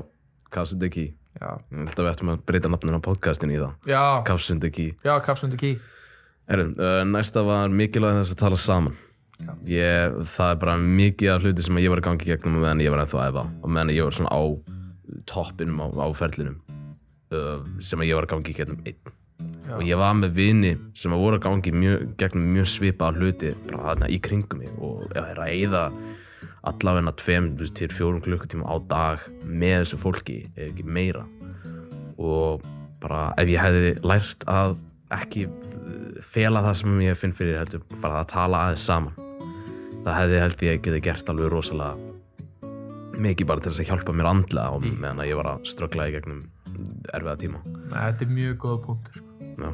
já, 1.39 1.51
ég 1.71 1.85
held 1.85 1.99
að 1.99 2.05
við 2.05 2.11
ættum 2.11 2.33
að 2.33 2.41
breyta 2.47 2.71
nafninu 2.71 2.99
á 2.99 3.07
podcastinu 3.09 3.55
í 3.55 3.61
það. 3.61 3.73
Já, 3.91 4.03
kafsund 4.27 4.65
key. 4.73 4.93
Já 5.05 5.13
kafsund 5.23 5.55
er 5.55 5.61
ký 5.61 5.77
Heru, 6.49 6.71
uh, 6.81 7.03
næsta 7.05 7.43
var 7.45 7.69
mikilvæg 7.69 8.23
þess 8.23 8.33
að 8.33 8.39
tala 8.41 8.57
saman. 8.57 8.95
Ég, 9.69 10.15
það 10.33 10.53
er 10.55 10.57
bara 10.63 10.73
mikið 10.81 11.29
af 11.31 11.43
hluti 11.45 11.63
sem 11.63 11.77
ég 11.79 11.93
var 11.93 12.01
að 12.01 12.07
gangi 12.09 12.25
í 12.25 12.31
gegnum 12.31 12.57
á 12.57 12.61
meðan 12.65 12.81
ég 12.83 12.91
var 12.91 13.03
ennþá 13.03 13.19
að 13.21 13.29
efa 13.29 13.43
og 13.47 13.71
meðan 13.71 13.91
ég 13.93 14.07
var 14.07 14.17
svona 14.17 14.33
á 14.35 14.43
toppinum 15.29 15.79
á, 15.79 15.87
á 16.03 16.07
ferlinum 16.17 16.57
uh, 17.31 17.61
sem 17.79 18.03
ég 18.03 18.17
var 18.17 18.27
að 18.27 18.33
gangi 18.33 18.51
í 18.51 18.57
gegnum 18.57 18.81
einn 18.83 19.13
Já. 19.39 19.75
og 19.77 19.83
ég 19.85 19.99
var 20.01 20.15
með 20.17 20.33
vini 20.35 20.71
sem 20.97 21.13
að 21.15 21.21
voru 21.23 21.37
að 21.37 21.45
gangi 21.45 21.71
mjög, 21.71 22.07
gegnum 22.19 22.47
mjög 22.55 22.71
svipa 22.73 23.11
hluti 23.15 23.53
bara 23.67 23.91
þarna 23.91 24.09
í 24.11 24.17
kringum 24.25 24.63
mig 24.63 24.71
og 24.81 25.05
ég 25.13 25.21
er 25.21 25.39
að 25.39 25.53
eyða 25.53 25.83
allavegna 26.69 27.13
tveim 27.15 27.53
þú 27.53 27.63
veist, 27.63 27.75
til 27.79 27.89
fjórum 27.93 28.23
klukkutíma 28.25 28.67
á 28.67 28.75
dag 28.89 29.23
með 29.45 29.83
þessu 29.83 30.01
fólki, 30.01 30.39
ef 30.57 30.71
ekki 30.71 30.85
meira 30.85 31.23
og 32.19 32.65
bara 32.99 33.29
ef 33.39 33.47
ég 33.47 33.63
hefði 33.63 33.93
lært 34.03 34.43
að 34.51 34.75
ekki 35.15 35.45
uh, 35.47 36.19
fela 36.25 36.65
það 36.65 36.77
sem 36.81 36.99
ég 37.05 37.17
finn 37.21 37.37
fyrir 37.37 37.61
heldur 37.61 37.85
bara 38.01 38.23
að 38.23 38.31
tala 38.33 38.65
aðeins 38.65 38.89
saman 38.89 39.15
það 40.03 40.13
hefði 40.17 40.43
held 40.43 40.67
ég 40.67 40.83
getið 40.83 41.05
gert 41.07 41.31
alveg 41.31 41.53
rosalega 41.53 42.09
mikið 43.19 43.49
bara 43.49 43.63
til 43.63 43.71
þess 43.71 43.83
að 43.83 43.89
hjálpa 43.93 44.15
mér 44.15 44.31
andlega 44.31 44.75
og 44.75 44.85
meðan 44.85 45.23
að 45.23 45.31
ég 45.31 45.39
var 45.39 45.53
að 45.53 45.65
ströggla 45.71 46.07
í 46.09 46.15
gegnum 46.15 46.43
erfiða 47.13 47.39
tíma 47.41 47.63
Nei, 47.65 47.97
þetta 47.97 48.25
er 48.25 48.31
mjög 48.35 48.61
góða 48.63 48.79
punktur 48.85 49.19
sko. 49.19 49.28
Já. 49.59 49.71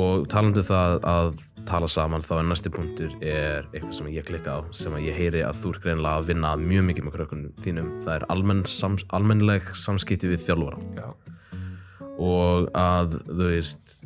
og 0.00 0.26
talandi 0.30 0.62
um 0.62 0.68
það 0.70 0.96
að 1.10 1.30
tala 1.68 1.88
saman 1.90 2.24
þá 2.24 2.32
er 2.38 2.46
næsti 2.48 2.72
punktur 2.72 3.16
er 3.20 3.66
eitthvað 3.70 3.96
sem 3.98 4.12
ég 4.14 4.26
klikka 4.26 4.56
á 4.56 4.60
sem 4.74 4.94
að 4.96 5.06
ég 5.08 5.18
heyri 5.18 5.42
að 5.46 5.58
þú 5.62 5.72
er 5.74 5.80
greinlega 5.84 6.20
að 6.20 6.30
vinna 6.30 6.52
mjög 6.60 6.86
mikið 6.88 7.06
með 7.06 7.16
krökkunum 7.16 7.58
þínum. 7.64 7.90
Það 8.04 8.14
er 8.16 8.26
almenn, 8.34 8.62
sams, 8.70 9.04
almennleg 9.16 9.74
samskipti 9.78 10.30
við 10.30 10.46
þjálfara. 10.46 10.80
Já, 10.96 11.08
og 12.20 12.70
að 12.76 13.18
þú 13.28 13.50
veist 13.50 14.00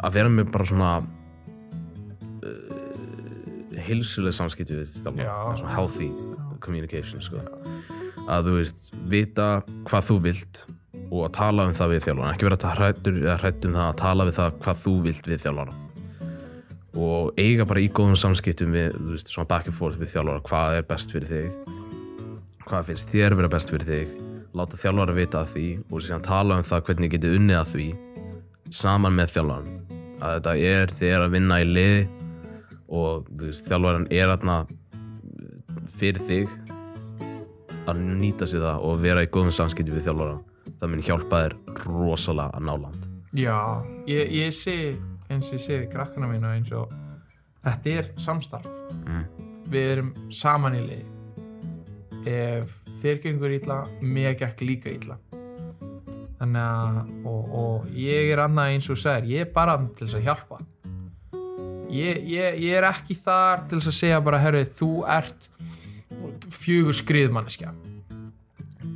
að 0.00 0.14
vera 0.16 0.32
með 0.32 0.52
bara 0.54 0.68
svona 0.68 0.92
uh, 2.48 2.76
heilsuleg 3.86 4.36
samskipti 4.36 4.78
við 4.78 4.94
svona 5.02 5.74
healthy 5.74 6.10
communication 6.62 7.22
sko. 7.24 7.42
að 8.30 8.48
þú 8.48 8.56
veist 8.60 8.92
vita 9.10 9.48
hvað 9.88 10.08
þú 10.08 10.18
vilt 10.28 10.64
og 11.12 11.26
að 11.26 11.32
tala 11.36 11.68
um 11.68 11.74
það 11.76 11.90
við 11.92 12.04
þjálfara 12.06 12.32
ekki 12.32 12.46
vera 12.48 12.74
hrættur 12.78 13.16
eða 13.20 13.38
hrætt 13.42 13.66
um 13.68 13.74
það 13.76 13.88
að 13.90 13.98
tala 14.00 14.26
við 14.28 14.36
það 14.38 14.54
hvað 14.64 14.78
þú 14.82 14.92
vilt 15.06 15.26
við 15.28 15.42
þjálfara 15.42 15.74
og 17.02 17.40
eiga 17.40 17.66
bara 17.68 17.80
í 17.80 17.88
góðum 17.92 18.18
samskiptum 18.20 18.72
við, 18.72 18.96
þú 18.96 19.14
veist, 19.14 19.32
svona 19.32 19.48
back 19.48 19.68
and 19.68 19.76
forth 19.76 20.00
við 20.00 20.12
þjálfara 20.12 20.44
hvað 20.48 20.78
er 20.78 20.86
best 20.88 21.12
fyrir 21.12 21.28
þig? 21.28 21.76
Hvað 22.68 22.88
finnst 22.88 23.12
þér 23.12 23.36
vera 23.38 23.52
best 23.52 23.72
fyrir 23.72 23.88
þig? 23.88 24.14
Láta 24.56 24.80
þjálfara 24.80 25.16
vita 25.16 25.40
að 25.40 25.52
því 25.54 25.66
og 25.88 26.04
síðan 26.04 26.26
tala 26.26 26.58
um 26.60 26.66
það 26.68 26.84
hvernig 26.88 27.14
getið 27.14 27.36
unnið 27.38 27.60
að 27.60 27.72
því 27.72 27.86
saman 28.72 29.16
með 29.16 29.34
þjálfaran 29.36 29.70
að 30.22 30.36
þetta 30.36 30.54
er 30.72 30.94
þið 31.00 31.12
er 31.12 31.24
að 31.24 31.34
vinna 31.36 31.60
í 31.60 31.66
liði 31.68 32.04
og 32.92 33.26
þú 33.28 33.48
veist, 33.48 33.68
þjálfaran 33.68 34.08
er 34.12 34.32
aðna 34.32 34.58
fyrir 35.96 36.24
þig 36.28 36.56
að 37.88 38.00
nýta 38.00 38.48
sér 38.48 38.64
það 38.64 38.88
og 38.88 39.02
vera 39.02 39.24
í 39.24 39.30
góðum 39.32 39.54
samskipti 39.56 39.92
við 39.92 40.08
þjálfara 40.08 40.40
það 40.82 40.90
mun 40.90 41.04
hjálpa 41.06 41.40
þér 41.44 41.52
rosalega 41.86 42.58
að 42.58 42.64
ná 42.66 42.72
land. 42.74 43.04
Já, 43.38 43.58
ég, 44.10 44.32
ég 44.34 44.54
sé 44.56 44.76
eins 45.30 45.46
og 45.46 45.54
ég 45.54 45.62
sé 45.62 45.76
við 45.78 45.90
krakkana 45.92 46.28
mínu 46.28 46.50
eins 46.50 46.72
og 46.74 46.90
þetta 47.62 47.92
er 48.00 48.08
samstarf. 48.20 48.66
Mm. 49.06 49.22
við 49.72 49.86
erum 49.88 50.08
saman 50.30 50.74
í 50.76 50.80
liði 50.84 52.28
ef 52.28 52.74
þér 53.00 53.20
gengur 53.22 53.54
illa 53.54 53.78
mér 54.02 54.34
gekk 54.38 54.64
líka 54.66 54.90
illa. 54.92 55.16
Þannig 56.42 56.60
að 56.60 56.98
og, 57.30 57.54
og 57.62 57.88
ég 57.94 58.32
er 58.34 58.42
annað 58.42 58.74
eins 58.74 58.90
og 58.92 59.00
segir 59.00 59.30
ég 59.30 59.46
er 59.46 59.54
bara 59.54 59.78
til 59.94 60.08
þess 60.08 60.18
að 60.18 60.26
hjálpa. 60.26 60.60
Ég, 61.92 62.20
ég, 62.26 62.58
ég 62.66 62.76
er 62.78 62.88
ekki 62.88 63.16
þar 63.16 63.64
til 63.68 63.78
þess 63.78 63.92
að 63.92 63.98
segja 64.00 64.20
bara 64.24 64.42
herru 64.42 64.62
þú 64.66 64.92
ert 65.12 65.48
fjögur 66.52 66.96
skriðmanneskja 66.96 67.72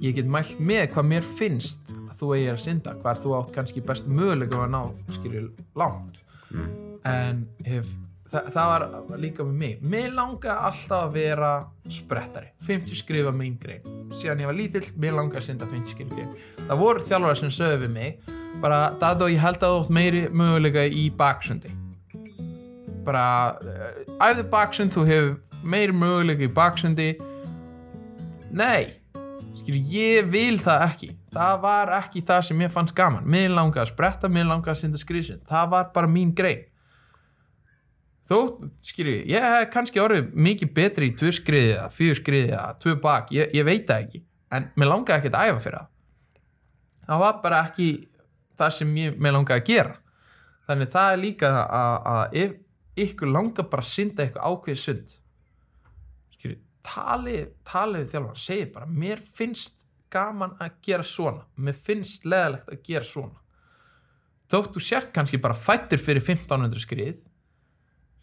ég 0.03 0.17
get 0.17 0.29
mælt 0.29 0.59
með 0.61 0.89
hvað 0.95 1.09
mér 1.13 1.29
finnst 1.37 1.93
að 2.11 2.19
þú 2.21 2.33
eigir 2.37 2.55
að 2.55 2.65
synda 2.65 2.97
hvar 3.03 3.21
þú 3.21 3.37
átt 3.39 3.55
kannski 3.55 3.85
best 3.85 4.09
mögulega 4.09 4.65
að 4.65 4.75
ná 4.75 4.83
skilju 5.17 5.49
langt. 5.77 6.23
Mm. 6.47 6.75
en 7.07 7.41
hef, 7.67 7.89
þa 8.31 8.43
það 8.55 8.69
var 8.71 8.85
líka 9.23 9.45
með 9.47 9.59
mig. 9.61 9.83
Mér 9.83 10.15
langa 10.15 10.59
alltaf 10.69 11.09
að 11.09 11.17
vera 11.17 11.53
sprettari 11.93 12.53
50 12.67 13.01
skrifa 13.03 13.33
mín 13.35 13.57
grein. 13.63 13.87
Síðan 14.15 14.43
ég 14.45 14.51
var 14.51 14.59
lítill, 14.59 14.85
mér 14.97 15.17
langa 15.19 15.41
að 15.41 15.49
synda 15.49 15.69
50 15.71 15.95
skrifa 15.95 16.15
grein. 16.15 16.35
Það 16.67 16.83
voru 16.83 17.07
þjálfara 17.07 17.41
sem 17.41 17.55
sögðu 17.55 17.83
við 17.85 17.97
mig 17.97 18.35
bara, 18.63 18.81
Dado, 19.01 19.29
ég 19.31 19.43
held 19.43 19.61
að 19.61 19.75
þú 19.75 19.81
átt 19.83 19.97
meiri 19.99 20.23
mögulega 20.33 20.87
í 20.89 21.09
baksundi. 21.15 21.73
Bara 23.07 23.25
æfðu 24.19 24.47
baksund, 24.51 24.95
þú 24.95 25.07
hefur 25.07 25.67
meiri 25.67 25.95
mögulega 25.95 26.47
í 26.47 26.53
baksundi. 26.55 27.11
Nei 28.57 28.97
skilur, 29.67 29.91
ég 29.91 30.31
vil 30.31 30.57
það 30.63 30.85
ekki. 30.87 31.11
Það 31.35 31.59
var 31.65 31.93
ekki 31.99 32.23
það 32.27 32.47
sem 32.49 32.63
ég 32.63 32.73
fannst 32.73 32.95
gaman. 32.97 33.27
Mér 33.27 33.51
langaði 33.51 33.83
að 33.83 33.93
spretta, 33.93 34.31
mér 34.31 34.49
langaði 34.49 34.75
að 34.75 34.81
synda 34.85 35.01
skrisin 35.03 35.43
það 35.49 35.69
var 35.75 35.91
bara 35.95 36.11
mín 36.11 36.33
grein. 36.37 36.65
Þó, 38.27 38.39
skilur 38.83 39.21
ég 39.31 39.45
hef 39.45 39.69
kannski 39.75 40.03
orðið 40.03 40.33
mikið 40.35 40.73
betri 40.75 41.11
í 41.11 41.15
tvö 41.19 41.31
skriðið, 41.35 41.85
fjör 41.95 42.19
skriðið 42.19 42.65
tvö 42.83 42.97
bak, 43.03 43.31
ég, 43.35 43.53
ég 43.55 43.67
veit 43.67 43.87
það 43.87 44.07
ekki. 44.07 44.23
En 44.55 44.71
mér 44.79 44.91
langaði 44.91 45.21
ekki 45.21 45.35
að 45.35 45.51
æfa 45.51 45.63
fyrir 45.67 45.79
það. 45.79 45.93
Það 47.07 47.23
var 47.23 47.39
bara 47.45 47.63
ekki 47.69 47.91
það 48.59 48.75
sem 48.81 48.97
ég, 48.99 49.19
mér 49.19 49.37
langaði 49.37 49.63
að 49.63 49.71
gera. 49.71 49.95
Þannig 50.67 50.91
það 50.97 51.13
er 51.13 51.23
líka 51.23 51.53
að, 51.63 51.97
að 52.15 52.41
ef 52.43 53.07
ykkur 53.07 53.31
langar 53.31 53.71
bara 53.71 53.85
að 53.85 53.93
synda 53.93 54.25
eitthvað 54.25 54.51
ákveðið 54.51 54.83
sund 54.83 55.17
skilur, 56.87 57.41
tali, 57.67 58.03
við 58.03 58.15
þjálfara 58.15 58.43
segir 58.43 58.71
bara, 58.75 58.87
mér 58.87 59.23
finnst 59.37 59.75
gaman 60.13 60.55
að 60.63 60.79
gera 60.87 61.07
svona. 61.07 61.45
Mér 61.59 61.77
finnst 61.87 62.27
leðalegt 62.29 62.71
að 62.73 62.83
gera 62.87 63.07
svona. 63.07 63.43
Þótt 64.51 64.77
þú 64.77 64.83
sért 64.87 65.13
kannski 65.15 65.41
bara 65.43 65.57
fættur 65.59 65.99
fyrir 65.99 66.23
1500 66.23 66.83
skrið 66.85 67.25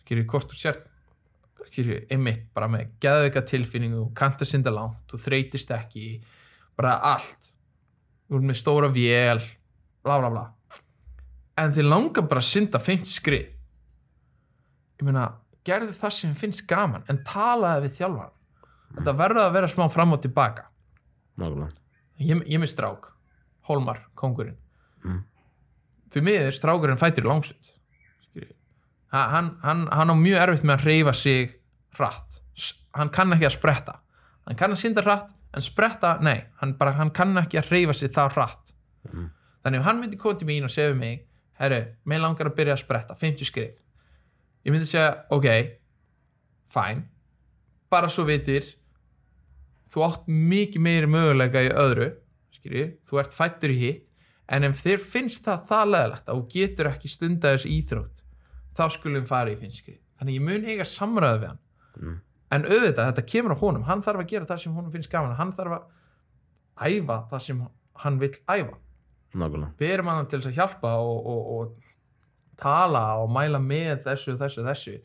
skilur, 0.04 0.28
hvort 0.28 0.52
þú 0.52 0.60
sért 0.60 0.86
skilur, 1.72 2.04
einmitt 2.12 2.48
bara 2.56 2.70
með 2.72 2.94
geðveika 3.04 3.44
tilfinningu, 3.48 4.02
þú 4.02 4.16
kannt 4.18 4.44
að 4.44 4.52
synda 4.52 4.74
langt 4.74 5.12
þú 5.12 5.20
þreytist 5.26 5.72
ekki, 5.74 6.08
bara 6.80 6.98
allt. 7.14 7.52
Þú 8.28 8.40
ert 8.40 8.50
með 8.50 8.60
stóra 8.60 8.92
vél 8.92 9.44
bla 10.04 10.20
bla 10.20 10.32
bla. 10.34 10.46
En 11.60 11.74
þið 11.74 11.90
langar 11.90 12.28
bara 12.28 12.42
að 12.42 12.50
synda 12.50 12.82
50 12.82 13.14
skrið. 13.14 13.50
Ég 15.00 15.08
meina 15.08 15.28
gerðu 15.68 15.96
það 15.96 16.16
sem 16.18 16.34
finnst 16.38 16.66
gaman 16.68 17.06
en 17.12 17.22
talaði 17.28 17.88
við 17.88 18.00
þjálfar 18.00 18.32
þetta 18.96 19.14
verður 19.18 19.44
að 19.48 19.54
vera 19.58 19.68
smá 19.72 19.88
fram 19.92 20.14
og 20.16 20.22
tilbaka. 20.22 20.68
Nákvæmlega. 21.40 21.72
Ég, 22.20 22.44
ég 22.48 22.60
með 22.62 22.70
strák, 22.76 23.10
Hólmar, 23.70 24.04
kongurinn 24.16 24.58
Mm. 25.04 25.24
því 26.14 26.22
miður 26.24 26.54
strákurinn 26.56 27.00
fættir 27.00 27.26
langsund. 27.28 27.70
Ha- 29.12 29.28
hann, 29.30 29.58
hann, 29.64 29.88
hann 29.92 30.10
á 30.10 30.16
mjög 30.16 30.40
erfitt 30.42 30.64
með 30.64 30.78
að 30.80 30.86
reyfa 30.86 31.14
sig 31.14 31.52
hratt. 31.98 32.40
Hann 32.96 33.10
kann 33.10 33.34
ekki 33.34 33.46
að 33.50 33.56
spretta. 33.58 33.96
Hann 34.48 34.56
kann 34.56 34.72
að 34.72 34.80
synda 34.82 35.04
hratt 35.04 35.34
en 35.54 35.62
spretta, 35.62 36.16
nei, 36.22 36.46
hann, 36.62 36.74
bara, 36.78 36.94
hann 36.98 37.12
kann 37.12 37.36
ekki 37.38 37.60
að 37.62 37.70
reyfa 37.72 37.94
sig 37.94 38.10
það 38.16 38.32
hratt. 38.38 38.74
Mm. 39.12 39.30
þannig 39.64 39.80
ef 39.80 39.84
hann 39.86 40.00
myndi 40.02 40.18
koma 40.20 40.36
til 40.40 40.48
mín 40.48 40.64
og 40.64 40.70
segja 40.72 40.96
mig 40.96 41.26
herru, 41.60 41.82
mig 42.06 42.20
langar 42.20 42.48
að 42.50 42.56
byrja 42.56 42.74
að 42.74 42.82
spretta 42.86 43.16
50 43.16 43.46
skrið. 43.46 43.76
Ég 44.66 44.72
myndi 44.74 44.86
segja, 44.88 45.26
ok 45.30 45.46
fæn, 46.74 47.04
bara 47.92 48.08
svo 48.10 48.24
vitir 48.26 48.64
þú 49.94 50.06
átt 50.08 50.28
mikið 50.28 50.86
meiri 50.88 51.10
möguleika 51.10 51.64
í 51.64 51.72
öðru 51.72 52.10
skilji, 52.54 52.88
þú 53.08 53.22
ert 53.22 53.36
fættur 53.36 53.74
í 53.74 53.80
hitt 53.82 54.08
en 54.54 54.68
ef 54.68 54.82
þér 54.84 55.02
finnst 55.02 55.46
það 55.48 55.68
það 55.70 55.92
leðalegt 55.94 56.30
að 56.30 56.40
þú 56.40 56.48
getur 56.56 56.90
ekki 56.92 57.12
stunda 57.12 57.54
þessu 57.54 57.74
íþrótt 57.74 58.24
þá 58.74 58.84
skulum 58.98 59.28
fara 59.30 59.54
í 59.54 59.60
finnskri 59.60 60.00
þannig 60.24 60.40
ég 60.40 60.46
mun 60.48 60.68
eiga 60.70 60.88
samræðu 60.88 61.42
við 61.42 61.50
hann. 61.52 61.62
Mm. 61.94 62.20
en 62.54 62.68
auðvitað, 62.70 63.08
þetta 63.10 63.26
kemur 63.30 63.54
á 63.54 63.58
honum. 63.60 63.86
Hann 63.88 64.04
þarf 64.06 64.24
að 64.24 64.30
gera 64.30 64.50
það 64.50 64.62
sem 64.64 64.76
honum 64.78 64.94
finnst 64.94 65.12
gaman. 65.12 65.36
Hann 65.38 65.54
þarf 65.58 65.76
að 65.78 66.92
æfa 66.94 67.18
það 67.32 67.44
sem 67.48 67.64
hann 68.04 68.20
vill 68.22 68.36
æfa. 68.46 68.78
Nákvæmlega. 69.34 69.72
Við 69.80 69.94
erum 69.96 70.12
hann 70.12 70.30
til 70.30 70.40
þess 70.40 70.52
að 70.52 70.60
hjálpa 70.60 70.94
og, 71.02 71.28
og, 71.34 71.50
og 71.58 72.58
tala 72.62 73.04
og 73.24 73.32
mæla 73.34 73.62
með 73.62 74.06
þessu, 74.06 74.38
þessu, 74.38 74.66
þessu. 74.68 74.96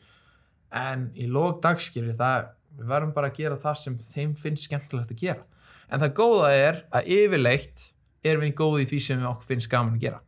En 0.77 1.07
í 1.17 1.25
lók 1.29 1.63
dagskýri 1.65 2.13
það 2.17 2.51
við 2.77 2.91
verðum 2.91 3.13
bara 3.15 3.31
að 3.31 3.39
gera 3.41 3.59
það 3.59 3.79
sem 3.83 3.97
þeim 4.13 4.35
finnst 4.39 4.67
skemmtilegt 4.69 5.13
að 5.15 5.23
gera. 5.23 5.45
En 5.89 6.03
það 6.03 6.15
góða 6.19 6.51
er 6.53 6.81
að 6.93 7.09
yfirleitt 7.17 7.87
erum 8.23 8.45
við 8.45 8.55
góði 8.59 8.85
í 8.85 8.89
því 8.91 8.99
sem 9.05 9.21
við 9.21 9.31
okkur 9.31 9.51
finnst 9.53 9.71
gaman 9.71 9.97
að 9.97 10.05
gera. 10.07 10.21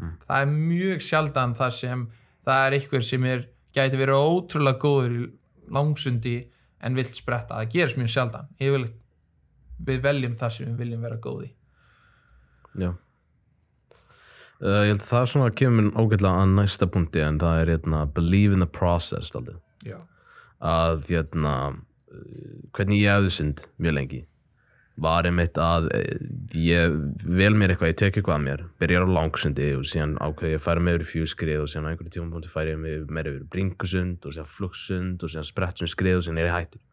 Mm. 0.00 0.12
það 0.24 0.42
er 0.42 0.52
mjög 0.54 1.02
sjaldan 1.04 1.54
það 1.58 1.72
sem 1.76 2.04
það 2.48 2.66
er 2.66 2.74
einhver 2.78 3.02
sem 3.04 3.24
er 3.28 3.42
gæti 3.76 3.98
verið 4.00 4.22
ótrúlega 4.30 4.80
góður 4.80 5.16
í 5.18 5.26
langsundi 5.76 6.36
en 6.80 6.96
vilt 6.96 7.12
spretta, 7.18 7.58
það 7.58 7.74
gerist 7.74 7.98
mjög 8.00 8.12
sjaldan. 8.14 8.48
Yfirleitt 8.56 8.96
við 9.86 10.02
veljum 10.04 10.36
það 10.40 10.54
sem 10.54 10.70
við 10.70 10.84
viljum 10.84 11.06
vera 11.06 11.20
góði 11.20 11.50
Já. 12.78 12.90
Uh, 14.60 14.84
Ég 14.84 14.92
held 14.92 15.00
að 15.00 15.08
það 15.08 15.22
er 15.22 15.30
svona 15.32 15.48
að 15.48 15.56
kemur 15.58 15.86
ógætlega 15.96 16.42
að 16.44 16.54
næsta 16.58 16.88
punkti 16.92 17.22
en 17.24 17.40
það 17.40 17.60
er 17.62 17.72
hérna, 17.74 18.02
believe 18.14 18.56
in 18.56 18.64
the 18.64 18.68
process 18.68 19.32
aldrei. 19.34 19.56
já, 19.82 19.96
að 20.60 21.06
hérna, 21.08 21.54
uh, 22.12 22.58
hvernig 22.76 23.04
ég 23.04 23.16
hefði 23.16 23.32
synd 23.36 23.64
mjög 23.80 23.96
lengi. 23.96 24.20
Var 25.00 25.24
einmitt 25.30 25.56
að 25.56 25.86
eh, 25.96 26.18
ég 26.60 26.92
vel 27.24 27.54
mér 27.56 27.72
eitthvað, 27.72 27.92
ég 27.94 27.98
tek 28.02 28.18
eitthvað 28.18 28.36
að 28.36 28.42
mér 28.44 28.64
byrjar 28.82 29.06
á 29.08 29.14
langsundi 29.16 29.70
og 29.78 29.86
síðan 29.88 30.18
ákveð 30.20 30.52
ég 30.52 30.60
að 30.60 30.64
færa 30.66 30.82
mig 30.84 30.98
yfir 30.98 31.08
fjúskrið 31.14 31.62
og 31.62 31.70
síðan 31.72 31.88
á 31.88 31.90
einhverju 31.94 32.12
tíma 32.18 32.42
færi 32.52 32.74
ég 32.74 33.06
meira 33.08 33.32
yfir 33.32 33.46
bringusund 33.54 34.28
og 34.28 34.34
síðan 34.36 34.50
flugsund 34.50 35.24
og 35.24 35.32
síðan 35.32 35.48
sprettsund 35.48 35.92
skrið 35.94 36.18
og 36.18 36.26
síðan 36.26 36.42
er 36.42 36.50
ég 36.50 36.56
hættur. 36.58 36.84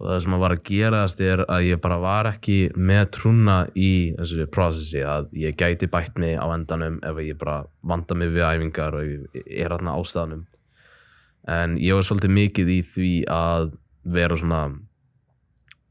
Og 0.00 0.08
það 0.08 0.22
sem 0.24 0.38
að 0.38 0.42
var 0.42 0.54
að 0.56 0.64
gerast 0.70 1.20
er 1.22 1.44
að 1.44 1.66
ég 1.68 1.82
bara 1.84 2.00
var 2.00 2.30
ekki 2.32 2.56
með 2.74 3.04
trúna 3.18 3.58
í 3.76 3.92
þessu 4.16 4.48
processi 4.54 5.04
að 5.04 5.28
ég 5.36 5.58
gæti 5.58 5.90
bætt 5.92 6.16
mig 6.22 6.40
á 6.40 6.48
endanum 6.48 6.96
ef 7.04 7.20
ég 7.20 7.36
bara 7.38 7.60
vanda 7.84 8.16
mig 8.16 8.32
við 8.32 8.48
æfingar 8.48 8.96
og 8.96 9.04
ég 9.12 9.52
er 9.60 9.76
þarna 9.76 9.98
ástæðanum 10.00 10.46
en 11.50 11.76
ég 11.80 11.96
var 11.96 12.06
svolítið 12.06 12.34
mikið 12.36 12.72
í 12.72 12.80
því 12.86 13.12
að 13.32 13.72
vera 14.14 14.38
svona 14.38 14.62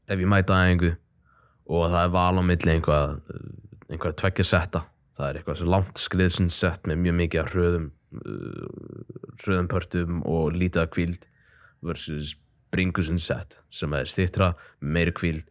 ef 0.08 0.20
ég 0.20 0.28
mæta 0.28 0.60
æfingu 0.64 0.94
og 1.72 1.90
það 1.92 2.04
er 2.04 2.14
val 2.14 2.40
á 2.40 2.42
milli 2.44 2.74
einhvað 2.76 3.18
einhverja 3.92 4.18
tveggja 4.22 4.46
setta 4.48 4.84
það 5.16 5.26
er 5.28 5.40
eitthvað 5.40 5.60
svo 5.60 5.72
langt 5.72 6.00
skriðsinn 6.00 6.52
sett 6.52 6.88
með 6.88 7.02
mjög 7.04 7.18
mikið 7.20 7.42
af 7.42 7.52
hröðum 7.52 7.90
uh, 8.22 9.36
hröðum 9.42 9.68
pörtum 9.72 10.22
og 10.28 10.56
lítið 10.56 10.84
af 10.84 10.90
kvíld 10.94 11.28
versus 11.84 12.34
bringusinn 12.72 13.20
sett 13.20 13.58
sem 13.72 13.92
er 13.96 14.08
stittra, 14.08 14.54
meiri 14.80 15.12
kvíld 15.12 15.44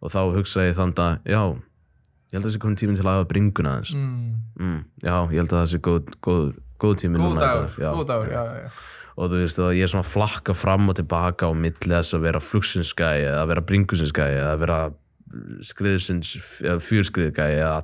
og 0.00 0.12
þá 0.14 0.20
hugsa 0.38 0.66
ég 0.68 0.76
þann 0.78 0.96
dag 0.96 1.28
já, 1.28 1.42
ég 2.32 2.36
held 2.36 2.44
að 2.44 2.48
það 2.48 2.56
sé 2.56 2.64
komin 2.64 2.80
tíminn 2.80 2.98
til 2.98 3.06
að 3.06 3.18
hafa 3.18 3.30
bringuna 3.30 3.76
aðeins 3.76 3.94
mm. 3.96 4.34
mm, 4.60 4.82
já, 5.04 5.16
ég 5.16 5.38
held 5.42 5.52
að 5.52 5.58
það 5.60 5.70
sé 5.72 5.80
góð, 5.84 6.12
góð, 6.24 6.44
góð 6.80 6.98
tími 7.04 7.20
góð 7.20 7.40
dagur, 7.40 7.72
dag. 7.76 7.98
góð 8.00 8.06
dagur 8.12 8.32
já, 8.32 8.40
já, 8.40 8.64
já. 8.64 9.03
Og 9.14 9.30
þú 9.30 9.40
veist 9.40 9.60
að 9.62 9.76
ég 9.78 9.86
er 9.86 9.92
svona 9.92 10.04
að 10.06 10.12
flakka 10.12 10.56
fram 10.58 10.90
og 10.90 10.98
tilbaka 10.98 11.50
á 11.50 11.52
milli 11.54 11.94
þess 11.94 12.16
að 12.16 12.26
vera 12.26 12.42
flugsinskæði 12.42 13.26
eða 13.30 13.48
vera 13.52 13.66
bringusinskæði 13.70 14.38
eða 14.42 14.60
vera 14.62 14.78
skriðsins 15.66 16.34
fjörskriðgæði 16.84 17.58
eða 17.58 17.78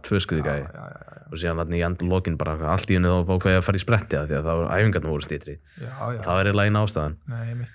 já, 0.60 1.10
og 1.30 1.38
síðan 1.38 1.62
þannig 1.62 1.80
í 1.80 1.84
endur 1.86 2.10
lokin 2.10 2.38
bara 2.38 2.56
allt 2.72 2.90
í 2.90 2.98
henni 2.98 3.10
þá 3.10 3.26
fók 3.26 3.46
ég 3.50 3.58
að 3.58 3.66
fara 3.66 3.80
í 3.80 3.82
spretti 3.82 4.18
að 4.18 4.30
því 4.30 4.38
að 4.38 4.48
það 4.48 4.60
var 4.60 4.72
æfingarnir 4.76 5.14
voru 5.14 5.26
stýtri 5.26 5.56
það 5.80 6.30
var 6.30 6.50
eiginlega 6.50 6.70
eina 6.70 6.82
ástæðan. 6.86 7.16
Nei, 7.30 7.68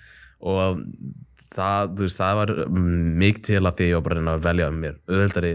og 0.46 0.82
það, 1.56 1.94
veist, 2.00 2.20
það 2.20 2.40
var 2.40 2.52
mikið 3.24 3.46
til 3.48 3.62
að 3.62 3.78
því 3.78 3.88
ég 3.90 3.98
var 3.98 4.06
bara 4.08 4.22
að 4.22 4.32
að 4.34 4.44
velja 4.48 4.68
um 4.72 4.82
mér 4.84 5.00
auðvöldari 5.08 5.54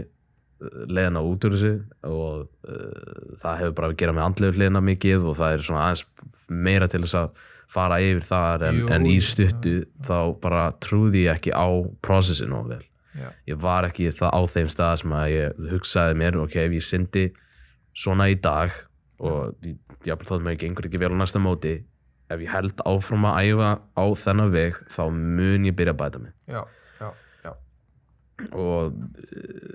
leiðina 0.62 1.22
út 1.26 1.46
úr 1.46 1.56
þessu 1.56 1.72
og 2.06 2.42
uh, 2.70 3.32
það 3.42 3.62
hefur 3.62 3.78
bara 3.78 3.90
að 3.90 3.96
gera 4.02 4.14
með 4.14 4.26
andlegu 4.28 4.60
leiðina 4.60 4.84
mikið 4.86 5.26
og 5.26 5.38
það 5.38 5.56
er 5.56 5.64
svona 5.66 5.86
aðeins 5.88 6.04
meira 6.48 6.90
til 6.90 7.02
þess 7.02 7.18
að 7.18 7.48
fara 7.72 7.98
yfir 8.04 8.24
þar 8.28 8.66
en, 8.68 8.80
Jú, 8.82 8.88
en 8.92 9.06
í 9.08 9.18
stuttu 9.24 9.74
þá 10.04 10.16
bara 10.42 10.64
trúði 10.82 11.26
ég 11.26 11.38
ekki 11.38 11.54
á 11.56 11.66
prosessinu 12.04 12.58
of 12.60 12.68
vel. 12.72 12.82
Já. 13.12 13.28
ég 13.44 13.58
var 13.60 13.84
ekki 13.84 14.06
það 14.16 14.30
á 14.32 14.40
þeim 14.48 14.68
stað 14.72 14.94
sem 15.02 15.12
að 15.12 15.30
ég 15.34 15.58
hugsaði 15.68 16.14
mér 16.16 16.38
ok, 16.40 16.54
ef 16.62 16.76
ég 16.78 16.84
syndi 16.86 17.24
svona 17.92 18.30
í 18.32 18.36
dag 18.40 18.72
og 19.20 19.52
ég, 19.68 19.76
ég 20.08 20.22
þótt 20.28 20.44
mér 20.46 20.56
gengur 20.60 20.88
ekki 20.88 21.00
vel 21.02 21.12
á 21.12 21.20
næsta 21.20 21.42
móti 21.42 21.74
ef 22.32 22.40
ég 22.40 22.48
held 22.48 22.80
áfram 22.88 23.26
að 23.28 23.50
æfa 23.50 23.72
á 23.92 24.04
þennan 24.16 24.52
veg 24.54 24.78
þá 24.88 25.02
mun 25.12 25.68
ég 25.68 25.76
byrja 25.76 25.92
að 25.92 26.00
bæta 26.00 26.22
mig. 26.22 26.32
Já, 26.48 26.62
já, 27.02 27.10
já. 27.44 27.52
Og 28.56 28.96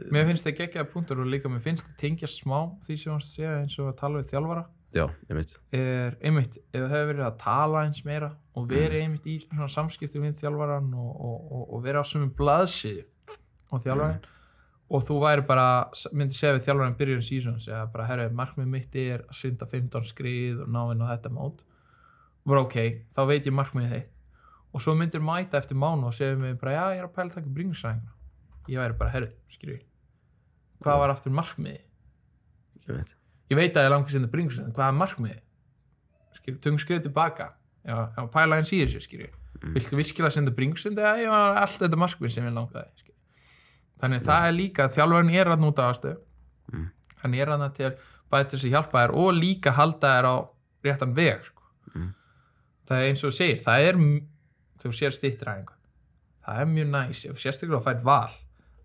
Mér 0.10 0.26
finnst 0.32 0.48
það 0.48 0.58
geggjaða 0.64 0.90
punktur 0.96 1.22
og 1.22 1.30
líka 1.30 1.52
mér 1.52 1.62
finnst 1.62 1.86
það 1.86 2.00
tengja 2.02 2.32
smá 2.32 2.58
því 2.88 2.98
sem 3.04 3.14
hann 3.14 3.26
segja 3.28 3.54
eins 3.62 3.78
og 3.78 3.92
að 3.92 4.00
tala 4.02 4.24
við 4.24 4.34
þjálfara 4.34 4.66
já, 4.98 5.06
veit 5.30 5.52
er 5.78 6.16
einmitt, 6.26 6.58
ef 6.74 6.82
það 6.82 6.94
hefur 6.96 7.12
verið 7.12 7.26
að 7.28 7.38
tala 7.44 7.84
eins 7.88 8.02
meira 8.08 8.32
og 8.58 8.66
Mm. 8.66 8.72
verið 8.74 9.04
einmitt 9.04 9.28
í 9.30 9.36
svona 9.44 9.68
samskipti 9.70 10.20
við 10.24 10.40
þjálfaran 10.42 10.90
og, 10.98 11.12
og, 11.28 11.52
og, 11.52 11.64
og 11.78 11.84
verið 11.86 12.02
á 12.02 12.06
sumum 12.10 12.32
blaðsíðu 12.38 13.06
og 13.72 13.84
þjálfaran 13.84 14.18
Mm. 14.18 14.28
og 14.90 15.04
þú 15.04 15.18
væri 15.22 15.46
bara, 15.48 15.68
myndi 16.14 16.34
segja 16.38 16.56
við 16.58 16.66
þjálfaran 16.68 16.98
byrjun 16.98 17.26
sísón, 17.30 17.60
segja 17.62 17.86
bara, 17.94 18.06
herru, 18.08 18.30
markmið 18.34 18.68
mitt 18.68 18.96
er 18.96 19.24
að 19.28 19.36
synda 19.42 19.66
15 19.68 20.04
skrið 20.12 20.62
og 20.64 20.70
ná 20.70 20.82
inn 20.94 21.02
á 21.04 21.12
þetta 21.16 21.30
mót. 21.36 21.60
Og 22.46 22.54
bara 22.54 22.62
ok, 22.64 22.78
þá 23.16 23.22
veit 23.28 23.46
ég 23.46 23.54
markmiðið 23.54 23.92
þitt. 23.98 24.14
Og 24.74 24.82
svo 24.82 24.94
myndir 24.96 25.20
mæta 25.24 25.58
eftir 25.60 25.76
mánu 25.80 26.08
og 26.08 26.14
segja 26.14 26.38
mig 26.38 26.58
bara, 26.62 26.72
já, 26.72 26.84
ég 26.96 27.00
er 27.04 27.08
að 27.08 27.14
pæla 27.16 27.30
að 27.32 27.36
taka 27.36 27.50
bringusræðingar 27.50 28.14
ég 28.68 28.80
væri 28.80 28.98
bara, 29.00 29.10
herru, 29.12 29.30
skilju 29.50 29.80
hvað 30.84 31.00
var 31.02 31.10
aftur 31.10 31.32
markmiðið? 31.34 31.84
Ég 32.88 32.96
veit 32.96 33.16
ég 33.52 33.58
veit 33.60 33.74
að 33.78 33.88
ég 33.88 33.92
langar 33.94 34.10
sinna 34.14 34.28
bringusræðin, 34.32 34.74
hvað 34.76 34.88
er 34.92 34.98
markmiðið 35.02 35.44
skilju, 36.38 36.60
tökum 36.64 36.80
skrið 36.84 37.04
tilbaka 37.08 37.48
já, 37.88 37.98
já, 38.18 38.22
pæla 38.34 38.58
eins 38.62 38.72
í 38.76 38.82
þessu, 38.86 39.02
skilju 39.08 39.34
Mm. 39.58 39.72
viltu 39.74 39.98
virkilega 39.98 40.30
senda 40.36 40.52
bringusræðin 40.54 41.00
eða 41.02 41.12
ég 41.24 41.30
var 41.34 41.56
allt 41.64 41.80
þetta 41.82 41.98
markmið 41.98 42.30
sem 42.30 42.46
ég 42.46 42.54
langaði 42.54 42.92
skilju. 43.00 43.16
þannig 44.04 44.22
það 44.28 44.44
er 44.48 44.54
líka 44.54 44.86
þjálfarinn 44.94 45.32
er 45.34 45.50
að 45.50 45.64
núta 45.64 45.88
aðstöð 45.90 46.18
Mm. 46.74 46.90
hann 47.24 47.34
er 47.34 47.48
að 47.48 47.74
til 47.74 47.90
bæði 48.30 48.50
til 48.50 48.60
þess 48.60 48.66
að 48.68 48.74
hjálpa 48.76 49.02
þér 49.02 49.14
og 49.18 49.34
líka 49.34 49.72
halda 49.74 50.08
þér 50.14 50.26
á 50.30 50.36
réttan 50.86 51.16
veg 51.16 51.44
sko. 51.48 51.64
Mm. 51.96 52.14
það 52.86 52.98
er 53.02 53.08
eins 53.10 53.24
og 53.24 53.34
segir 53.34 53.58
það 53.66 53.88
er, 53.88 53.96
þú 54.78 54.94
sér 54.94 55.16
stýttræðingu 55.18 55.74
það 56.46 56.60
er 56.62 56.66
mjög 56.76 56.90
næs, 56.94 57.26
ef 57.26 57.42
sérstaklega 57.42 57.80
að 57.82 57.88
fært 57.90 58.04
val 58.04 58.32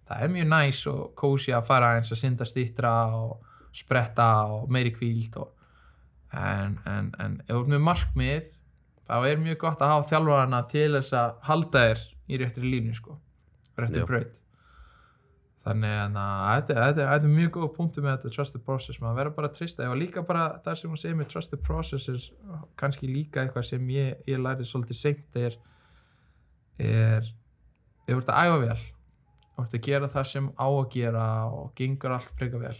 það 0.08 0.22
er 0.22 0.28
mjög 0.38 0.48
næs 0.48 0.86
og 0.86 1.14
kósi 1.20 1.52
að 1.52 1.66
fara 1.68 1.92
eins 1.98 2.12
að 2.12 2.22
synda 2.22 2.44
stýttra 2.48 2.94
og 3.12 3.44
spretta 3.72 4.28
og 4.52 4.70
meiri 4.72 4.92
kvíld 4.94 5.38
og, 5.40 5.52
en, 6.36 6.78
en, 6.88 7.10
en 7.20 7.40
ef 7.44 7.50
þú 7.50 7.62
ert 7.62 7.72
með 7.74 7.84
markmið 7.88 8.50
þá 9.08 9.16
er 9.28 9.42
mjög 9.42 9.58
gott 9.64 9.82
að 9.82 9.92
hafa 9.94 10.08
þjálfarana 10.12 10.62
til 10.70 10.86
þess 10.96 11.16
að 11.18 11.34
halda 11.48 11.82
þér 11.88 12.06
í 12.32 12.38
réttri 12.40 12.70
línu 12.70 12.94
sko, 12.96 13.18
réttri 13.80 14.04
braut. 14.08 14.38
Þannig 15.62 16.16
að 16.18 16.70
þetta, 16.72 17.04
er 17.06 17.26
mjög 17.30 17.50
góð 17.54 17.68
punktu 17.76 18.02
með 18.02 18.16
þetta 18.16 18.34
trusted 18.34 18.62
process, 18.66 18.98
maður 18.98 19.18
verður 19.20 19.34
bara 19.36 19.50
að 19.52 19.58
trista 19.60 19.86
og 19.86 20.00
líka 20.00 20.24
bara 20.26 20.46
það 20.64 20.78
sem 20.80 20.90
hún 20.90 20.98
segir 20.98 21.18
með 21.20 21.28
trusted 21.30 21.62
process 21.62 22.24
kannski 22.80 23.10
líka 23.10 23.44
eitthvað 23.44 23.68
sem 23.68 23.92
ég, 23.94 24.16
ég 24.26 24.42
lærið 24.42 24.66
svolítið 24.72 24.98
seint 24.98 25.38
er 25.38 25.58
er 26.82 27.28
þú 28.08 28.18
ert 28.18 28.32
að 28.32 28.48
æfa 28.48 28.58
vel 28.64 28.80
þú 28.80 29.66
ert 29.66 29.76
að 29.78 29.86
gera 29.86 30.10
það 30.16 30.28
sem 30.32 30.48
á 30.58 30.66
að 30.66 30.88
gera 30.96 31.26
og 31.52 31.70
gengur 31.78 32.16
allt 32.16 32.34
freka 32.40 32.62
vel 32.64 32.74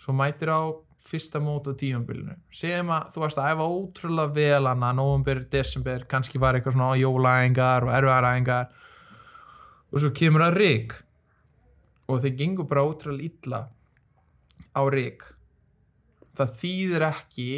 svo 0.00 0.14
mætir 0.16 0.50
á 0.52 0.60
fyrsta 1.04 1.40
mót 1.42 1.68
á 1.68 1.72
tíumbilinu 1.76 2.36
segjum 2.54 2.92
að 2.94 3.10
þú 3.12 3.22
varst 3.24 3.40
að 3.40 3.50
æfa 3.52 3.68
ótrúlega 3.68 4.34
vel 4.38 4.68
hana, 4.70 4.92
november, 4.96 5.42
desember, 5.52 6.06
kannski 6.08 6.40
var 6.40 6.56
eitthvað 6.56 6.78
svona 6.78 6.96
jólaæðingar 7.00 7.86
og 7.86 7.92
erfiðaræðingar 7.98 8.72
og 9.92 10.00
svo 10.00 10.12
kemur 10.16 10.46
að 10.46 10.58
rík 10.62 10.96
og 12.08 12.24
þeir 12.24 12.36
gengur 12.40 12.68
bara 12.70 12.86
ótrúlega 12.88 13.28
illa 13.28 13.60
á 14.74 14.82
rík 14.90 15.24
það 16.34 16.54
þýðir 16.60 17.06
ekki 17.10 17.48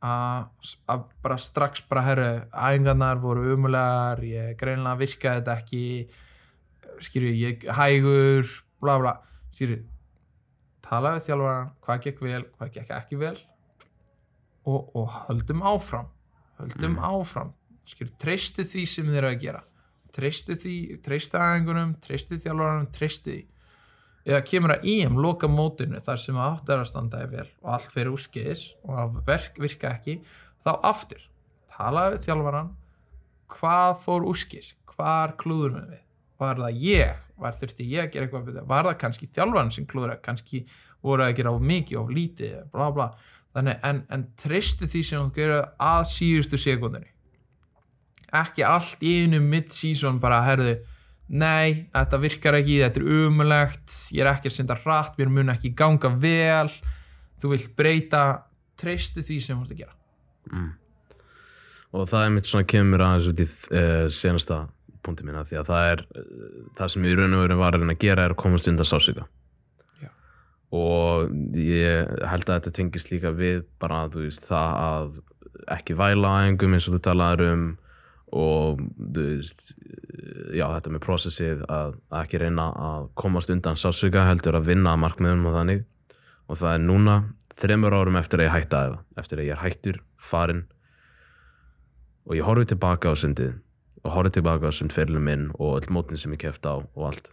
að, 0.00 0.46
að 0.88 1.06
bara 1.24 1.38
strax 1.40 1.82
bara 1.90 2.04
herru, 2.06 2.30
æfingarnar 2.54 3.20
voru 3.20 3.54
umulegar 3.54 4.22
ég 4.24 4.54
greinlega 4.60 5.00
virkaði 5.02 5.42
þetta 5.42 5.56
ekki 5.58 5.84
skýrðu, 7.00 7.34
ég 7.40 7.66
hægur 7.76 8.54
bla 8.80 8.96
bla, 9.02 9.16
skýrðu 9.56 9.82
tala 10.90 11.16
við 11.16 11.28
þjálfaran, 11.30 11.74
hvað 11.86 12.06
gekk 12.06 12.24
vel 12.26 12.42
hvað 12.56 12.72
gekk 12.76 12.96
ekki 12.98 13.20
vel. 13.20 13.36
Og, 14.68 14.90
og 14.98 15.14
höldum 15.28 15.62
áfram 15.64 16.10
höldum 16.60 16.98
áfram. 17.02 17.54
Skýrðu, 17.88 18.16
treystu 18.20 18.64
því 18.68 18.84
sem 18.88 19.08
þið 19.08 19.20
eru 19.20 19.30
að 19.30 19.40
gera. 19.44 19.62
Treystu 20.14 20.56
því, 20.58 20.76
treystu 21.04 21.38
aðeingunum 21.38 21.94
treystu 22.04 22.38
þjálfaranum, 22.42 22.90
treystu 22.94 23.32
því. 23.32 23.40
Eða 24.28 24.42
kemur 24.46 24.74
að 24.74 24.86
EM 24.92 25.16
loka 25.22 25.48
mótinu 25.48 26.00
þar 26.04 26.20
sem 26.20 26.36
að 26.36 26.50
átt 26.50 26.72
er 26.74 26.82
að 26.82 26.90
standa 26.90 27.22
þér 27.22 27.30
vel 27.32 27.46
og 27.46 27.70
allt 27.76 27.94
fyrir 27.94 28.12
úrskeiðis 28.12 28.64
og 28.84 28.98
að 29.00 29.14
verk 29.30 29.56
virka 29.62 29.94
ekki 29.94 30.18
þá 30.60 30.70
aftur, 30.90 31.22
talaðu 31.72 32.18
við 32.18 32.26
þjálfaran 32.26 32.68
hvað 33.54 33.94
fór 34.04 34.26
úrskeiðis? 34.28 34.74
Hvar 34.92 35.32
klúður 35.40 35.72
með 35.78 35.94
við? 35.94 36.02
Var 36.42 36.60
það 36.60 36.84
ég, 36.84 37.24
var 37.40 37.56
þurfti 37.56 37.88
ég 37.90 38.06
að 38.06 38.14
gera 38.14 38.28
eitthvað 38.28 38.62
var 38.68 38.88
það 38.88 38.98
kannski 39.04 39.30
þjálfaran 39.34 39.72
sem 39.74 39.86
klúður 39.90 40.16
kannski 40.24 40.64
voru 41.04 41.24
að 41.24 41.36
gera 41.38 41.54
of 41.54 41.62
mikið 41.64 42.02
of 42.02 42.10
lítið, 42.12 42.58
bla 42.74 42.90
bla. 42.94 43.10
Þannig 43.56 43.86
en, 43.88 44.04
en 44.14 44.26
treystu 44.38 44.86
því 44.86 45.00
sem 45.06 45.24
þú 45.24 45.40
gera 45.40 45.62
að 45.82 46.04
síðustu 46.12 46.60
sekundinni 46.60 47.10
ekki 48.36 48.64
allt 48.66 49.02
í 49.02 49.14
einu 49.24 49.40
mid-season 49.42 50.20
bara 50.22 50.40
herðu 50.46 50.76
nei, 51.30 51.86
þetta 51.94 52.20
virkar 52.22 52.58
ekki, 52.58 52.80
þetta 52.82 53.00
er 53.02 53.24
umulegt 53.26 53.96
ég 54.14 54.24
er 54.24 54.32
ekki 54.32 54.50
að 54.50 54.56
senda 54.56 54.76
rætt, 54.78 55.16
mér 55.18 55.32
mun 55.34 55.52
ekki 55.54 55.72
ganga 55.78 56.12
vel 56.20 56.70
þú 57.40 57.54
vilt 57.54 57.74
breyta. 57.78 58.24
Treystu 58.80 59.20
því 59.20 59.34
sem 59.44 59.58
þú 59.58 59.66
ert 59.66 59.72
að 59.74 59.80
gera. 59.82 59.96
Mm. 60.50 60.70
og 61.92 62.06
það 62.08 62.22
er 62.24 62.30
mitt 62.32 62.48
svona 62.48 62.66
kemur 62.70 63.02
aðeins 63.04 63.26
út 63.28 63.40
í 63.42 63.44
uh, 63.44 64.06
senasta 64.08 64.56
punkti 65.06 65.26
mína 65.26 65.44
því 65.48 65.60
að 65.60 65.70
það 65.72 65.90
er 65.90 66.04
það 66.78 66.94
sem 66.94 67.06
í 67.08 67.16
raun 67.18 67.36
og 67.36 67.44
veru 67.44 67.60
var 67.60 67.76
að 67.76 67.84
reyna 67.84 67.96
að 67.96 68.04
gera 68.06 68.26
er 68.26 68.34
að 68.34 68.42
komast 68.42 68.70
undan 68.70 68.88
sásika 68.88 69.26
Já. 70.00 70.10
og 70.76 71.30
ég 71.56 72.10
held 72.30 72.48
að 72.48 72.56
þetta 72.56 72.74
tengist 72.78 73.12
líka 73.12 73.34
við 73.36 73.62
bara 73.82 74.06
þú 74.12 74.26
veist 74.26 74.48
það 74.48 74.80
að 74.86 75.20
ekki 75.76 75.96
væla 75.98 76.34
á 76.34 76.36
engum 76.48 76.76
eins 76.76 76.88
og 76.88 76.98
þú 76.98 77.04
talaður 77.08 77.46
um 77.50 77.70
og 78.30 78.78
þú 78.96 79.24
veist 79.26 79.72
já 80.54 80.66
þetta 80.70 80.92
með 80.94 81.02
prosessið 81.02 81.64
að, 81.66 81.96
að 82.10 82.24
ekki 82.24 82.40
reyna 82.42 82.68
að 82.78 83.08
komast 83.18 83.50
undan 83.50 83.78
sásika 83.80 84.26
heldur 84.28 84.58
að 84.58 84.68
vinna 84.70 84.94
að 84.94 85.02
markmiðum 85.04 85.48
og 85.50 85.56
þannig. 85.56 85.82
Og 86.50 86.58
það 86.58 86.76
er 86.76 86.84
núna 86.84 87.16
þreymur 87.60 87.96
árum 87.96 88.18
eftir 88.20 88.42
að 88.42 88.48
ég 88.48 88.54
hætti 88.54 88.78
að 88.78 88.92
það 88.92 89.22
eftir 89.22 89.40
að 89.40 89.48
ég 89.48 89.56
er 89.56 89.62
hættur, 89.64 89.98
farin 90.16 90.62
og 92.26 92.36
ég 92.38 92.46
horfi 92.46 92.70
tilbaka 92.70 93.12
á 93.12 93.14
sundið 93.18 93.52
og 94.04 94.14
horfi 94.14 94.36
tilbaka 94.36 94.70
á 94.70 94.72
sundferðlum 94.72 95.26
minn 95.26 95.48
og 95.58 95.80
öll 95.80 95.92
mótin 95.92 96.20
sem 96.20 96.32
ég 96.34 96.42
kefti 96.44 96.70
á 96.70 96.80
og 96.80 97.02
allt. 97.10 97.32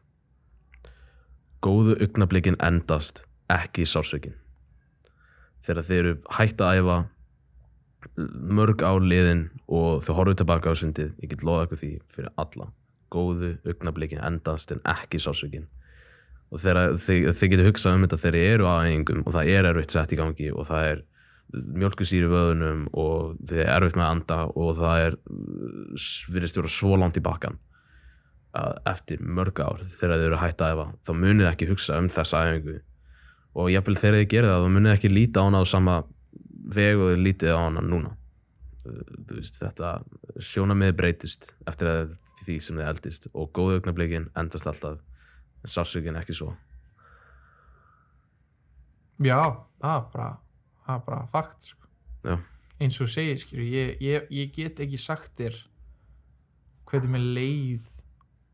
Góðu 1.63 1.97
augnablikin 2.03 2.59
endast 2.63 3.23
ekki 3.51 3.87
sársökin 3.87 4.35
þegar 5.65 5.87
þeir 5.87 5.99
eru 5.99 6.17
hætt 6.37 6.61
að 6.63 6.81
æfa 6.81 6.97
mörg 8.57 8.83
ár 8.85 9.03
liðin 9.03 9.47
og 9.67 10.03
þau 10.05 10.13
horfðu 10.19 10.41
tilbaka 10.41 10.71
á 10.71 10.75
sundið 10.79 11.15
ég 11.23 11.31
get 11.31 11.43
loða 11.47 11.67
ykkur 11.67 11.81
því 11.81 11.91
fyrir 12.13 12.35
alla. 12.37 12.69
Góðu 13.11 13.55
augnablikin 13.67 14.23
endast 14.23 14.71
en 14.75 14.83
ekki 14.87 15.19
sársökin 15.23 15.67
og 16.51 16.61
þegar 16.63 16.95
þið, 17.01 17.29
þið 17.35 17.51
getur 17.53 17.69
hugsað 17.71 17.95
um 17.97 18.05
þetta 18.05 18.19
þegar 18.23 18.37
þið 18.37 18.49
eru 18.53 18.67
á 18.67 18.73
æfingum 18.83 19.23
og 19.25 19.35
það 19.35 19.53
er 19.53 19.69
erfitt 19.71 19.95
sett 19.95 20.13
í 20.13 20.19
gangi 20.19 20.51
og 20.53 20.67
það 20.67 20.91
er 20.91 21.01
mjölkusýri 21.53 22.27
vöðunum 22.27 22.87
og 22.97 23.37
þið 23.47 23.61
er 23.63 23.71
erfitt 23.77 23.95
með 23.97 24.05
að 24.05 24.13
anda 24.15 24.39
og 24.51 24.73
það 24.75 25.03
er 25.05 25.17
virðist 26.33 26.59
vera 26.59 26.71
svo 26.71 26.99
langt 26.99 27.19
í 27.19 27.23
bakkan 27.23 27.57
að 28.57 28.77
eftir 28.91 29.23
mörg 29.23 29.59
ár 29.61 29.83
þegar 29.85 30.17
þið 30.17 30.27
eru 30.27 30.41
hætt 30.41 30.63
að 30.63 30.73
æfa 30.73 30.85
þá 31.07 31.11
munið 31.23 31.49
ekki 31.51 31.69
hugsa 31.71 31.97
um 32.01 32.09
þessa 32.11 32.43
æfingu. 32.47 32.77
Og 33.57 33.71
jafnvel 33.73 33.97
þegar 33.97 34.19
þið 34.19 34.29
gerir 34.33 34.51
það 34.51 34.63
þá 34.63 34.71
munið 34.75 34.93
ekki 34.93 35.11
líta 35.13 35.43
á 35.43 35.45
hana 35.47 35.61
á 35.61 35.65
sama 35.67 35.97
veg 36.77 37.01
og 37.01 37.11
þið 37.13 37.23
lítið 37.25 37.53
á 37.55 37.59
hana 37.61 37.83
núna. 37.85 38.13
Veist 39.31 39.59
þetta 39.61 39.93
sjónamið 40.43 40.95
breytist 40.99 41.51
eftir 41.67 41.91
að 41.91 42.15
því 42.43 42.57
sem 42.63 42.79
þið 42.79 42.89
eldist 42.91 43.29
og 43.33 43.51
góðu 43.55 43.79
augnablikin 43.79 44.29
endast 44.39 44.67
alltaf 44.69 44.99
en 45.63 45.71
sársökin 45.71 46.19
ekki 46.19 46.35
svo. 46.37 46.51
Já, 49.23 49.39
það 49.81 49.95
er 49.95 50.11
bara 50.13 50.27
það 50.87 50.95
er 51.01 51.05
bara 51.07 51.27
fakt 51.33 51.67
sko. 51.71 52.37
Eins 52.79 52.99
og 53.01 53.09
segir 53.09 53.39
skilur, 53.41 53.65
ég, 53.73 53.95
ég, 54.05 54.27
ég 54.31 54.51
get 54.55 54.79
ekki 54.85 54.99
sagt 55.01 55.31
þér 55.39 55.55
hvernig 56.87 57.11
mér 57.15 57.25
leið 57.37 57.87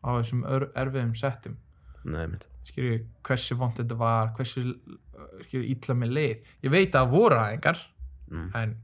á 0.03 0.09
þessum 0.19 0.43
ör- 0.49 0.69
erfiðum 0.79 1.13
settum. 1.15 1.57
Nei, 2.03 2.25
skilur, 2.67 3.03
hversu 3.23 3.55
vont 3.59 3.77
þetta 3.79 3.97
var 3.99 4.31
hversu 4.37 4.63
skilur, 5.45 5.65
illa 5.67 5.95
mér 5.95 6.11
leið. 6.17 6.49
Ég 6.65 6.71
veit 6.73 6.89
að 6.95 6.99
það 7.05 7.11
voru 7.17 7.39
aðengar 7.39 7.83
Mm. 8.31 8.49
en 8.55 8.75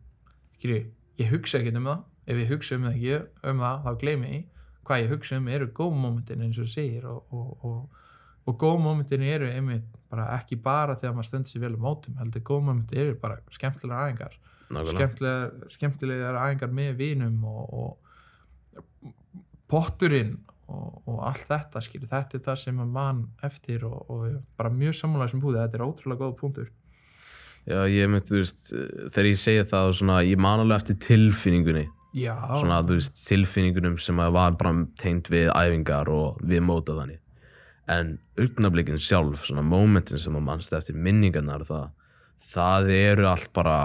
skilur, 0.60 0.86
ég 1.18 1.30
hugsa 1.32 1.58
ekki 1.60 1.76
um 1.76 1.86
það. 1.90 2.04
Ef 2.30 2.36
ég 2.38 2.50
hugsa 2.52 2.76
um 2.76 2.84
það 2.84 2.96
ekki 2.96 3.50
um 3.50 3.60
það 3.64 3.84
þá 3.86 4.00
gleymi 4.04 4.30
ég 4.36 4.44
hvað 4.86 5.02
ég 5.04 5.10
hugsa 5.14 5.38
um 5.38 5.48
eru 5.48 5.68
góð 5.68 5.96
momentin 5.96 6.42
eins 6.46 6.60
og 6.60 6.68
segir 6.68 7.06
og, 7.06 7.24
og, 7.32 7.66
og, 7.66 7.90
og 8.50 8.58
góð 8.60 8.80
momentin 8.82 9.24
eru 9.26 9.50
einmitt 9.50 9.88
bara 10.10 10.32
ekki 10.40 10.58
bara 10.64 10.98
þegar 10.98 11.16
maður 11.18 11.30
stendur 11.30 11.54
sér 11.54 11.66
vel 11.68 11.76
um 11.78 11.84
mótum 11.86 12.18
heldur 12.20 12.46
góð 12.50 12.64
momentin 12.70 13.04
eru 13.04 13.18
bara 13.22 13.40
skemmtilegar 13.54 14.06
aðengar 14.08 14.38
skemmtilegar, 14.70 15.52
skemmtilegar 15.74 16.40
aðengar 16.40 16.74
með 16.74 16.96
vinum 17.04 17.44
og, 17.50 17.74
og 17.74 19.14
potturinn 19.70 20.36
og, 20.70 21.00
og 21.10 21.22
allt 21.30 21.46
þetta 21.50 21.84
skilur, 21.86 22.10
þetta 22.10 22.38
er 22.38 22.44
það 22.48 22.60
sem 22.64 22.82
mann 22.98 23.24
eftir 23.46 23.86
og, 23.90 24.02
og 24.10 24.42
bara 24.58 24.74
mjög 24.74 24.98
sammálaðið 25.02 25.34
sem 25.34 25.46
búið 25.46 25.62
þetta 25.64 25.80
er 25.80 25.86
ótrúlega 25.86 26.26
góð 26.26 26.36
punktur. 26.42 26.68
Já, 27.70 27.80
ég 27.92 28.10
myndi, 28.10 28.26
þú 28.30 28.40
veist, 28.40 28.70
þegar 29.14 29.30
ég 29.30 29.40
segja 29.42 29.66
það 29.70 29.94
svona, 30.00 30.20
ég 30.26 30.42
man 30.42 30.64
alveg 30.64 30.80
eftir 30.80 31.00
tilfinningunni. 31.06 31.86
Já, 32.18 32.34
svona, 32.58 32.80
þú 32.86 32.98
veist, 32.98 33.18
tilfinningunum 33.28 33.98
sem 34.02 34.22
var 34.22 34.56
bara 34.58 34.74
tengt 34.98 35.30
við 35.30 35.52
æfingar 35.54 36.10
og 36.14 36.40
við 36.42 36.64
móta 36.66 36.98
þannig 36.98 37.20
en 37.90 38.18
augnablikin 38.40 39.00
sjálf, 39.02 39.48
svona 39.48 39.64
momentin 39.66 40.22
sem 40.22 40.36
að 40.38 40.46
mannst 40.46 40.76
eftir 40.78 40.98
minningarnar 40.98 41.66
það, 41.68 41.90
það 42.52 42.92
eru 42.96 43.30
allt 43.30 43.52
bara 43.56 43.80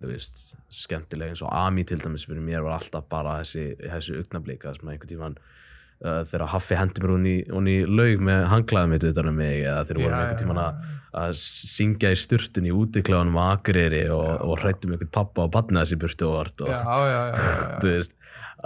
þú 0.00 0.10
veist, 0.12 0.42
skemmtilega 0.72 1.32
eins 1.32 1.44
og 1.44 1.52
Ami 1.56 1.86
til 1.88 1.98
dæmis 2.02 2.26
fyrir 2.28 2.44
mér 2.44 2.66
var 2.66 2.76
alltaf 2.78 3.06
bara 3.10 3.38
þessi, 3.40 3.70
þessi 3.80 4.18
augnablik 4.20 4.66
að 4.66 4.76
sem 4.76 4.90
að 4.90 4.92
einhvern 4.92 5.12
tímann 5.12 5.38
uh, 5.40 6.20
þegar 6.28 6.50
Haffi 6.52 6.76
hendi 6.76 7.02
mér 7.04 7.14
hún 7.56 7.70
í, 7.72 7.78
laug 7.88 8.22
með 8.28 8.44
hanglaðum 8.52 8.94
mitt 8.94 9.08
utan 9.08 9.32
um 9.32 9.40
mig 9.40 9.64
eða 9.64 9.86
þeir 9.88 10.02
voru 10.02 10.18
einhvern 10.18 10.42
tímann 10.42 10.62
að 10.66 10.84
að 11.16 11.32
syngja 11.40 12.10
í 12.12 12.18
sturtun 12.20 12.68
í 12.68 12.74
útikláðanum 12.76 13.38
Akureyri 13.40 14.02
og, 14.12 14.26
og 14.44 14.60
hrættum 14.60 14.92
einhvern 14.92 15.12
pappa 15.14 15.46
og 15.46 15.54
batna 15.54 15.84
þessi 15.84 15.98
burtu 16.02 16.28
og 16.28 16.34
vart 16.36 16.64
og 16.66 16.72
já, 16.72 16.80
já, 16.84 17.20
já. 17.30 17.46
þú 17.80 17.92
veist, 17.94 18.16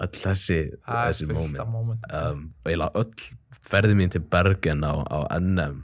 all 0.00 0.10
þessi 0.16 0.58
það 0.86 1.10
þessi 1.10 1.28
moment. 1.30 1.62
moment 1.68 2.08
um, 2.16 2.42
eiginlega 2.64 3.02
öll 3.02 3.60
ferði 3.70 3.96
mín 3.98 4.12
til 4.12 4.22
Bergen 4.32 4.84
á, 4.86 4.94
á 5.04 5.18
NM 5.36 5.82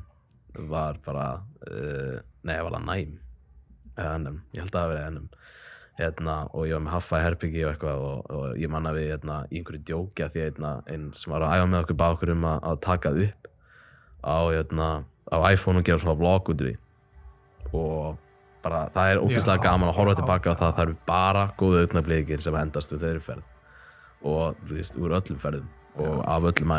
var 0.71 1.01
bara 1.05 1.27
uh, 1.69 2.19
nei, 2.47 2.57
var 2.65 2.79
það 2.79 2.87
næm. 2.89 3.17
NM, 3.97 4.41
ég 4.53 4.65
held 4.65 4.73
að 4.73 4.81
það 4.81 4.93
verið 4.93 5.11
NM 5.11 5.29
hérna, 5.97 6.37
og 6.53 6.67
ég 6.69 6.77
var 6.77 6.85
með 6.85 6.95
haffa 6.97 7.21
í 7.21 7.25
herbyggi 7.25 7.63
og 7.65 7.71
eitthvað 7.73 8.03
og, 8.05 8.33
og 8.37 8.59
ég 8.61 8.73
manna 8.73 8.93
við 8.93 9.11
hérna, 9.15 9.39
í 9.49 9.61
einhverju 9.61 9.85
djókja 9.89 10.29
því 10.33 10.43
að 10.43 10.49
hérna, 10.51 10.73
einn 10.93 11.07
sem 11.17 11.33
var 11.33 11.47
að 11.47 11.57
æfa 11.57 11.71
með 11.73 11.85
okkur 11.85 11.99
bá 12.03 12.07
okkur 12.11 12.33
um 12.35 12.45
að, 12.51 12.59
að 12.71 12.83
taka 12.85 13.13
það 13.15 13.23
upp 13.27 13.51
á, 14.21 14.37
hérna, 14.53 14.89
á 15.33 15.37
iPhone 15.49 15.81
og 15.81 15.89
gera 15.89 16.03
svona 16.03 16.19
vlog 16.21 16.53
út 16.53 16.67
í 16.69 16.75
og 17.73 18.21
bara 18.67 18.87
það 18.95 19.11
er 19.13 19.23
ógeðslega 19.23 19.65
gaman 19.65 19.91
að 19.91 19.99
horfa 20.01 20.21
tilbaka 20.21 20.53
og 20.53 20.61
það 20.61 20.75
það 20.77 20.85
eru 20.85 20.97
bara 21.09 21.45
góðu 21.59 21.83
augnablikir 21.85 22.43
sem 22.45 22.59
endast 22.61 22.95
úr 22.95 23.03
þeirri 23.03 23.25
ferð 23.25 23.56
og 24.23 24.57
þú 24.67 24.79
veist, 24.79 24.97
úr 25.01 25.17
öllum 25.19 25.41
ferðum 25.43 25.69
og 25.97 26.25
af 26.29 26.49
öllum 26.53 26.73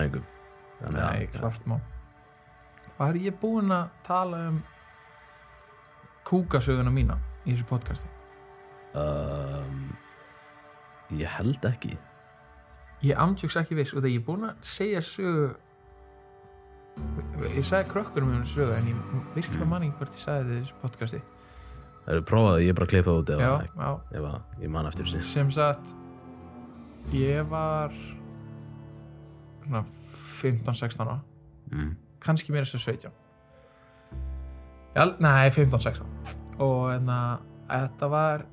þannig 0.82 0.98
Nei, 0.98 1.28
klart 1.34 1.64
má 1.70 1.78
Hvað 2.98 3.10
er 3.14 3.20
ég 3.28 3.36
búinn 3.42 3.74
að 3.74 3.90
tala 4.08 4.40
um 4.50 4.62
kúkasöguna 6.28 6.92
mína 6.94 7.18
í 7.46 7.54
þessu 7.54 7.68
podcasti? 7.70 8.10
um, 8.98 9.92
ég 11.14 11.30
held 11.38 11.66
ekki. 11.70 11.94
Ég 13.06 13.20
amtjóks 13.22 13.60
ekki 13.62 13.78
viss 13.78 13.94
og 13.94 14.02
það 14.02 14.16
ég 14.16 14.22
er 14.22 14.26
búinn 14.26 14.48
að 14.50 14.62
segja 14.66 15.04
sögu 15.06 15.52
ég 17.54 17.66
sagði 17.68 17.92
krökkurum 17.92 18.32
um 18.34 18.42
þessu 18.42 18.64
sögu 18.64 18.78
en 18.80 18.90
ég 18.90 19.16
virkilega 19.36 19.70
man 19.70 19.86
ekki 19.86 20.00
hvort 20.00 20.18
ég 20.18 20.24
sagði 20.24 20.48
þetta 20.48 20.58
í 20.58 20.64
þessu 20.64 20.80
podcasti. 20.82 21.22
Það 22.08 22.14
eru 22.16 22.26
prófað, 22.32 22.60
ég 22.64 22.72
er 22.72 22.78
bara 22.80 22.88
að 22.88 22.94
það 23.06 23.22
út 23.22 23.32
ef, 23.36 23.44
Já, 23.44 23.54
já, 23.78 23.90
ef 24.18 24.28
að 24.32 24.64
ég 24.66 24.74
man 24.74 24.90
eftir 24.90 25.06
þessu. 25.06 25.24
Sem 25.30 25.54
sagt 25.54 25.94
ég 27.16 27.48
var 27.50 27.94
svona 29.64 29.84
15-16 30.42 31.02
ára. 31.04 31.22
Mm. 31.72 31.96
kannski 32.24 32.52
mér 32.52 32.68
þessu 32.68 32.80
17 32.80 33.12
Já, 34.96 35.04
nei, 35.20 35.50
15-16 35.54 36.06
og 36.64 36.92
en 36.96 37.10
að 37.12 37.42
þetta 37.70 38.10
var 38.10 38.46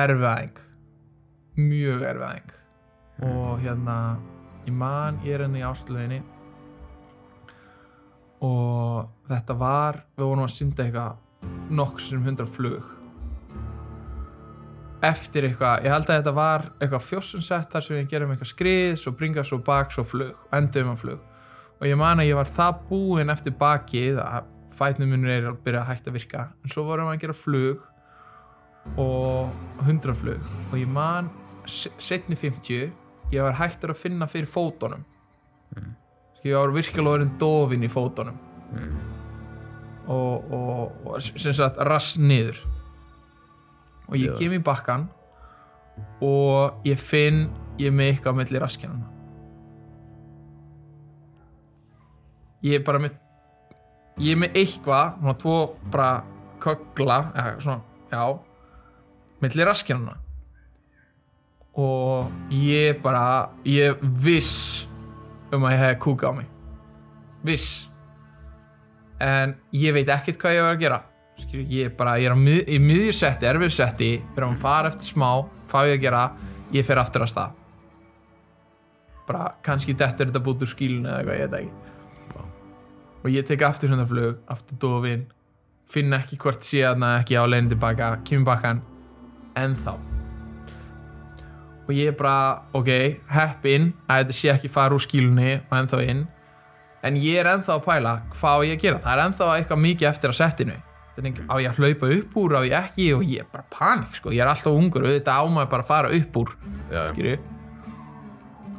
erfiðæðing 0.00 0.60
mjög 1.60 2.04
erfiðæðing 2.12 2.52
og 3.30 3.64
hérna 3.64 3.96
ég 4.66 4.76
man, 4.76 5.18
ég 5.26 5.34
er 5.34 5.44
henni 5.44 5.60
í 5.60 5.66
áslöginni 5.66 6.20
og 8.46 9.10
þetta 9.28 9.58
var 9.60 10.00
við 10.14 10.24
vorum 10.30 10.46
að 10.46 10.54
synda 10.54 10.86
eitthvað 10.86 11.74
nokkur 11.74 12.06
sem 12.06 12.24
hundra 12.24 12.46
flug 12.48 12.86
eftir 15.06 15.46
eitthvað, 15.48 15.84
ég 15.86 15.92
held 15.94 16.08
að 16.10 16.18
þetta 16.20 16.32
var 16.36 16.64
eitthvað 16.80 17.04
fjósunsett 17.08 17.72
þar 17.72 17.84
sem 17.86 17.96
við 17.96 18.08
gerum 18.12 18.32
eitthvað 18.34 18.50
skrið 18.52 18.96
svo 19.00 19.12
bringa 19.16 19.44
svo 19.46 19.58
bak, 19.64 19.92
svo 19.94 20.04
flug 20.04 20.34
endum 20.56 20.90
að 20.92 20.98
flug. 21.04 21.20
Og 21.80 21.86
ég 21.88 21.96
man 21.96 22.20
að 22.20 22.28
ég 22.28 22.36
var 22.36 22.50
það 22.52 22.80
búinn 22.90 23.32
eftir 23.32 23.54
bakið 23.60 24.18
að 24.20 24.48
fætnum 24.76 25.08
minnur 25.14 25.32
er 25.32 25.46
að 25.50 25.60
byrja 25.64 25.80
að 25.84 25.88
hætta 25.94 26.10
að 26.12 26.18
virka. 26.18 26.42
En 26.64 26.72
svo 26.72 26.84
vorum 26.88 27.08
við 27.08 27.16
að 27.16 27.22
gera 27.24 27.36
flug 27.36 27.86
og 29.00 29.84
100 29.86 30.14
flug 30.16 30.50
og 30.70 30.76
ég 30.80 30.88
man 30.88 31.30
se- 31.68 31.92
seinni 32.00 32.36
50 32.36 32.90
ég 33.32 33.42
var 33.44 33.56
hættur 33.60 33.92
að 33.94 34.00
finna 34.02 34.26
fyrir 34.28 34.48
fótunum. 34.50 35.04
Mm. 35.76 35.90
Sko, 36.36 36.48
ég 36.48 36.56
var 36.56 36.72
virkilega 36.74 37.16
orðin 37.18 37.34
dofin 37.40 37.84
í 37.86 37.90
fótunum. 37.92 38.36
Mm. 38.70 38.98
og, 40.10 40.52
og, 40.54 40.92
og 41.06 41.20
sem 41.22 41.52
sagt 41.54 41.78
rass 41.86 42.16
niður 42.18 42.60
og 44.10 44.18
ég 44.18 44.36
kem 44.38 44.56
í 44.56 44.60
bakkan 44.64 45.08
og 46.24 46.86
ég 46.86 47.00
finn 47.00 47.48
ég 47.80 47.94
með 47.94 48.14
eitthvað 48.14 48.36
á 48.36 48.38
milli 48.40 48.62
raskjanana 48.62 49.08
ég 52.66 52.80
er 52.80 52.84
bara 52.84 53.02
með 53.06 53.18
ég 54.20 54.34
er 54.34 54.42
með 54.42 54.58
eitthvað 54.60 55.14
svona 55.20 55.36
tvo 55.40 55.58
bara 55.92 56.10
kögla 56.60 57.20
eða 57.32 57.54
svona, 57.64 57.80
já 58.12 58.24
milli 59.40 59.68
raskjanana 59.70 60.18
og 61.80 62.52
ég 62.52 62.98
bara 63.02 63.50
ég 63.64 64.00
viss 64.20 64.86
um 65.54 65.64
að 65.66 65.74
ég 65.74 65.82
hef 65.84 65.98
kúka 66.02 66.30
á 66.30 66.32
mig. 66.34 66.48
Viss. 67.44 67.88
En 69.20 69.56
ég 69.72 69.94
veit 69.94 70.08
ekkert 70.08 70.40
hvað 70.40 70.56
ég 70.56 70.64
var 70.64 70.76
að 70.76 70.82
gera 70.84 71.00
Skilur, 71.40 71.66
ég 71.72 71.88
er 71.88 71.96
bara, 71.96 72.16
ég 72.20 72.30
er 72.30 72.36
mið, 72.38 72.60
í 72.68 72.78
miðju 72.82 73.14
setti 73.16 73.48
erfið 73.48 73.72
setti, 73.74 74.10
fyrir 74.34 74.46
að 74.46 74.60
fara 74.62 74.92
eftir 74.92 75.10
smá 75.12 75.28
hvað 75.70 75.90
ég 75.90 75.98
að 75.98 76.04
gera, 76.04 76.22
ég 76.74 76.86
fer 76.86 77.00
aftur 77.02 77.24
að 77.24 77.32
stað. 77.32 77.56
Bara 79.30 79.50
kannski 79.64 79.94
dettur 79.94 80.30
þetta 80.30 80.44
bútt 80.44 80.64
úr 80.66 80.70
skílun 80.70 81.08
eða 81.08 81.20
eitthvað, 81.20 81.40
ég 81.40 81.50
veit 81.50 81.58
ekki. 81.60 81.76
Og 83.20 83.28
ég 83.34 83.48
tek 83.48 83.66
aftur 83.66 83.92
hérna 83.92 84.06
flug, 84.08 84.38
aftur 84.48 84.80
dofin 84.80 85.26
finn 85.90 86.14
ekki 86.16 86.38
hvort 86.40 86.64
sé 86.64 86.84
þarna 86.86 87.16
ekki 87.20 87.36
á 87.36 87.44
leiðin 87.44 87.72
tilbaka, 87.74 88.14
kemur 88.24 88.52
bakkan 88.52 88.84
ennþá 89.58 89.98
og 91.90 91.96
ég 91.98 92.12
er 92.12 92.14
bara, 92.14 92.62
ok, 92.76 92.90
heppinn 93.34 93.88
að 94.06 94.20
þetta 94.20 94.36
sé 94.38 94.50
ekki 94.52 94.68
fara 94.70 94.94
úr 94.94 95.02
skílunni 95.02 95.56
og 95.58 95.72
ennþá 95.74 96.04
inn. 96.06 96.20
En 97.02 97.16
ég 97.18 97.40
er 97.40 97.48
ennþá 97.50 97.80
að 97.80 97.86
pæla 97.88 98.12
hvað 98.36 98.66
ég 98.68 98.76
að 98.76 98.84
gera, 98.84 99.00
það 99.02 99.12
er 99.16 99.22
ennþá 99.24 99.48
eitthvað 99.56 99.82
mikið 99.88 100.10
eftir 100.12 100.30
að 100.30 100.38
settinu 100.38 100.76
þannig 101.20 101.40
á 101.46 101.54
ég 101.60 101.70
að 101.70 101.80
hlaupa 101.80 102.12
upp 102.16 102.36
úr 102.40 102.58
á 102.58 102.60
ég 102.64 102.76
ekki? 102.80 103.08
Og 103.14 103.24
ég 103.28 103.44
er 103.44 103.48
bara 103.52 103.66
panik 103.72 104.18
sko, 104.18 104.34
ég 104.34 104.42
er 104.42 104.50
alltaf 104.50 104.74
ungur 104.74 105.06
og 105.06 105.14
þetta 105.14 105.38
ámaður 105.40 105.72
bara 105.76 105.84
að 105.84 105.90
fara 105.92 106.12
upp 106.16 106.38
úr 106.40 106.54
skilju 106.90 107.38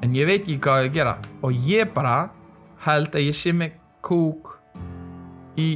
en 0.01 0.15
ég 0.17 0.25
veit 0.27 0.41
ekki 0.41 0.57
hvað 0.61 0.85
ég 0.85 0.89
að 0.89 0.95
gera. 0.95 1.15
Og 1.45 1.67
ég 1.67 1.91
bara 1.93 2.15
held 2.85 3.13
að 3.15 3.27
ég 3.27 3.37
sé 3.37 3.53
með 3.53 3.77
kúk 4.05 4.55
í 5.61 5.75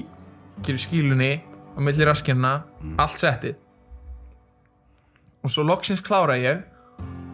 skilju, 0.64 0.82
skílunni 0.88 1.34
á 1.46 1.80
milli 1.84 2.08
raskina 2.08 2.56
allt 3.02 3.22
settið. 3.22 3.60
Og 5.46 5.54
svo 5.54 5.66
loksins 5.68 6.02
klára 6.02 6.40
ég 6.42 6.64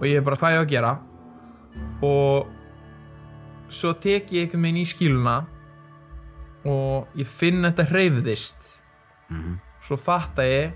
og 0.01 0.03
ég 0.09 0.19
er 0.19 0.25
bara 0.25 0.39
hvað 0.39 0.57
ég 0.57 0.59
á 0.59 0.63
að 0.65 0.73
gera? 0.73 0.93
Og 2.03 3.71
svo 3.71 3.93
tek 3.95 4.33
ég 4.35 4.49
einhvern 4.49 4.67
veginn 4.67 4.83
í 4.83 4.89
skíluna 4.89 5.37
og 6.67 7.15
ég 7.17 7.29
finn 7.29 7.63
þetta 7.63 7.87
hreyfðist 7.87 8.80
Mhm. 9.31 9.59
svo 9.81 9.97
fatta 9.97 10.45
ég 10.45 10.73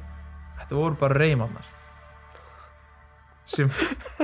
þetta 0.59 0.75
voru 0.75 0.97
bara 0.99 1.19
reymarnar 1.19 1.65
sem 3.45 3.69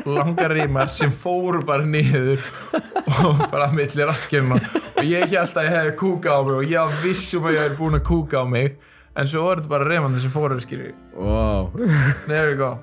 langar 0.06 0.50
reymar 0.50 0.90
sem 0.90 1.12
fóru 1.14 1.62
bara 1.66 1.86
niður 1.86 2.42
og 3.22 3.44
bara 3.52 3.70
milli 3.76 4.06
raskina 4.08 4.58
og 4.58 5.04
ég 5.06 5.30
held 5.30 5.58
að 5.58 5.68
ég 5.68 5.76
hefði 5.76 5.94
kúka 6.00 6.38
á 6.38 6.40
mig 6.46 6.56
og 6.58 6.72
ég 6.72 6.98
vissum 7.04 7.46
að 7.46 7.58
ég 7.58 7.66
hefði 7.66 7.78
búin 7.82 8.00
að 8.00 8.08
kúka 8.10 8.42
á 8.42 8.46
mig. 8.50 8.80
En 9.12 9.28
svo 9.28 9.44
voru 9.44 9.60
þetta 9.60 9.72
bara 9.74 9.88
reymarnar 9.90 10.24
sem 10.24 10.32
fóru 10.32 10.60
skilju 10.64 10.94
wow. 11.20 11.68
there 12.28 12.50
we 12.50 12.56
go. 12.56 12.78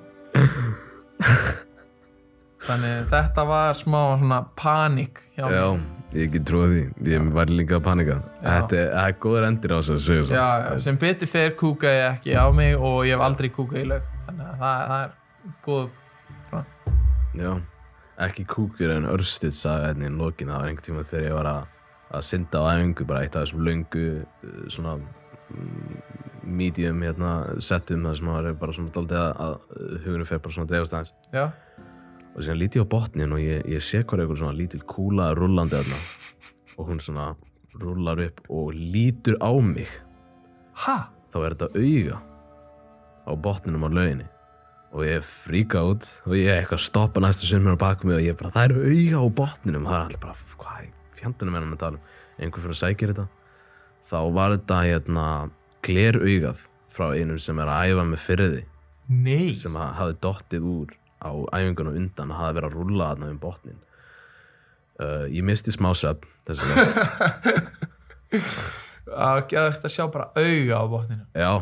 Þannig 2.68 3.07
þetta 3.09 3.46
var 3.49 3.78
smá 3.78 4.42
panik 4.59 5.22
hjá 5.32 5.46
já, 5.49 5.70
mér 5.72 5.97
ég 6.17 6.33
get 6.33 6.45
trúið 6.49 6.75
því. 6.75 6.83
Ég 7.13 7.31
var 7.37 7.53
líka 7.53 7.79
að 7.79 7.85
panika. 7.85 8.19
Þetta 8.43 8.83
er, 8.83 9.17
góður 9.21 9.49
endir 9.51 9.75
á 9.77 9.79
þessu 9.85 10.19
já, 10.23 10.47
já, 10.65 10.71
sem 10.83 10.99
betur 11.01 11.31
fer 11.31 11.57
kúkaði 11.59 12.01
ég 12.01 12.17
ekki 12.17 12.37
á 12.39 12.47
mig 12.55 12.77
og 12.79 13.03
ég 13.09 13.17
hef 13.17 13.25
aldrei 13.27 13.51
kúkað 13.53 13.83
í 13.83 13.89
lög 13.93 14.13
þannig 14.29 14.47
að 14.49 14.63
það, 14.63 14.85
það 14.93 15.03
er 15.03 15.17
góð 15.67 15.89
Já, 17.39 17.53
ekki 18.25 18.45
kúkur 18.49 18.91
en 18.97 19.07
örstuð 19.13 19.55
sagði 19.55 19.93
henni 19.93 20.09
í 20.09 20.17
lokin. 20.17 20.51
Það 20.51 20.63
var 20.63 20.71
einhvern 20.73 20.87
tíma 20.89 21.05
þegar 21.07 21.27
ég 21.29 21.37
var 21.37 21.51
að, 21.53 21.69
að 22.17 22.27
synda 22.31 22.63
á 22.65 22.71
æfingu 22.73 23.07
bara 23.09 23.23
eitt 23.23 23.37
af 23.37 23.45
þessum 23.45 23.65
löngu 23.69 24.07
uh, 24.17 24.57
svona 24.73 24.97
mm, 24.99 26.01
medium 26.59 27.05
hérna 27.05 27.35
settum 27.63 28.09
það 28.09 28.19
sem 28.19 28.33
er 28.35 28.51
bara 28.59 28.77
svona 28.79 28.95
daldið 28.97 29.23
að, 29.29 29.57
hugunum 30.07 30.31
fer 30.31 30.43
bara 30.43 30.57
svona 30.57 30.67
að 30.67 30.75
dreifast 30.75 30.97
aðeins. 30.99 31.15
Já, 31.37 31.45
og 32.39 32.47
síðan 32.47 32.61
líti 32.62 32.78
ég 32.78 32.86
á 32.86 32.93
botnin 32.95 33.34
og 33.34 33.43
ég, 33.43 33.66
ég 33.66 33.82
sé 33.82 34.05
hvað 34.05 34.20
er 34.20 34.24
eitthvað 34.24 34.41
svona 34.45 34.59
lítil 34.59 34.82
kúla 34.86 35.28
rullandi 35.34 35.74
þarna. 35.74 36.01
Og 36.78 36.91
hún 36.93 37.01
svona 37.03 37.32
rullar 37.82 38.22
upp 38.22 38.45
og 38.49 38.70
lítur 38.78 39.39
á 39.43 39.51
mig. 39.59 39.91
Ha? 40.86 40.99
þá 41.28 41.39
er 41.43 41.55
þetta 41.55 41.68
auga 41.76 42.18
á 43.28 43.32
botninum 43.36 43.84
á 43.84 43.89
lauginni. 43.91 44.28
Og 44.95 45.05
ég 45.05 45.26
fríka 45.26 45.82
út 45.84 46.07
og 46.24 46.36
ég 46.39 46.49
er 46.49 46.62
eitthvað 46.62 46.78
að 46.78 46.86
stoppa 46.86 47.20
næstu 47.20 47.49
sem 47.49 47.61
mér 47.61 47.76
á 47.76 47.82
bakum 47.82 48.09
mig 48.09 48.20
og 48.20 48.24
ég 48.24 48.39
bara, 48.39 48.55
það 48.55 48.70
eru 48.70 48.86
auga 48.86 49.18
á 49.20 49.26
botninum. 49.43 49.91
Það 49.91 49.99
er 49.99 50.07
allir 50.07 50.22
bara, 50.22 50.39
hvað 50.62 50.89
fjandunum 51.18 51.59
er 51.59 51.66
hann 51.66 51.76
að 51.76 51.82
tala 51.82 51.99
um? 51.99 52.16
Einhver 52.39 52.64
fyrir 52.64 52.76
að 52.76 52.80
sækja 52.84 53.11
þetta? 53.11 53.26
Þá 54.09 54.18
var 54.39 54.55
þetta 54.55 54.80
hérna 54.86 55.26
gleraugað 55.84 56.64
frá 56.89 57.11
einum 57.18 57.41
sem 57.43 57.61
er 57.61 57.70
að 57.72 57.93
æfa 57.93 58.07
með 58.09 58.22
fyrði 58.24 58.64
nei, 59.09 59.53
sem 59.57 59.76
hafi 59.76 60.16
dottið 60.22 60.64
úr 60.68 60.95
á 61.19 61.31
æfingunum 61.53 61.99
undan 61.99 62.33
að 62.33 62.43
hafi 62.43 62.59
verið 62.59 62.69
að 62.71 62.77
rúlla 62.79 63.11
þarna 63.12 63.31
um 63.33 63.41
botnin 63.43 63.79
uh, 65.03 65.25
ég 65.33 65.47
misti 65.47 65.75
smá 65.75 65.91
svepp 65.97 66.27
þessi 66.47 66.69
veit 66.69 67.01
að 69.09 69.43
geða 69.51 69.73
þetta 69.75 69.91
að 69.91 69.95
sjá 69.97 70.07
bara 70.14 70.31
auga 70.37 70.79
á 70.79 70.85
botninu 70.95 71.25
Já, 71.35 71.53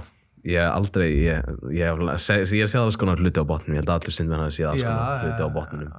ég 0.46 0.70
aldrei 0.70 1.08
ég, 1.08 1.50
ég, 1.72 2.04
ég 2.12 2.66
hef 2.66 2.72
séð 2.72 2.82
alls 2.84 3.00
konar 3.00 3.22
hluti 3.22 3.42
á 3.42 3.46
botnum 3.48 3.76
ég 3.76 3.82
held 3.82 3.92
að 3.92 4.00
allir 4.00 4.18
sindmenn 4.18 4.44
hafi 4.44 4.58
séð 4.60 4.72
alls 4.74 4.86
konar 4.86 5.26
hluti 5.26 5.48
á 5.48 5.50
botnum 5.56 5.90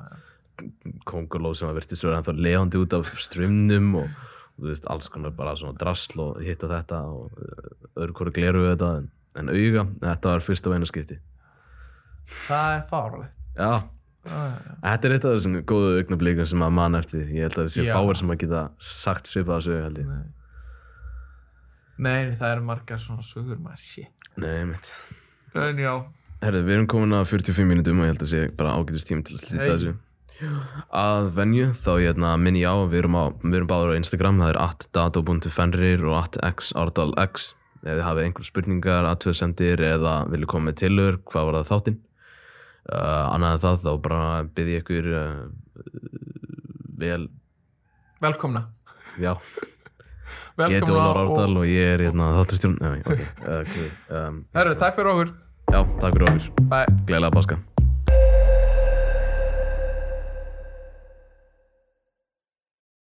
kongoló 1.07 1.53
sem 1.57 1.69
að 1.69 1.81
virtist 1.81 2.05
vera 2.05 2.17
ennþá 2.21 2.33
lefandi 2.37 2.81
út 2.81 2.97
af 2.97 3.13
strömmnum 3.21 3.93
og 4.01 4.09
þú 4.57 4.71
veist, 4.71 4.87
alls 4.89 5.09
konar 5.13 5.35
bara 5.37 5.53
svona 5.57 5.77
drasl 5.77 6.21
og 6.23 6.41
hitt 6.41 6.63
og 6.65 6.73
þetta 6.73 7.01
og 7.13 7.37
uh, 7.37 7.71
öðru 8.01 8.17
hverju 8.17 8.37
gleru 8.39 8.63
við 8.65 8.71
þetta 8.73 8.91
en, 9.01 9.09
en 9.37 9.51
auga, 9.53 9.85
þetta 10.01 10.33
var 10.33 10.45
fyrst 10.45 10.69
og 10.69 10.77
einu 10.77 10.89
skipti 10.89 11.19
það 12.47 12.77
er 12.79 12.87
fáralegt 12.89 13.36
Já, 13.57 13.71
þetta 14.27 15.07
er 15.07 15.13
eitt 15.15 15.25
af 15.27 15.35
þessum 15.37 15.59
góðu 15.69 15.93
augnablíkar 16.01 16.47
sem 16.51 16.63
að 16.65 16.73
mann 16.77 16.97
eftir. 16.99 17.25
Ég 17.31 17.47
held 17.47 17.55
að 17.57 17.63
það 17.65 17.71
sé 17.75 17.85
Já. 17.87 17.93
fáir 17.95 18.19
sem 18.19 18.33
að 18.33 18.41
geta 18.43 18.63
sagt 18.79 19.29
svipað 19.31 19.61
þessu 19.61 19.77
held 19.83 20.01
ég. 20.01 20.09
Nei. 20.11 20.25
Nei, 21.97 22.35
það 22.37 22.51
eru 22.53 22.65
margar 22.67 22.99
svona 23.01 23.23
sögur 23.25 23.57
maður, 23.61 23.81
shit. 23.81 24.27
Nei, 24.37 24.65
mitt 24.69 24.91
En 25.57 25.79
já, 25.81 25.93
Herðu, 26.43 26.59
við 26.67 26.75
erum 26.75 26.87
komin 26.91 27.15
að 27.17 27.23
45 27.31 27.65
mínútum 27.65 27.97
og 28.03 28.05
ég 28.05 28.11
held 28.13 28.21
að 28.21 28.29
sé 28.29 28.41
bara 28.59 28.75
ágætist 28.77 29.07
tími 29.09 29.23
til 29.25 29.33
að 29.37 29.41
slita 29.41 29.63
Hey. 29.63 29.71
þessu. 29.73 29.95
Að 30.93 31.31
venju, 31.33 31.71
þá 31.73 31.89
hérna, 31.97 32.35
minni 32.37 32.61
ég 32.61 32.69
á 32.69 32.77
við 32.85 32.99
erum, 33.01 33.15
á, 33.17 33.25
við 33.41 33.55
erum 33.57 33.69
báður 33.71 33.93
á 33.95 33.97
Instagram 33.97 34.37
það 34.43 34.51
er 34.53 34.59
at 34.67 34.85
dato.fenrir 34.93 36.03
og 36.05 36.19
at 36.21 36.37
xardalx. 36.61 37.55
Ef 37.81 37.89
þið 37.97 38.03
hafið 38.05 38.27
einhver 38.27 38.45
spurningar, 38.45 39.07
aðtöðsendir 39.09 39.81
eða 39.87 40.13
vilja 40.29 40.45
koma 40.53 40.69
með 40.69 40.77
tilur, 40.83 41.17
hvað 41.25 41.45
var 41.49 41.57
það 41.63 41.71
þáttinn 41.71 41.97
uh, 42.91 43.33
annað 43.33 43.57
en 43.57 43.63
það 43.65 43.81
þá 43.85 43.91
bara 44.07 44.21
byrði 44.57 44.77
ykkur 44.81 45.09
uh, 45.13 45.41
vel, 47.01 47.23
velkomna. 48.23 48.67
Já. 49.21 49.35
Ég 50.57 50.71
heiti 50.73 50.89
Velkomna 50.89 51.03
Ólar 51.05 51.19
Árdal 51.21 51.59
og 51.61 51.67
ég 51.69 51.91
er 51.93 52.01
hérna, 52.07 52.31
þáttastjórn 52.39 52.79
Nei, 52.81 53.03
ok, 53.05 53.21
uh, 53.45 53.59
okay, 53.61 53.91
um, 54.09 54.41
takk 54.81 54.97
fyrir 54.97 55.13
okkur. 55.13 55.33
Já, 55.69 55.81
takk 56.01 56.17
fyrir 56.17 56.29
okkur, 56.31 56.69
Bye. 56.73 57.01
Gleðilega 57.05 57.35
páska 57.37 57.61